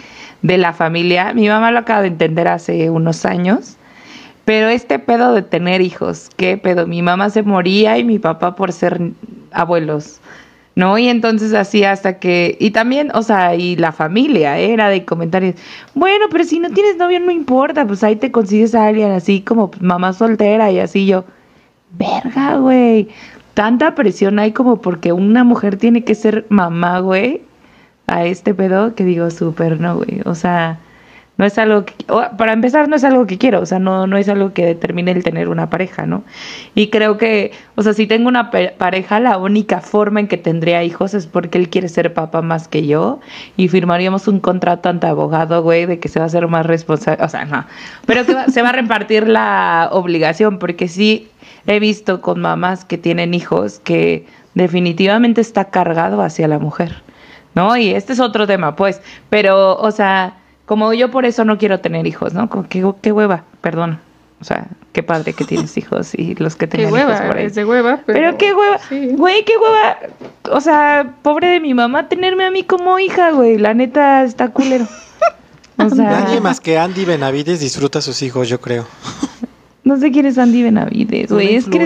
de 0.43 0.59
la 0.59 0.73
familia, 0.73 1.33
mi 1.33 1.49
mamá 1.49 1.71
lo 1.71 1.79
acaba 1.81 2.03
de 2.03 2.09
entender 2.09 2.49
hace 2.49 2.91
unos 2.91 3.25
años, 3.25 3.77
pero 4.45 4.69
este 4.69 4.99
pedo 4.99 5.33
de 5.33 5.43
tener 5.43 5.81
hijos, 5.81 6.29
¿qué 6.37 6.57
pedo? 6.57 6.87
Mi 6.89 7.03
mamá 7.03 7.31
se 7.31 7.43
moría 7.43 7.99
y 7.99 8.05
mi 8.05 8.19
papá 8.19 8.57
por 8.57 8.73
ser 8.73 9.01
abuelos, 9.53 10.19
¿no? 10.77 10.99
Y 10.99 11.09
entonces 11.09 11.55
así 11.55 11.85
hasta 11.85 12.19
que, 12.21 12.57
y 12.61 12.71
también, 12.71 13.11
o 13.15 13.23
sea, 13.23 13.55
y 13.57 13.77
la 13.77 13.93
familia 13.93 14.59
¿eh? 14.61 14.73
era 14.73 14.89
de 14.91 15.05
comentarios, 15.05 15.57
bueno, 15.95 16.27
pero 16.31 16.45
si 16.45 16.61
no 16.61 16.71
tienes 16.71 16.99
novio 16.99 17.19
no 17.19 17.33
importa, 17.33 17.87
pues 17.87 18.05
ahí 18.05 18.17
te 18.17 18.31
consigues 18.31 18.75
a 18.75 18.87
alguien 18.87 19.11
así 19.11 19.41
como 19.41 19.71
mamá 19.81 20.13
soltera 20.13 20.71
y 20.71 20.79
así 20.79 21.07
yo, 21.07 21.25
verga, 21.99 22.59
güey, 22.59 23.09
tanta 23.55 23.95
presión 23.95 24.39
hay 24.39 24.53
como 24.53 24.81
porque 24.83 25.13
una 25.13 25.45
mujer 25.45 25.79
tiene 25.79 26.05
que 26.05 26.15
ser 26.15 26.47
mamá, 26.51 27.01
güey, 27.01 27.43
a 28.07 28.25
este 28.27 28.55
pedo 28.55 28.95
que 28.95 29.05
digo, 29.05 29.31
súper 29.31 29.81
no, 29.81 29.97
güey, 29.97 30.21
o 30.25 30.35
sea... 30.35 30.79
No 31.39 31.45
es 31.45 31.59
algo 31.59 31.85
que, 31.85 31.95
para 32.39 32.55
empezar, 32.55 32.89
no 32.89 32.97
es 32.97 33.05
algo 33.05 33.27
que 33.27 33.37
quiero, 33.37 33.61
o 33.61 33.67
sea, 33.67 33.79
no, 33.79 34.07
no 34.07 34.17
es 34.17 34.27
algo 34.31 34.55
que 34.55 34.65
determine 34.65 35.11
el 35.11 35.23
tener 35.23 35.51
una 35.51 35.69
pareja, 35.69 36.07
¿no? 36.07 36.25
Y 36.75 36.89
creo 36.89 37.19
que, 37.19 37.53
o 37.75 37.83
sea, 37.83 37.93
si 37.93 38.07
tengo 38.07 38.29
una 38.29 38.51
pareja, 38.51 39.21
la 39.21 39.37
única 39.37 39.83
forma 39.83 40.21
en 40.21 40.29
que 40.29 40.39
tendría 40.39 40.83
hijos 40.83 41.13
es 41.13 41.27
porque 41.27 41.59
él 41.59 41.69
quiere 41.69 41.91
ser 41.91 42.15
papá 42.15 42.41
más 42.41 42.69
que 42.69 42.87
yo 42.87 43.21
y 43.59 43.69
firmaríamos 43.69 44.29
un 44.29 44.41
contrato 44.41 44.89
ante 44.89 45.07
abogado, 45.09 45.63
güey, 45.63 45.85
de 45.85 45.99
que 45.99 46.09
se 46.09 46.19
va 46.21 46.25
a 46.25 46.31
ser 46.31 46.49
más 46.49 46.65
responsable, 46.65 47.23
o 47.23 47.29
sea, 47.29 47.45
no, 47.45 47.67
pero 48.07 48.25
que 48.25 48.33
va- 48.33 48.47
se 48.47 48.63
va 48.63 48.71
a 48.71 48.73
repartir 48.73 49.29
la 49.29 49.91
obligación, 49.93 50.59
porque 50.59 50.89
sí 50.89 51.29
he 51.67 51.81
visto 51.81 52.23
con 52.23 52.41
mamás 52.41 52.87
que 52.87 52.97
tienen 52.97 53.35
hijos 53.35 53.79
que 53.85 54.25
definitivamente 54.55 55.43
está 55.43 55.67
cargado 55.67 56.23
hacia 56.23 56.49
la 56.49 56.59
mujer. 56.59 57.03
¿no? 57.55 57.77
Y 57.77 57.91
este 57.95 58.13
es 58.13 58.21
otro 58.21 58.47
tema, 58.47 58.77
pues, 58.77 59.01
pero, 59.31 59.77
o 59.79 59.91
sea, 59.91 60.35
como 60.67 60.93
yo 60.93 61.11
por 61.11 61.25
eso 61.25 61.45
no 61.45 61.59
quiero 61.59 61.81
tener 61.81 62.07
hijos, 62.07 62.35
¿no? 62.35 62.49
Como 62.51 62.69
qué, 62.69 62.85
qué 63.01 63.13
hueva, 63.13 63.45
perdón. 63.61 64.01
O 64.39 64.45
sea, 64.45 64.67
qué 64.93 65.03
padre 65.03 65.33
que 65.33 65.45
tienes 65.45 65.77
hijos 65.79 66.15
y 66.15 66.35
los 66.35 66.57
que 66.57 66.69
Qué 66.69 66.79
tengan 66.79 67.01
hijos 67.01 67.21
por 67.23 67.37
ahí. 67.39 67.47
es 67.47 67.55
de 67.55 67.65
hueva. 67.65 68.01
Pero, 68.05 68.19
Pero 68.19 68.37
qué 68.39 68.53
hueva, 68.53 68.79
sí. 68.79 69.09
güey, 69.17 69.45
qué 69.45 69.55
hueva. 69.57 69.97
O 70.51 70.61
sea, 70.61 71.15
pobre 71.23 71.49
de 71.49 71.61
mi 71.61 71.73
mamá 71.73 72.09
tenerme 72.09 72.45
a 72.45 72.51
mí 72.51 72.63
como 72.65 72.99
hija, 72.99 73.31
güey. 73.31 73.57
La 73.57 73.73
neta 73.75 74.25
está 74.25 74.51
culero. 74.51 74.87
O 75.79 75.91
sea, 75.91 76.09
Nadie 76.09 76.41
más 76.41 76.59
que 76.59 76.79
Andy 76.79 77.05
Benavides 77.05 77.61
disfruta 77.61 77.99
a 77.99 78.03
sus 78.03 78.23
hijos, 78.23 78.49
yo 78.49 78.59
creo. 78.63 78.87
no 79.85 79.99
sé 79.99 80.11
quién 80.11 80.25
es 80.25 80.39
Andy 80.39 80.63
Benavides, 80.63 81.31
güey. 81.31 81.55
Es 81.55 81.67
que 81.67 81.77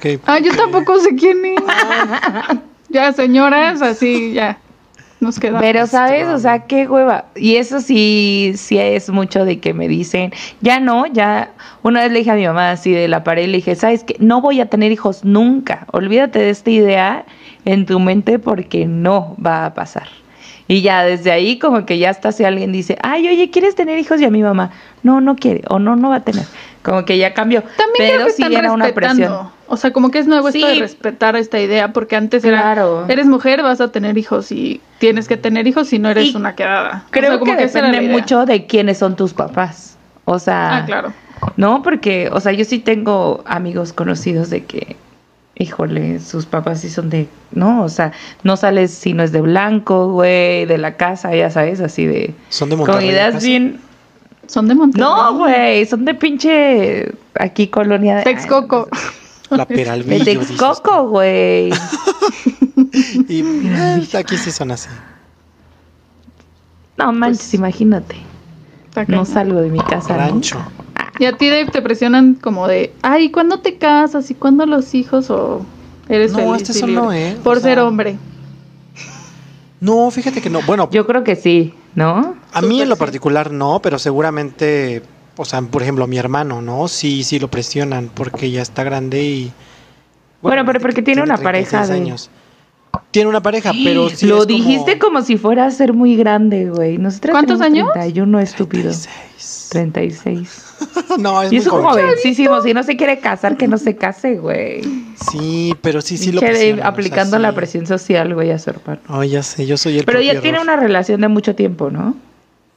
que... 0.00 0.18
Ah, 0.26 0.40
yo 0.40 0.52
tampoco 0.56 0.98
sé 0.98 1.14
quién 1.14 1.44
es. 1.44 1.62
ya, 2.88 3.12
señoras, 3.12 3.80
así 3.80 4.32
ya. 4.32 4.58
Nos 5.20 5.40
quedamos. 5.40 5.62
Pero, 5.62 5.86
¿sabes? 5.86 6.28
O 6.28 6.38
sea, 6.38 6.66
qué 6.66 6.86
hueva. 6.86 7.26
Y 7.34 7.56
eso 7.56 7.80
sí, 7.80 8.52
sí 8.56 8.78
es 8.78 9.10
mucho 9.10 9.44
de 9.44 9.58
que 9.58 9.74
me 9.74 9.88
dicen, 9.88 10.32
ya 10.60 10.78
no, 10.78 11.06
ya. 11.06 11.50
Una 11.82 12.02
vez 12.02 12.12
le 12.12 12.20
dije 12.20 12.30
a 12.30 12.34
mi 12.34 12.46
mamá 12.46 12.70
así 12.70 12.92
de 12.92 13.08
la 13.08 13.24
pared, 13.24 13.46
le 13.46 13.56
dije, 13.56 13.74
¿sabes 13.74 14.04
qué? 14.04 14.16
No 14.20 14.40
voy 14.40 14.60
a 14.60 14.66
tener 14.66 14.92
hijos 14.92 15.24
nunca. 15.24 15.86
Olvídate 15.92 16.38
de 16.38 16.50
esta 16.50 16.70
idea 16.70 17.24
en 17.64 17.84
tu 17.84 17.98
mente 17.98 18.38
porque 18.38 18.86
no 18.86 19.34
va 19.44 19.66
a 19.66 19.74
pasar. 19.74 20.08
Y 20.68 20.82
ya 20.82 21.02
desde 21.02 21.32
ahí 21.32 21.58
como 21.58 21.86
que 21.86 21.98
ya 21.98 22.10
hasta 22.10 22.30
si 22.30 22.44
alguien 22.44 22.72
dice, 22.72 22.98
ay, 23.02 23.26
oye, 23.26 23.50
¿quieres 23.50 23.74
tener 23.74 23.98
hijos? 23.98 24.20
Y 24.20 24.26
a 24.26 24.30
mi 24.30 24.42
mamá, 24.42 24.70
no, 25.02 25.20
no 25.20 25.34
quiere, 25.34 25.62
o 25.68 25.78
no, 25.78 25.96
no 25.96 26.10
va 26.10 26.16
a 26.16 26.24
tener. 26.24 26.44
Como 26.82 27.04
que 27.06 27.16
ya 27.18 27.32
cambió. 27.34 27.62
También 27.62 27.94
Pero 27.96 28.14
creo 28.14 28.26
que 28.26 28.32
sí 28.34 28.42
están 28.42 28.56
era 28.58 28.72
una 28.72 28.84
respetando. 28.84 29.16
presión. 29.26 29.57
O 29.68 29.76
sea, 29.76 29.92
como 29.92 30.10
que 30.10 30.18
es 30.18 30.26
nuevo 30.26 30.48
esto 30.48 30.66
de 30.66 30.74
Sí. 30.74 30.80
respetar 30.80 31.36
esta 31.36 31.60
idea, 31.60 31.92
porque 31.92 32.16
antes 32.16 32.42
Claro. 32.42 33.04
era, 33.04 33.12
eres 33.12 33.26
mujer, 33.26 33.62
vas 33.62 33.80
a 33.80 33.92
tener 33.92 34.16
hijos 34.16 34.50
y 34.50 34.80
tienes 34.98 35.28
que 35.28 35.36
tener 35.36 35.66
hijos 35.66 35.88
si 35.88 35.98
no 35.98 36.08
eres 36.08 36.32
Y 36.32 36.36
una 36.36 36.54
quedada. 36.54 37.04
O 37.06 37.10
Creo 37.10 37.30
sea, 37.32 37.38
como 37.38 37.56
que, 37.56 37.66
depende 37.66 38.00
mucho 38.08 38.46
de 38.46 38.66
quiénes 38.66 38.98
son 38.98 39.14
tus 39.16 39.34
papás. 39.34 39.96
O 40.24 40.38
sea, 40.38 40.78
Ah, 40.78 40.84
claro. 40.86 41.12
No, 41.56 41.82
porque, 41.82 42.28
o 42.32 42.40
sea, 42.40 42.52
yo 42.52 42.64
sí 42.64 42.78
tengo 42.78 43.44
amigos 43.46 43.92
conocidos 43.92 44.50
de 44.50 44.64
que, 44.64 44.96
híjole, 45.54 46.18
sus 46.20 46.46
papás 46.46 46.80
sí 46.80 46.88
son 46.90 47.10
de, 47.10 47.28
no, 47.52 47.82
o 47.84 47.88
sea, 47.88 48.12
no 48.42 48.56
sales 48.56 48.90
si 48.92 49.12
no 49.12 49.22
es 49.22 49.32
de 49.32 49.40
blanco, 49.40 50.12
güey, 50.12 50.66
de 50.66 50.78
la 50.78 50.96
casa, 50.96 51.34
ya 51.34 51.50
sabes, 51.50 51.80
así 51.80 52.06
de... 52.06 52.34
Son 52.48 52.68
de 52.70 52.76
Con 52.76 52.86
Monterrey. 52.86 53.10
ideas 53.10 53.28
¿acaso? 53.30 53.46
bien... 53.46 53.80
Son 54.46 54.66
de 54.66 54.74
Monterrey. 54.74 55.06
No, 55.06 55.34
güey, 55.36 55.84
son 55.84 56.04
de 56.06 56.14
pinche 56.14 57.12
aquí 57.38 57.68
colonia 57.68 58.16
de... 58.16 58.22
Texcoco. 58.24 58.88
La 59.50 59.64
De 59.66 59.74
Peralvillo. 59.74 60.24
dices 60.24 60.48
tú. 60.48 60.56
Texcoco, 60.56 61.08
güey. 61.08 61.70
Y 63.28 63.40
eh, 63.42 64.08
aquí 64.16 64.36
sí 64.36 64.50
son 64.50 64.70
así. 64.70 64.88
No 66.96 67.12
manches, 67.12 67.52
imagínate. 67.54 68.16
Está 68.88 69.04
No 69.08 69.24
salgo 69.24 69.60
de 69.60 69.68
mi 69.70 69.80
casa. 69.80 70.16
Rancho. 70.16 70.56
nunca. 70.58 71.12
Y 71.18 71.24
a 71.26 71.36
ti, 71.36 71.48
Dave, 71.48 71.66
te 71.66 71.82
presionan 71.82 72.34
como 72.34 72.66
de, 72.68 72.92
ay, 73.02 73.30
¿cuándo 73.30 73.58
te 73.60 73.76
casas? 73.78 74.30
¿Y 74.30 74.34
cuándo 74.34 74.64
los 74.66 74.94
hijos? 74.94 75.30
¿O 75.30 75.64
eres 76.08 76.32
No, 76.32 76.38
feliz 76.38 76.62
este 76.62 76.72
y 76.72 76.80
solo, 76.80 77.02
libre? 77.02 77.30
¿eh? 77.30 77.36
O 77.38 77.42
Por 77.42 77.60
sea, 77.60 77.70
ser 77.70 77.78
hombre. 77.80 78.16
No, 79.80 80.10
fíjate 80.10 80.40
que 80.40 80.50
no. 80.50 80.62
Bueno, 80.62 80.88
Yo 80.90 81.06
creo 81.06 81.22
que 81.24 81.36
sí, 81.36 81.74
¿no? 81.94 82.36
a 82.52 82.62
mí 82.62 82.80
en 82.80 82.88
lo 82.88 82.96
particular 82.96 83.52
no, 83.52 83.80
pero 83.82 83.98
seguramente, 83.98 85.02
o 85.38 85.44
sea, 85.44 85.62
por 85.62 85.82
ejemplo, 85.82 86.06
mi 86.06 86.18
hermano, 86.18 86.60
¿no? 86.60 86.88
Sí, 86.88 87.22
sí 87.24 87.38
lo 87.38 87.48
presionan 87.48 88.10
porque 88.12 88.50
ya 88.50 88.62
está 88.62 88.84
grande 88.84 89.22
y... 89.22 89.52
Bueno, 90.42 90.64
pero 90.66 90.80
porque 90.80 91.02
tiene 91.02 91.22
una 91.22 91.36
pareja 91.38 91.82
36 91.84 91.88
de- 91.88 91.94
años. 91.94 92.30
Tiene 93.10 93.28
una 93.28 93.42
pareja, 93.42 93.72
pero 93.84 94.08
sí 94.10 94.26
Lo 94.26 94.42
es 94.42 94.46
dijiste 94.46 94.98
como... 94.98 95.22
si 95.22 95.36
fuera 95.36 95.66
a 95.66 95.70
ser 95.70 95.92
muy 95.92 96.16
grande, 96.16 96.68
güey. 96.70 96.98
Nosotros 96.98 97.32
¿Cuántos 97.32 97.60
años? 97.60 97.88
31, 97.92 98.40
estúpido. 98.40 98.90
36. 98.90 99.68
36. 99.70 100.64
no, 101.18 101.42
es 101.42 101.52
Y 101.52 101.56
muy 101.56 101.62
es 101.62 101.66
un 101.66 101.82
joven. 101.82 102.04
jovencísimo. 102.06 102.60
Si 102.62 102.74
no 102.74 102.82
se 102.82 102.96
quiere 102.96 103.18
casar, 103.20 103.56
que 103.56 103.66
no 103.68 103.78
se 103.78 103.96
case, 103.96 104.36
güey. 104.38 104.82
Sí, 105.30 105.74
pero 105.80 106.00
sí, 106.00 106.16
sí 106.18 106.32
lo 106.32 106.40
presionan. 106.40 106.78
o 106.80 106.82
sea, 106.82 106.86
aplicando 106.88 107.36
sí. 107.36 107.42
la 107.42 107.52
presión 107.54 107.86
social, 107.86 108.34
güey, 108.34 108.50
a 108.50 108.58
su 108.58 108.70
hermano. 108.70 109.00
Oh, 109.08 109.22
ya 109.24 109.42
sé, 109.42 109.66
yo 109.66 109.76
soy 109.76 109.98
el 109.98 110.04
Pero 110.04 110.20
ya 110.20 110.32
propio 110.32 110.42
tiene 110.42 110.60
una 110.60 110.76
relación 110.76 111.20
de 111.20 111.28
mucho 111.28 111.54
tiempo, 111.54 111.90
¿no? 111.90 112.14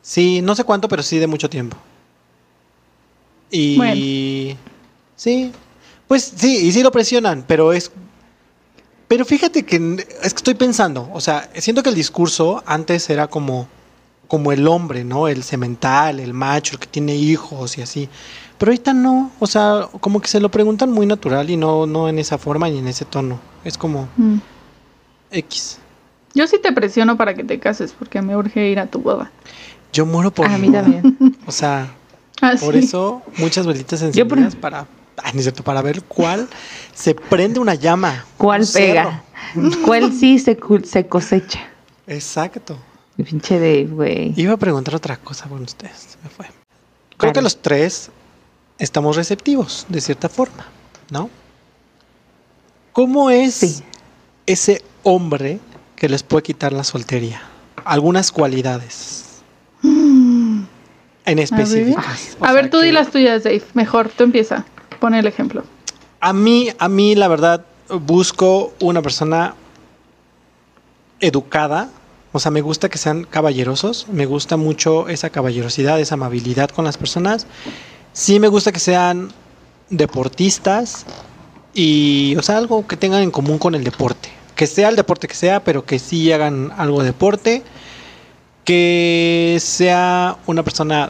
Sí, 0.01 0.41
no 0.41 0.55
sé 0.55 0.63
cuánto, 0.63 0.87
pero 0.87 1.03
sí 1.03 1.19
de 1.19 1.27
mucho 1.27 1.49
tiempo. 1.49 1.77
Y... 3.51 3.77
Bueno. 3.77 4.57
Sí, 5.15 5.51
pues 6.07 6.33
sí, 6.35 6.65
y 6.67 6.71
sí 6.71 6.81
lo 6.81 6.91
presionan, 6.91 7.43
pero 7.47 7.73
es... 7.73 7.91
Pero 9.07 9.25
fíjate 9.25 9.63
que 9.63 9.75
es 10.23 10.33
que 10.33 10.37
estoy 10.37 10.53
pensando, 10.53 11.09
o 11.13 11.19
sea, 11.19 11.49
siento 11.55 11.83
que 11.83 11.89
el 11.89 11.95
discurso 11.95 12.63
antes 12.65 13.09
era 13.09 13.27
como, 13.27 13.67
como 14.27 14.53
el 14.53 14.65
hombre, 14.67 15.03
¿no? 15.03 15.27
El 15.27 15.43
semental, 15.43 16.21
el 16.21 16.33
macho, 16.33 16.75
el 16.75 16.79
que 16.79 16.87
tiene 16.87 17.15
hijos 17.15 17.77
y 17.77 17.81
así. 17.81 18.07
Pero 18.57 18.71
ahorita 18.71 18.93
no, 18.93 19.31
o 19.39 19.47
sea, 19.47 19.89
como 19.99 20.21
que 20.21 20.29
se 20.29 20.39
lo 20.39 20.49
preguntan 20.49 20.91
muy 20.91 21.05
natural 21.05 21.49
y 21.49 21.57
no, 21.57 21.85
no 21.85 22.07
en 22.07 22.19
esa 22.19 22.37
forma 22.37 22.69
ni 22.69 22.77
en 22.77 22.87
ese 22.87 23.03
tono. 23.05 23.39
Es 23.65 23.77
como 23.77 24.07
Mm. 24.15 24.37
X. 25.31 25.77
Yo 26.33 26.47
sí 26.47 26.57
te 26.61 26.71
presiono 26.71 27.17
para 27.17 27.33
que 27.33 27.43
te 27.43 27.59
cases 27.59 27.93
porque 27.97 28.21
me 28.21 28.35
urge 28.37 28.69
ir 28.69 28.79
a 28.79 28.87
tu 28.87 28.99
boda. 28.99 29.29
Yo 29.91 30.05
muero 30.05 30.31
por 30.31 30.47
a 30.47 30.57
mí 30.57 30.71
también. 30.71 31.17
O 31.45 31.51
sea, 31.51 31.93
Ah, 32.41 32.55
Por 32.59 32.73
sí. 32.73 32.79
eso, 32.79 33.21
muchas 33.37 33.65
velitas 33.67 33.99
por- 34.01 34.07
encendidas 34.09 34.55
para, 34.55 34.87
ay, 35.23 35.31
no 35.35 35.41
cierto, 35.41 35.63
para 35.63 35.81
ver 35.81 36.01
cuál 36.03 36.47
se 36.93 37.13
prende 37.15 37.59
una 37.59 37.75
llama. 37.75 38.25
¿Cuál 38.37 38.65
pega? 38.73 39.23
cerro. 39.53 39.71
¿Cuál 39.85 40.11
sí 40.13 40.39
se, 40.39 40.57
cosecha? 40.57 41.59
Exacto. 42.07 42.77
El 43.17 43.25
pinche 43.25 43.59
de, 43.59 43.85
güey. 43.85 44.33
Iba 44.35 44.53
a 44.53 44.57
preguntar 44.57 44.95
otra 44.95 45.17
cosa 45.17 45.47
con 45.47 45.61
ustedes, 45.61 46.17
me 46.23 46.29
fue. 46.29 46.47
Creo 47.17 47.33
que 47.33 47.41
los 47.41 47.61
tres 47.61 48.09
estamos 48.79 49.15
receptivos, 49.15 49.85
de 49.89 50.01
cierta 50.01 50.27
forma, 50.27 50.65
¿no? 51.11 51.29
¿Cómo 52.93 53.29
es 53.29 53.53
Sí. 53.53 53.83
ese 54.47 54.83
hombre 55.03 55.59
que 55.95 56.09
les 56.09 56.23
puede 56.23 56.43
quitar 56.43 56.73
la 56.73 56.83
soltería? 56.83 57.41
Algunas 57.85 58.31
cualidades. 58.31 59.25
En 61.31 61.39
específicas. 61.39 62.37
O 62.39 62.45
A 62.45 62.51
ver, 62.53 62.69
tú 62.69 62.79
que- 62.79 62.87
di 62.87 62.91
las 62.91 63.09
tuyas, 63.11 63.43
Dave. 63.43 63.63
Mejor, 63.73 64.09
tú 64.09 64.23
empieza. 64.23 64.65
Pon 64.99 65.13
el 65.13 65.25
ejemplo. 65.27 65.63
A 66.19 66.33
mí, 66.33 66.69
a 66.77 66.87
mí, 66.89 67.15
la 67.15 67.27
verdad, 67.27 67.65
busco 67.89 68.73
una 68.79 69.01
persona 69.01 69.55
educada. 71.19 71.89
O 72.33 72.39
sea, 72.39 72.51
me 72.51 72.61
gusta 72.61 72.89
que 72.89 72.97
sean 72.97 73.23
caballerosos. 73.23 74.07
Me 74.09 74.25
gusta 74.25 74.57
mucho 74.57 75.09
esa 75.09 75.29
caballerosidad, 75.29 75.99
esa 75.99 76.15
amabilidad 76.15 76.69
con 76.69 76.85
las 76.85 76.97
personas. 76.97 77.45
Sí 78.13 78.39
me 78.39 78.47
gusta 78.47 78.71
que 78.71 78.79
sean 78.79 79.29
deportistas 79.89 81.05
y, 81.73 82.35
o 82.37 82.41
sea, 82.41 82.57
algo 82.57 82.87
que 82.87 82.97
tengan 82.97 83.21
en 83.23 83.31
común 83.31 83.57
con 83.57 83.75
el 83.75 83.83
deporte. 83.83 84.29
Que 84.55 84.67
sea 84.67 84.89
el 84.89 84.95
deporte 84.95 85.27
que 85.27 85.35
sea, 85.35 85.63
pero 85.63 85.83
que 85.85 85.99
sí 85.99 86.31
hagan 86.31 86.71
algo 86.77 86.99
de 86.99 87.07
deporte. 87.07 87.63
Que 88.63 89.57
sea 89.61 90.37
una 90.45 90.63
persona 90.63 91.09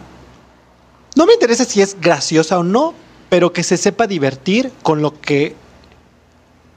no 1.16 1.26
me 1.26 1.34
interesa 1.34 1.66
si 1.66 1.82
es 1.82 1.98
graciosa 2.00 2.60
o 2.60 2.64
no, 2.64 2.94
pero 3.30 3.54
que 3.54 3.64
se 3.64 3.78
sepa 3.78 4.08
divertir 4.08 4.72
con 4.84 5.02
lo 5.02 5.20
que 5.20 5.56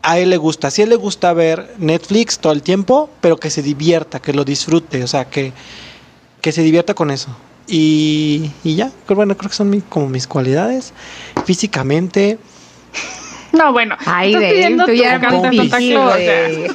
a 0.03 0.19
él 0.19 0.31
le 0.31 0.37
gusta. 0.37 0.71
Si 0.71 0.83
a 0.83 0.85
él 0.85 0.91
le 0.91 0.97
gusta 0.97 1.33
ver 1.33 1.75
Netflix 1.79 2.39
todo 2.39 2.53
el 2.53 2.63
tiempo, 2.63 3.09
pero 3.21 3.39
que 3.39 3.51
se 3.51 3.63
divierta, 3.63 4.21
que 4.21 4.33
lo 4.33 4.45
disfrute, 4.45 5.03
o 5.03 5.07
sea, 5.07 5.25
que, 5.27 5.53
que 6.41 6.53
se 6.53 6.63
divierta 6.63 6.95
con 6.95 7.11
eso. 7.11 7.29
Y, 7.67 8.51
y 8.63 8.75
ya, 8.75 8.91
pero 9.07 9.17
bueno, 9.17 9.37
creo 9.37 9.49
que 9.51 9.57
son 9.57 9.71
mi- 9.71 9.81
como 9.81 10.09
mis 10.09 10.27
cualidades. 10.27 10.93
Físicamente, 11.47 12.39
No, 13.53 13.73
bueno. 13.73 13.97
Ay, 14.05 14.35
estás 14.35 14.43
de 14.43 14.53
pidiendo 14.55 14.85
tú 14.85 14.91
tu 14.93 14.97
ya 14.99 15.19
güey. 16.05 16.67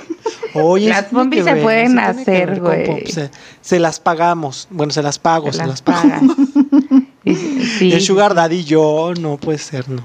oye, 0.55 0.89
Las 0.89 1.05
que 1.05 1.43
se 1.43 1.53
ver, 1.53 1.61
pueden 1.63 1.99
hacer, 1.99 2.59
güey. 2.59 3.05
Se, 3.05 3.29
se 3.61 3.79
las 3.79 3.99
pagamos. 3.99 4.67
Bueno, 4.71 4.91
se 4.91 5.03
las 5.03 5.19
pago, 5.19 5.47
se, 5.47 5.51
Se 5.53 5.57
las 5.59 5.67
las 5.67 5.81
pago. 5.83 6.09
sí, 7.35 7.91
el 7.93 8.01
Sugar. 8.01 8.33
Daddy 8.33 8.63
yo, 8.63 9.13
no 9.19 9.37
puede 9.37 9.57
ser, 9.57 9.87
no. 9.89 10.01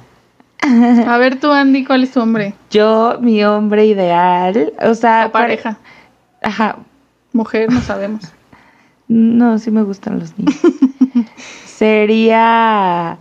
A 1.07 1.18
ver, 1.18 1.39
tú, 1.41 1.51
Andy, 1.51 1.85
¿cuál 1.85 2.05
es 2.05 2.12
tu 2.12 2.20
hombre? 2.20 2.55
Yo, 2.70 3.18
mi 3.20 3.45
hombre 3.45 3.87
ideal, 3.87 4.72
o 4.83 4.95
sea, 4.95 5.27
O 5.27 5.33
pareja. 5.33 5.79
pare- 5.79 6.49
Ajá. 6.51 6.77
Mujer, 7.33 7.70
no 7.72 7.81
sabemos. 7.81 8.22
No, 9.07 9.59
sí 9.59 9.70
me 9.70 9.83
gustan 9.83 10.18
los 10.18 10.33
niños. 10.39 10.57
Sería, 11.66 13.18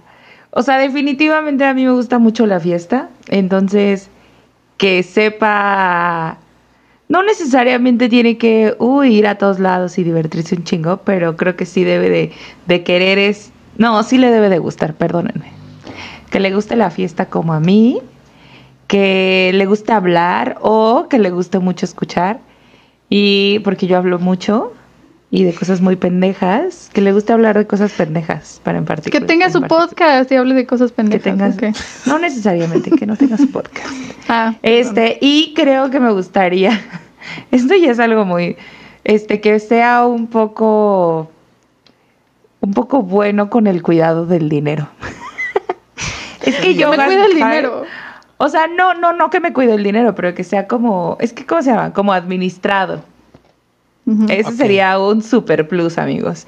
o 0.51 0.61
sea, 0.63 0.77
definitivamente 0.77 1.65
a 1.65 1.73
mí 1.73 1.83
me 1.83 1.91
gusta 1.91 2.19
mucho 2.19 2.45
la 2.45 2.59
fiesta, 2.61 3.09
entonces 3.27 4.09
que 4.77 5.03
sepa, 5.03 6.37
no 7.09 7.21
necesariamente 7.23 8.07
tiene 8.09 8.37
que 8.37 8.75
uy, 8.79 9.15
ir 9.17 9.27
a 9.27 9.37
todos 9.37 9.59
lados 9.59 9.97
y 9.97 10.03
divertirse 10.03 10.55
un 10.55 10.63
chingo, 10.63 10.97
pero 11.03 11.35
creo 11.35 11.55
que 11.57 11.65
sí 11.65 11.83
debe 11.83 12.09
de, 12.09 12.31
de 12.65 12.83
querer 12.83 13.17
es, 13.19 13.51
no, 13.77 14.01
sí 14.03 14.17
le 14.17 14.29
debe 14.31 14.49
de 14.49 14.59
gustar, 14.59 14.93
perdónenme, 14.93 15.51
que 16.29 16.39
le 16.39 16.53
guste 16.53 16.75
la 16.75 16.89
fiesta 16.89 17.25
como 17.27 17.53
a 17.53 17.59
mí, 17.59 17.99
que 18.87 19.51
le 19.53 19.65
guste 19.65 19.91
hablar 19.93 20.57
o 20.61 21.07
que 21.09 21.19
le 21.19 21.29
guste 21.31 21.59
mucho 21.59 21.85
escuchar 21.85 22.39
y 23.09 23.59
porque 23.59 23.87
yo 23.87 23.97
hablo 23.97 24.19
mucho 24.19 24.73
y 25.31 25.43
de 25.45 25.53
cosas 25.53 25.81
muy 25.81 25.95
pendejas, 25.95 26.91
que 26.93 27.01
le 27.01 27.11
guste 27.11 27.33
hablar 27.33 27.57
de 27.57 27.65
cosas 27.65 27.91
pendejas 27.93 28.61
para 28.63 28.77
en 28.77 28.83
Que 28.83 28.87
particular. 28.87 29.25
tenga 29.27 29.45
en 29.47 29.51
su 29.51 29.61
podcast 29.63 30.31
y 30.31 30.35
hable 30.35 30.53
de 30.53 30.67
cosas 30.67 30.91
Que 30.91 30.97
pendejas. 30.97 31.23
tengas, 31.23 31.55
ok. 31.57 32.07
no 32.07 32.19
necesariamente 32.19 32.91
que 32.91 33.07
no 33.07 33.15
tenga 33.17 33.37
su 33.37 33.49
podcast. 33.49 33.87
Ah, 34.29 34.53
Este, 34.61 35.17
y 35.21 35.53
creo 35.55 35.89
que 35.89 35.99
me 35.99 36.11
gustaría, 36.11 36.79
esto 37.51 37.75
ya 37.75 37.91
es 37.91 37.99
algo 37.99 38.25
muy, 38.25 38.55
este, 39.03 39.41
que 39.41 39.59
sea 39.59 40.05
un 40.05 40.27
poco, 40.27 41.29
un 42.63 42.73
poco 42.73 43.03
bueno 43.03 43.49
con 43.49 43.67
el 43.67 43.83
cuidado 43.83 44.25
del 44.25 44.47
dinero. 44.47 44.87
es 46.41 46.55
que 46.55 46.75
yo 46.75 46.89
me 46.91 46.95
cuida 46.95 47.25
el 47.25 47.35
dinero. 47.35 47.83
O 48.37 48.47
sea, 48.47 48.67
no, 48.67 48.93
no, 48.93 49.11
no 49.11 49.29
que 49.29 49.41
me 49.41 49.51
cuide 49.51 49.73
el 49.73 49.83
dinero, 49.83 50.15
pero 50.15 50.33
que 50.33 50.45
sea 50.45 50.65
como, 50.65 51.17
es 51.19 51.33
que, 51.33 51.45
¿cómo 51.45 51.61
se 51.61 51.71
llama? 51.71 51.91
Como 51.91 52.13
administrado. 52.13 53.03
Ujú. 54.05 54.27
Ese 54.29 54.53
sería 54.53 54.97
un 54.97 55.21
super 55.21 55.67
plus, 55.67 55.97
amigos. 55.97 56.47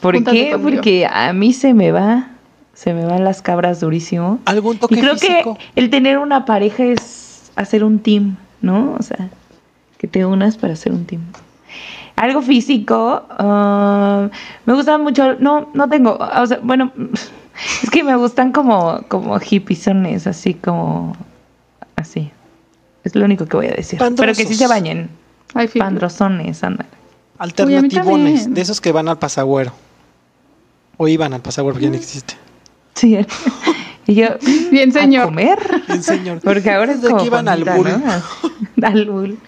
¿Por 0.00 0.16
Júntate 0.16 0.36
qué? 0.36 0.50
conmigo. 0.50 0.68
Porque 0.68 1.06
a 1.06 1.32
mí 1.32 1.52
se 1.52 1.74
me 1.74 1.92
va, 1.92 2.30
se 2.74 2.92
me 2.92 3.06
van 3.06 3.22
las 3.22 3.40
cabras 3.40 3.78
durísimo. 3.78 4.40
¿Algún 4.46 4.78
toque 4.78 4.96
Y 4.96 4.98
creo 5.00 5.16
físico? 5.16 5.56
que 5.56 5.80
el 5.80 5.90
tener 5.90 6.18
una 6.18 6.44
pareja 6.44 6.82
es 6.82 7.52
hacer 7.54 7.84
un 7.84 8.00
team, 8.00 8.36
¿no? 8.62 8.96
O 8.98 9.02
sea, 9.02 9.28
que 9.98 10.08
te 10.08 10.26
unas 10.26 10.56
para 10.56 10.72
hacer 10.72 10.90
un 10.90 11.04
team. 11.06 11.22
Algo 12.22 12.40
físico, 12.40 13.24
ah, 13.30 14.28
me 14.64 14.74
gustan 14.74 15.02
mucho, 15.02 15.34
no, 15.40 15.68
no 15.74 15.88
tengo, 15.88 16.16
o 16.16 16.46
sea, 16.46 16.60
bueno, 16.62 16.92
es 17.82 17.90
que 17.90 18.04
me 18.04 18.14
gustan 18.14 18.52
como, 18.52 19.02
como 19.08 19.40
hippiesones, 19.40 20.28
así 20.28 20.54
como, 20.54 21.16
así. 21.96 22.30
Es 23.02 23.16
lo 23.16 23.24
único 23.24 23.46
que 23.46 23.56
voy 23.56 23.66
a 23.66 23.72
decir. 23.72 23.98
Pero 23.98 24.34
que 24.34 24.46
sí 24.46 24.54
se 24.54 24.68
bañen. 24.68 25.10
Ay. 25.52 25.66
Pandrosones, 25.66 26.62
ándale. 26.62 26.88
Alternativones, 27.38 28.54
de 28.54 28.60
esos 28.60 28.80
que 28.80 28.92
van 28.92 29.08
al 29.08 29.18
pasagüero. 29.18 29.72
O 30.98 31.08
iban 31.08 31.34
al 31.34 31.40
pasagüero, 31.40 31.74
porque 31.74 31.86
ya 31.86 31.90
no 31.90 31.96
existe. 31.96 32.34
Sí. 32.94 33.18
y 34.06 34.14
yo, 34.14 34.28
Bien, 34.70 34.90
¿a 34.90 34.92
señor. 34.92 35.24
comer? 35.24 35.58
Bien, 35.88 36.02
señor. 36.04 36.40
Porque 36.40 36.70
ahora 36.70 36.92
es 36.92 37.02
de 37.02 37.08
como 37.08 37.20
que 37.20 37.26
iban 37.26 37.48
al 37.48 37.64
bull. 37.64 37.88
¿no? 38.76 38.86
al 38.86 39.06
bull. 39.06 39.38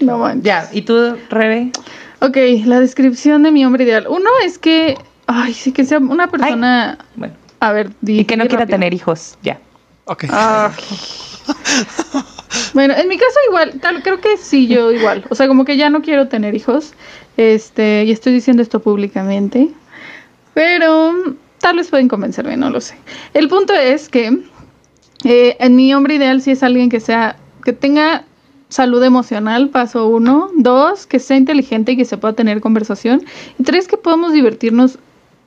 No 0.00 0.18
manches. 0.18 0.42
Ya, 0.44 0.68
¿y 0.72 0.82
tú, 0.82 1.16
Rebe? 1.30 1.70
Ok, 2.20 2.36
la 2.64 2.80
descripción 2.80 3.42
de 3.42 3.50
mi 3.52 3.64
hombre 3.64 3.84
ideal. 3.84 4.06
Uno 4.08 4.28
es 4.44 4.58
que, 4.58 4.96
ay, 5.26 5.52
sí 5.54 5.72
que 5.72 5.84
sea 5.84 5.98
una 5.98 6.28
persona. 6.30 6.98
Bueno, 7.14 7.34
A 7.60 7.72
ver, 7.72 7.90
di, 8.00 8.20
y 8.20 8.24
que 8.24 8.36
no 8.36 8.44
quiera 8.44 8.60
rápido. 8.64 8.76
tener 8.78 8.94
hijos, 8.94 9.36
ya. 9.42 9.58
Ok. 10.06 10.24
Ah. 10.30 10.70
bueno, 12.74 12.94
en 12.96 13.08
mi 13.08 13.16
caso 13.16 13.38
igual, 13.48 13.78
tal- 13.80 14.02
creo 14.02 14.20
que 14.20 14.36
sí, 14.36 14.66
yo 14.66 14.92
igual. 14.92 15.24
O 15.30 15.34
sea, 15.34 15.48
como 15.48 15.64
que 15.64 15.76
ya 15.76 15.90
no 15.90 16.02
quiero 16.02 16.28
tener 16.28 16.54
hijos. 16.54 16.94
Este, 17.36 18.04
y 18.04 18.12
estoy 18.12 18.32
diciendo 18.32 18.62
esto 18.62 18.80
públicamente. 18.80 19.70
Pero 20.54 21.12
tal 21.60 21.76
vez 21.76 21.88
pueden 21.88 22.08
convencerme, 22.08 22.56
no 22.56 22.70
lo 22.70 22.80
sé. 22.80 22.96
El 23.34 23.48
punto 23.48 23.74
es 23.74 24.08
que 24.08 24.38
eh, 25.24 25.56
en 25.60 25.76
mi 25.76 25.92
hombre 25.94 26.14
ideal 26.14 26.40
sí 26.40 26.52
es 26.52 26.62
alguien 26.62 26.88
que 26.88 27.00
sea, 27.00 27.36
que 27.64 27.72
tenga 27.72 28.24
salud 28.68 29.02
emocional, 29.02 29.70
paso 29.70 30.08
uno. 30.08 30.50
Dos, 30.56 31.06
que 31.06 31.18
sea 31.18 31.36
inteligente 31.36 31.92
y 31.92 31.96
que 31.96 32.04
se 32.04 32.16
pueda 32.16 32.34
tener 32.34 32.60
conversación. 32.60 33.22
Y 33.58 33.64
tres, 33.64 33.88
que 33.88 33.96
podamos 33.96 34.32
divertirnos 34.32 34.98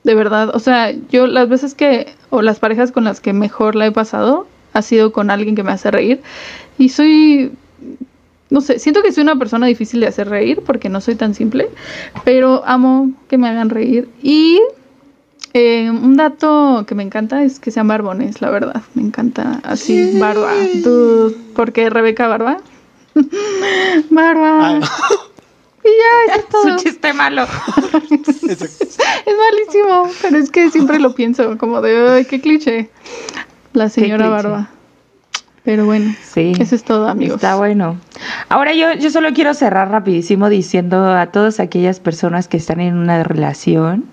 de 0.04 0.16
verdad. 0.16 0.52
O 0.54 0.60
sea, 0.60 0.92
yo 1.10 1.28
las 1.28 1.50
veces 1.50 1.76
que, 1.76 2.14
o 2.30 2.42
las 2.42 2.60
parejas 2.60 2.92
con 2.92 3.04
las 3.04 3.20
que 3.20 3.34
mejor 3.34 3.76
la 3.76 3.88
he 3.88 3.92
pasado, 3.92 4.48
ha 4.74 4.82
sido 4.82 5.12
con 5.12 5.30
alguien 5.30 5.56
que 5.56 5.64
me 5.64 5.72
hace 5.72 5.92
reír. 5.92 6.22
Y 6.78 6.90
soy, 6.90 7.52
no 8.50 8.62
sé, 8.62 8.80
siento 8.80 9.02
que 9.02 9.12
soy 9.12 9.24
una 9.24 9.38
persona 9.38 9.68
difícil 9.68 10.00
de 10.00 10.08
hacer 10.08 10.30
reír 10.30 10.62
porque 10.66 10.90
no 10.90 11.02
soy 11.02 11.16
tan 11.16 11.34
simple, 11.34 11.70
pero 12.24 12.64
amo 12.66 13.12
que 13.28 13.38
me 13.38 13.50
hagan 13.50 13.70
reír. 13.70 14.10
Y 14.22 14.60
eh, 15.54 15.90
un 15.90 16.16
dato 16.16 16.86
que 16.88 16.96
me 16.96 17.04
encanta 17.04 17.44
es 17.44 17.60
que 17.60 17.72
sean 17.72 17.88
barbones, 17.88 18.42
la 18.42 18.50
verdad. 18.50 18.82
Me 18.94 19.02
encanta 19.02 19.60
así, 19.64 20.20
barba. 20.20 20.54
Dude, 20.84 21.36
porque 21.56 21.90
Rebeca 21.90 22.28
Barba. 22.28 22.60
barba. 24.10 24.80
Ah, 24.80 24.80
Y 25.82 25.88
ya, 25.88 26.34
eso 26.34 26.42
es 26.42 26.50
todo. 26.50 26.78
Su 26.78 26.84
chiste 26.84 27.14
malo. 27.14 27.44
Es 28.50 29.36
malísimo, 29.38 30.10
pero 30.22 30.38
es 30.38 30.50
que 30.52 30.70
siempre 30.72 31.00
lo 31.00 31.16
pienso, 31.16 31.58
como 31.58 31.82
de, 31.82 32.10
ay, 32.10 32.26
qué 32.26 32.42
cliché. 32.42 32.90
La 33.74 33.88
señora 33.90 34.26
cliché. 34.26 34.30
Barba. 34.30 34.70
Pero 35.64 35.86
bueno, 35.86 36.14
Sí. 36.24 36.54
eso 36.60 36.76
es 36.76 36.84
todo, 36.84 37.08
amigos. 37.08 37.36
Está 37.36 37.56
bueno. 37.56 37.98
Ahora 38.50 38.74
yo, 38.74 38.94
yo 38.94 39.10
solo 39.10 39.32
quiero 39.34 39.54
cerrar 39.54 39.90
rapidísimo 39.92 40.50
diciendo 40.50 41.06
a 41.14 41.28
todas 41.28 41.60
aquellas 41.60 42.00
personas 42.00 42.48
que 42.48 42.58
están 42.58 42.80
en 42.82 42.98
una 42.98 43.24
relación 43.24 44.06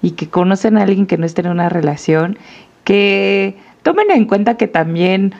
y 0.00 0.12
que 0.12 0.28
conocen 0.28 0.76
a 0.78 0.82
alguien 0.82 1.06
que 1.06 1.18
no 1.18 1.26
está 1.26 1.42
en 1.42 1.48
una 1.50 1.68
relación, 1.68 2.38
que 2.84 3.56
tomen 3.82 4.10
en 4.10 4.24
cuenta 4.26 4.56
que 4.56 4.68
también, 4.68 5.34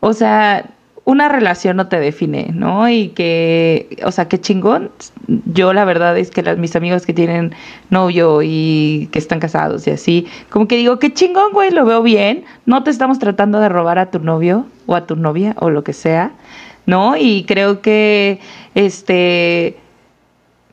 o 0.00 0.12
sea, 0.14 0.70
una 1.08 1.30
relación 1.30 1.78
no 1.78 1.88
te 1.88 1.98
define, 1.98 2.50
¿no? 2.52 2.86
Y 2.90 3.08
que, 3.08 3.96
o 4.04 4.12
sea, 4.12 4.28
qué 4.28 4.38
chingón. 4.38 4.90
Yo 5.26 5.72
la 5.72 5.86
verdad 5.86 6.18
es 6.18 6.30
que 6.30 6.42
las, 6.42 6.58
mis 6.58 6.76
amigos 6.76 7.06
que 7.06 7.14
tienen 7.14 7.54
novio 7.88 8.42
y 8.42 9.08
que 9.10 9.18
están 9.18 9.40
casados 9.40 9.86
y 9.86 9.90
así, 9.90 10.26
como 10.50 10.68
que 10.68 10.76
digo, 10.76 10.98
qué 10.98 11.14
chingón, 11.14 11.54
güey, 11.54 11.70
lo 11.70 11.86
veo 11.86 12.02
bien. 12.02 12.44
No 12.66 12.82
te 12.82 12.90
estamos 12.90 13.18
tratando 13.18 13.58
de 13.58 13.70
robar 13.70 13.98
a 13.98 14.10
tu 14.10 14.18
novio 14.18 14.66
o 14.84 14.96
a 14.96 15.06
tu 15.06 15.16
novia 15.16 15.56
o 15.60 15.70
lo 15.70 15.82
que 15.82 15.94
sea, 15.94 16.32
¿no? 16.84 17.16
Y 17.16 17.44
creo 17.44 17.80
que, 17.80 18.40
este, 18.74 19.78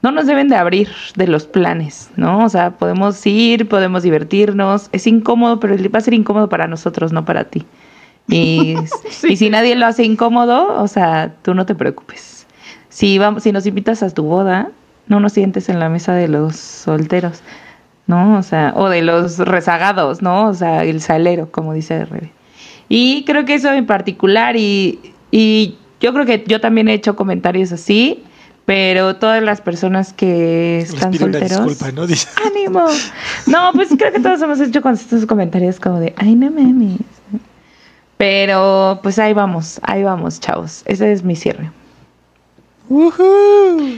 no 0.02 0.12
nos 0.12 0.28
deben 0.28 0.50
de 0.50 0.58
abrir 0.58 0.90
de 1.16 1.28
los 1.28 1.48
planes, 1.48 2.12
¿no? 2.18 2.44
O 2.44 2.50
sea, 2.50 2.72
podemos 2.72 3.26
ir, 3.26 3.70
podemos 3.70 4.04
divertirnos. 4.04 4.90
Es 4.92 5.08
incómodo, 5.08 5.62
pero 5.62 5.78
va 5.94 6.00
a 6.00 6.02
ser 6.02 6.14
incómodo 6.14 6.50
para 6.50 6.68
nosotros, 6.68 7.14
no 7.14 7.24
para 7.24 7.46
ti. 7.46 7.66
Y, 8.28 8.76
y 9.24 9.38
si 9.38 9.50
nadie 9.50 9.76
lo 9.76 9.86
hace 9.86 10.04
incómodo, 10.04 10.82
o 10.82 10.88
sea, 10.88 11.34
tú 11.42 11.54
no 11.54 11.66
te 11.66 11.76
preocupes. 11.76 12.46
Si, 12.90 13.18
vamos, 13.18 13.44
si 13.44 13.52
nos 13.52 13.66
invitas 13.66 14.02
a 14.04 14.10
tu 14.10 14.24
boda, 14.24 14.70
no 15.08 15.20
nos 15.20 15.34
sientes 15.34 15.70
en 15.70 15.80
la 15.80 15.90
mesa 15.90 16.14
de 16.14 16.28
los 16.28 16.56
solteros, 16.56 17.42
¿no? 18.08 18.38
O 18.38 18.44
sea, 18.44 18.74
o 18.76 18.90
de 18.90 19.02
los 19.02 19.38
rezagados, 19.40 20.22
¿no? 20.22 20.48
O 20.48 20.54
sea, 20.54 20.84
el 20.84 21.02
salero, 21.02 21.52
como 21.52 21.74
dice 21.74 22.06
Rebe. 22.06 22.32
Y 22.88 23.24
creo 23.26 23.46
que 23.46 23.56
eso 23.56 23.72
en 23.74 23.86
particular, 23.86 24.56
y, 24.56 25.00
y 25.32 25.78
yo 26.00 26.14
creo 26.14 26.26
que 26.26 26.44
yo 26.48 26.62
también 26.62 26.88
he 26.88 26.94
hecho 26.94 27.16
comentarios 27.16 27.72
así, 27.72 28.24
pero 28.66 29.16
todas 29.18 29.44
las 29.44 29.62
personas 29.62 30.14
que 30.14 30.80
Les 30.82 30.94
están 30.94 31.12
pido 31.12 31.26
una 31.26 31.40
solteros. 31.40 31.68
disculpa, 31.68 31.92
¿no? 31.92 32.08
Dice. 32.08 32.28
¡Ánimo! 32.46 32.86
No, 33.48 33.72
pues 33.74 33.90
creo 33.98 34.12
que 34.12 34.20
todos 34.20 34.42
hemos 34.42 34.60
hecho 34.60 34.82
con 34.82 34.94
estos 34.94 35.26
comentarios 35.26 35.80
como 35.80 36.00
de, 36.00 36.14
ay, 36.18 36.36
no 36.36 36.50
mames. 36.50 37.00
Pero 38.18 39.00
pues 39.04 39.20
ahí 39.20 39.34
vamos, 39.34 39.80
ahí 39.84 40.04
vamos, 40.04 40.40
chavos. 40.40 40.84
Ese 40.86 41.12
es 41.12 41.24
mi 41.24 41.36
cierre. 41.36 41.72
Ujú. 42.90 43.98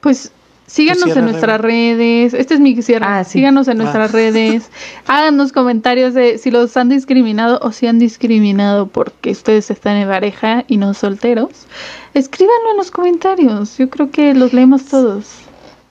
Pues 0.00 0.32
síganos 0.66 1.14
en 1.16 1.24
nuestras 1.26 1.60
redes. 1.60 2.32
Este 2.34 2.54
es 2.54 2.60
mi 2.60 2.80
cierre. 2.82 3.04
Ah, 3.06 3.24
sí. 3.24 3.32
Síganos 3.38 3.68
en 3.68 3.78
Ah. 3.80 3.82
nuestras 3.84 4.12
redes. 4.12 4.70
Háganos 5.06 5.52
comentarios 5.52 6.14
de 6.14 6.38
si 6.38 6.50
los 6.50 6.76
han 6.76 6.88
discriminado 6.88 7.58
o 7.62 7.72
si 7.72 7.86
han 7.86 7.98
discriminado 7.98 8.86
porque 8.86 9.30
ustedes 9.32 9.70
están 9.70 9.96
en 9.96 10.08
pareja 10.08 10.64
y 10.68 10.76
no 10.78 10.94
solteros. 10.94 11.66
Escríbanlo 12.14 12.70
en 12.72 12.76
los 12.78 12.90
comentarios. 12.90 13.76
Yo 13.78 13.90
creo 13.90 14.10
que 14.10 14.34
los 14.34 14.52
leemos 14.52 14.86
todos. 14.86 15.40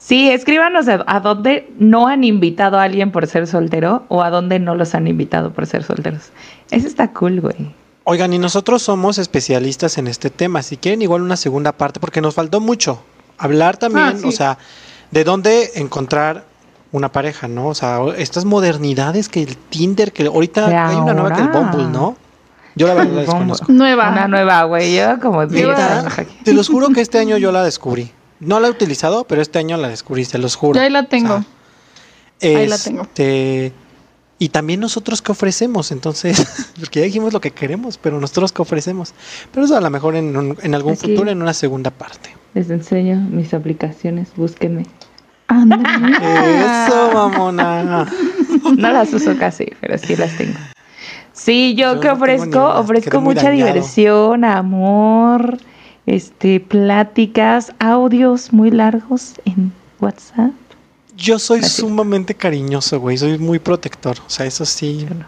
Sí, 0.05 0.29
escríbanos 0.29 0.87
a, 0.89 1.03
a 1.07 1.19
dónde 1.21 1.71
no 1.79 2.07
han 2.07 2.25
invitado 2.25 2.77
a 2.77 2.83
alguien 2.83 3.11
por 3.11 3.25
ser 3.27 3.47
soltero 3.47 4.03
o 4.09 4.21
a 4.21 4.29
dónde 4.29 4.59
no 4.59 4.75
los 4.75 4.95
han 4.95 5.07
invitado 5.07 5.51
por 5.53 5.65
ser 5.65 5.83
solteros. 5.83 6.31
Eso 6.71 6.87
está 6.87 7.11
cool, 7.13 7.39
güey. 7.39 7.73
Oigan, 8.03 8.33
y 8.33 8.37
nosotros 8.37 8.81
somos 8.83 9.17
especialistas 9.17 9.97
en 9.97 10.07
este 10.07 10.29
tema. 10.29 10.61
Si 10.61 10.75
quieren, 10.75 11.01
igual 11.01 11.21
una 11.21 11.37
segunda 11.37 11.71
parte, 11.71 12.01
porque 12.01 12.19
nos 12.19 12.35
faltó 12.35 12.59
mucho. 12.59 13.01
Hablar 13.37 13.77
también, 13.77 14.07
Ah, 14.07 14.13
sí. 14.17 14.27
o 14.27 14.31
sea, 14.33 14.57
de 15.11 15.23
dónde 15.23 15.71
encontrar 15.75 16.43
una 16.91 17.09
pareja, 17.11 17.47
¿no? 17.47 17.67
O 17.67 17.73
sea, 17.73 17.99
estas 18.17 18.43
modernidades 18.43 19.29
que 19.29 19.41
el 19.41 19.55
Tinder, 19.55 20.11
que 20.11 20.25
ahorita 20.27 20.67
De 20.67 20.75
hay 20.75 20.95
una 20.97 21.13
nueva 21.13 21.33
que 21.33 21.41
el. 21.43 21.47
Bumble, 21.47 21.85
¿no? 21.85 22.17
Yo 22.75 22.87
la 22.87 22.93
verdad 22.95 23.13
la 23.13 23.21
desconozco. 23.21 23.71
Nueva. 23.71 24.09
Una 24.11 24.27
nueva, 24.27 24.63
güey. 24.65 24.95
Yo 24.97 25.17
como 25.21 25.45
10 25.47 25.67
Neta, 25.69 25.99
años 25.99 26.19
aquí. 26.19 26.35
te 26.43 26.53
los 26.53 26.67
juro 26.67 26.89
que 26.89 26.99
este 26.99 27.19
año 27.19 27.37
yo 27.37 27.53
la 27.53 27.63
descubrí. 27.63 28.11
No 28.45 28.59
la 28.59 28.67
he 28.67 28.71
utilizado, 28.71 29.25
pero 29.25 29.41
este 29.41 29.59
año 29.59 29.77
la 29.77 29.87
descubrí, 29.89 30.25
te 30.25 30.37
los 30.37 30.55
juro. 30.55 30.75
Ya 30.77 30.83
ahí 30.83 30.89
la 30.89 31.07
tengo. 31.07 31.35
O 31.35 31.43
sea, 32.39 32.57
Ahí 32.59 32.67
la 32.67 32.77
tengo. 32.77 33.03
este, 33.03 33.71
Y 34.39 34.49
también 34.49 34.79
nosotros 34.81 35.21
qué 35.21 35.31
ofrecemos, 35.31 35.91
entonces, 35.91 36.71
porque 36.79 36.99
ya 36.99 37.05
dijimos 37.05 37.31
lo 37.33 37.39
que 37.41 37.51
queremos, 37.51 37.97
pero 37.97 38.19
nosotros 38.19 38.51
qué 38.51 38.61
ofrecemos. 38.61 39.13
Pero 39.51 39.65
eso 39.65 39.77
a 39.77 39.81
lo 39.81 39.89
mejor 39.89 40.15
en, 40.15 40.35
un- 40.35 40.57
en 40.61 40.75
algún 40.75 40.93
Aquí. 40.93 41.07
futuro, 41.11 41.31
en 41.31 41.41
una 41.41 41.53
segunda 41.53 41.89
parte. 41.91 42.35
Les 42.53 42.69
enseño 42.69 43.15
mis 43.31 43.53
aplicaciones, 43.53 44.29
búsquenme. 44.35 44.85
Ándale. 45.47 45.83
Eso, 46.85 47.11
mamona. 47.13 48.05
No 48.77 48.91
las 48.91 49.13
uso 49.13 49.37
casi, 49.37 49.67
pero 49.81 49.97
sí 49.97 50.15
las 50.15 50.35
tengo. 50.37 50.57
Sí, 51.31 51.73
yo, 51.75 51.95
Yo 51.95 51.99
que 51.99 52.07
no 52.09 52.13
ofrezco, 52.13 52.63
ofrezco 52.75 53.19
mucha 53.21 53.43
dañado. 53.49 53.67
diversión, 53.73 54.43
amor, 54.45 55.57
este, 56.05 56.59
pláticas, 56.59 57.73
audios 57.79 58.51
muy 58.53 58.71
largos 58.71 59.35
en 59.45 59.71
WhatsApp. 59.99 60.51
Yo 61.15 61.39
soy 61.39 61.59
Así. 61.59 61.81
sumamente 61.81 62.33
cariñoso, 62.35 62.99
güey. 62.99 63.17
Soy 63.17 63.37
muy 63.37 63.59
protector. 63.59 64.17
O 64.25 64.29
sea, 64.29 64.45
eso 64.45 64.65
sí. 64.65 65.05
Yo 65.07 65.15
no. 65.15 65.25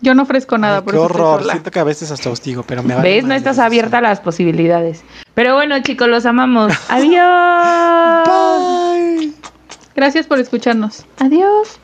Yo 0.00 0.14
no 0.14 0.24
ofrezco 0.24 0.58
nada, 0.58 0.78
Ay, 0.78 0.82
por 0.82 0.92
qué 0.92 0.98
horror. 0.98 1.44
Siento 1.44 1.70
que 1.70 1.78
a 1.78 1.84
veces 1.84 2.10
hasta 2.10 2.28
hostigo, 2.28 2.62
pero 2.62 2.82
me 2.82 2.94
vale 2.94 3.08
¿Ves? 3.08 3.24
No 3.24 3.32
estás 3.34 3.58
abierta 3.58 3.98
a 3.98 4.00
las 4.02 4.20
posibilidades. 4.20 5.02
Pero 5.34 5.54
bueno, 5.54 5.80
chicos, 5.82 6.08
los 6.08 6.26
amamos. 6.26 6.72
Adiós. 6.88 8.28
Bye. 8.28 9.32
Gracias 9.94 10.26
por 10.26 10.38
escucharnos. 10.40 11.06
Adiós. 11.18 11.78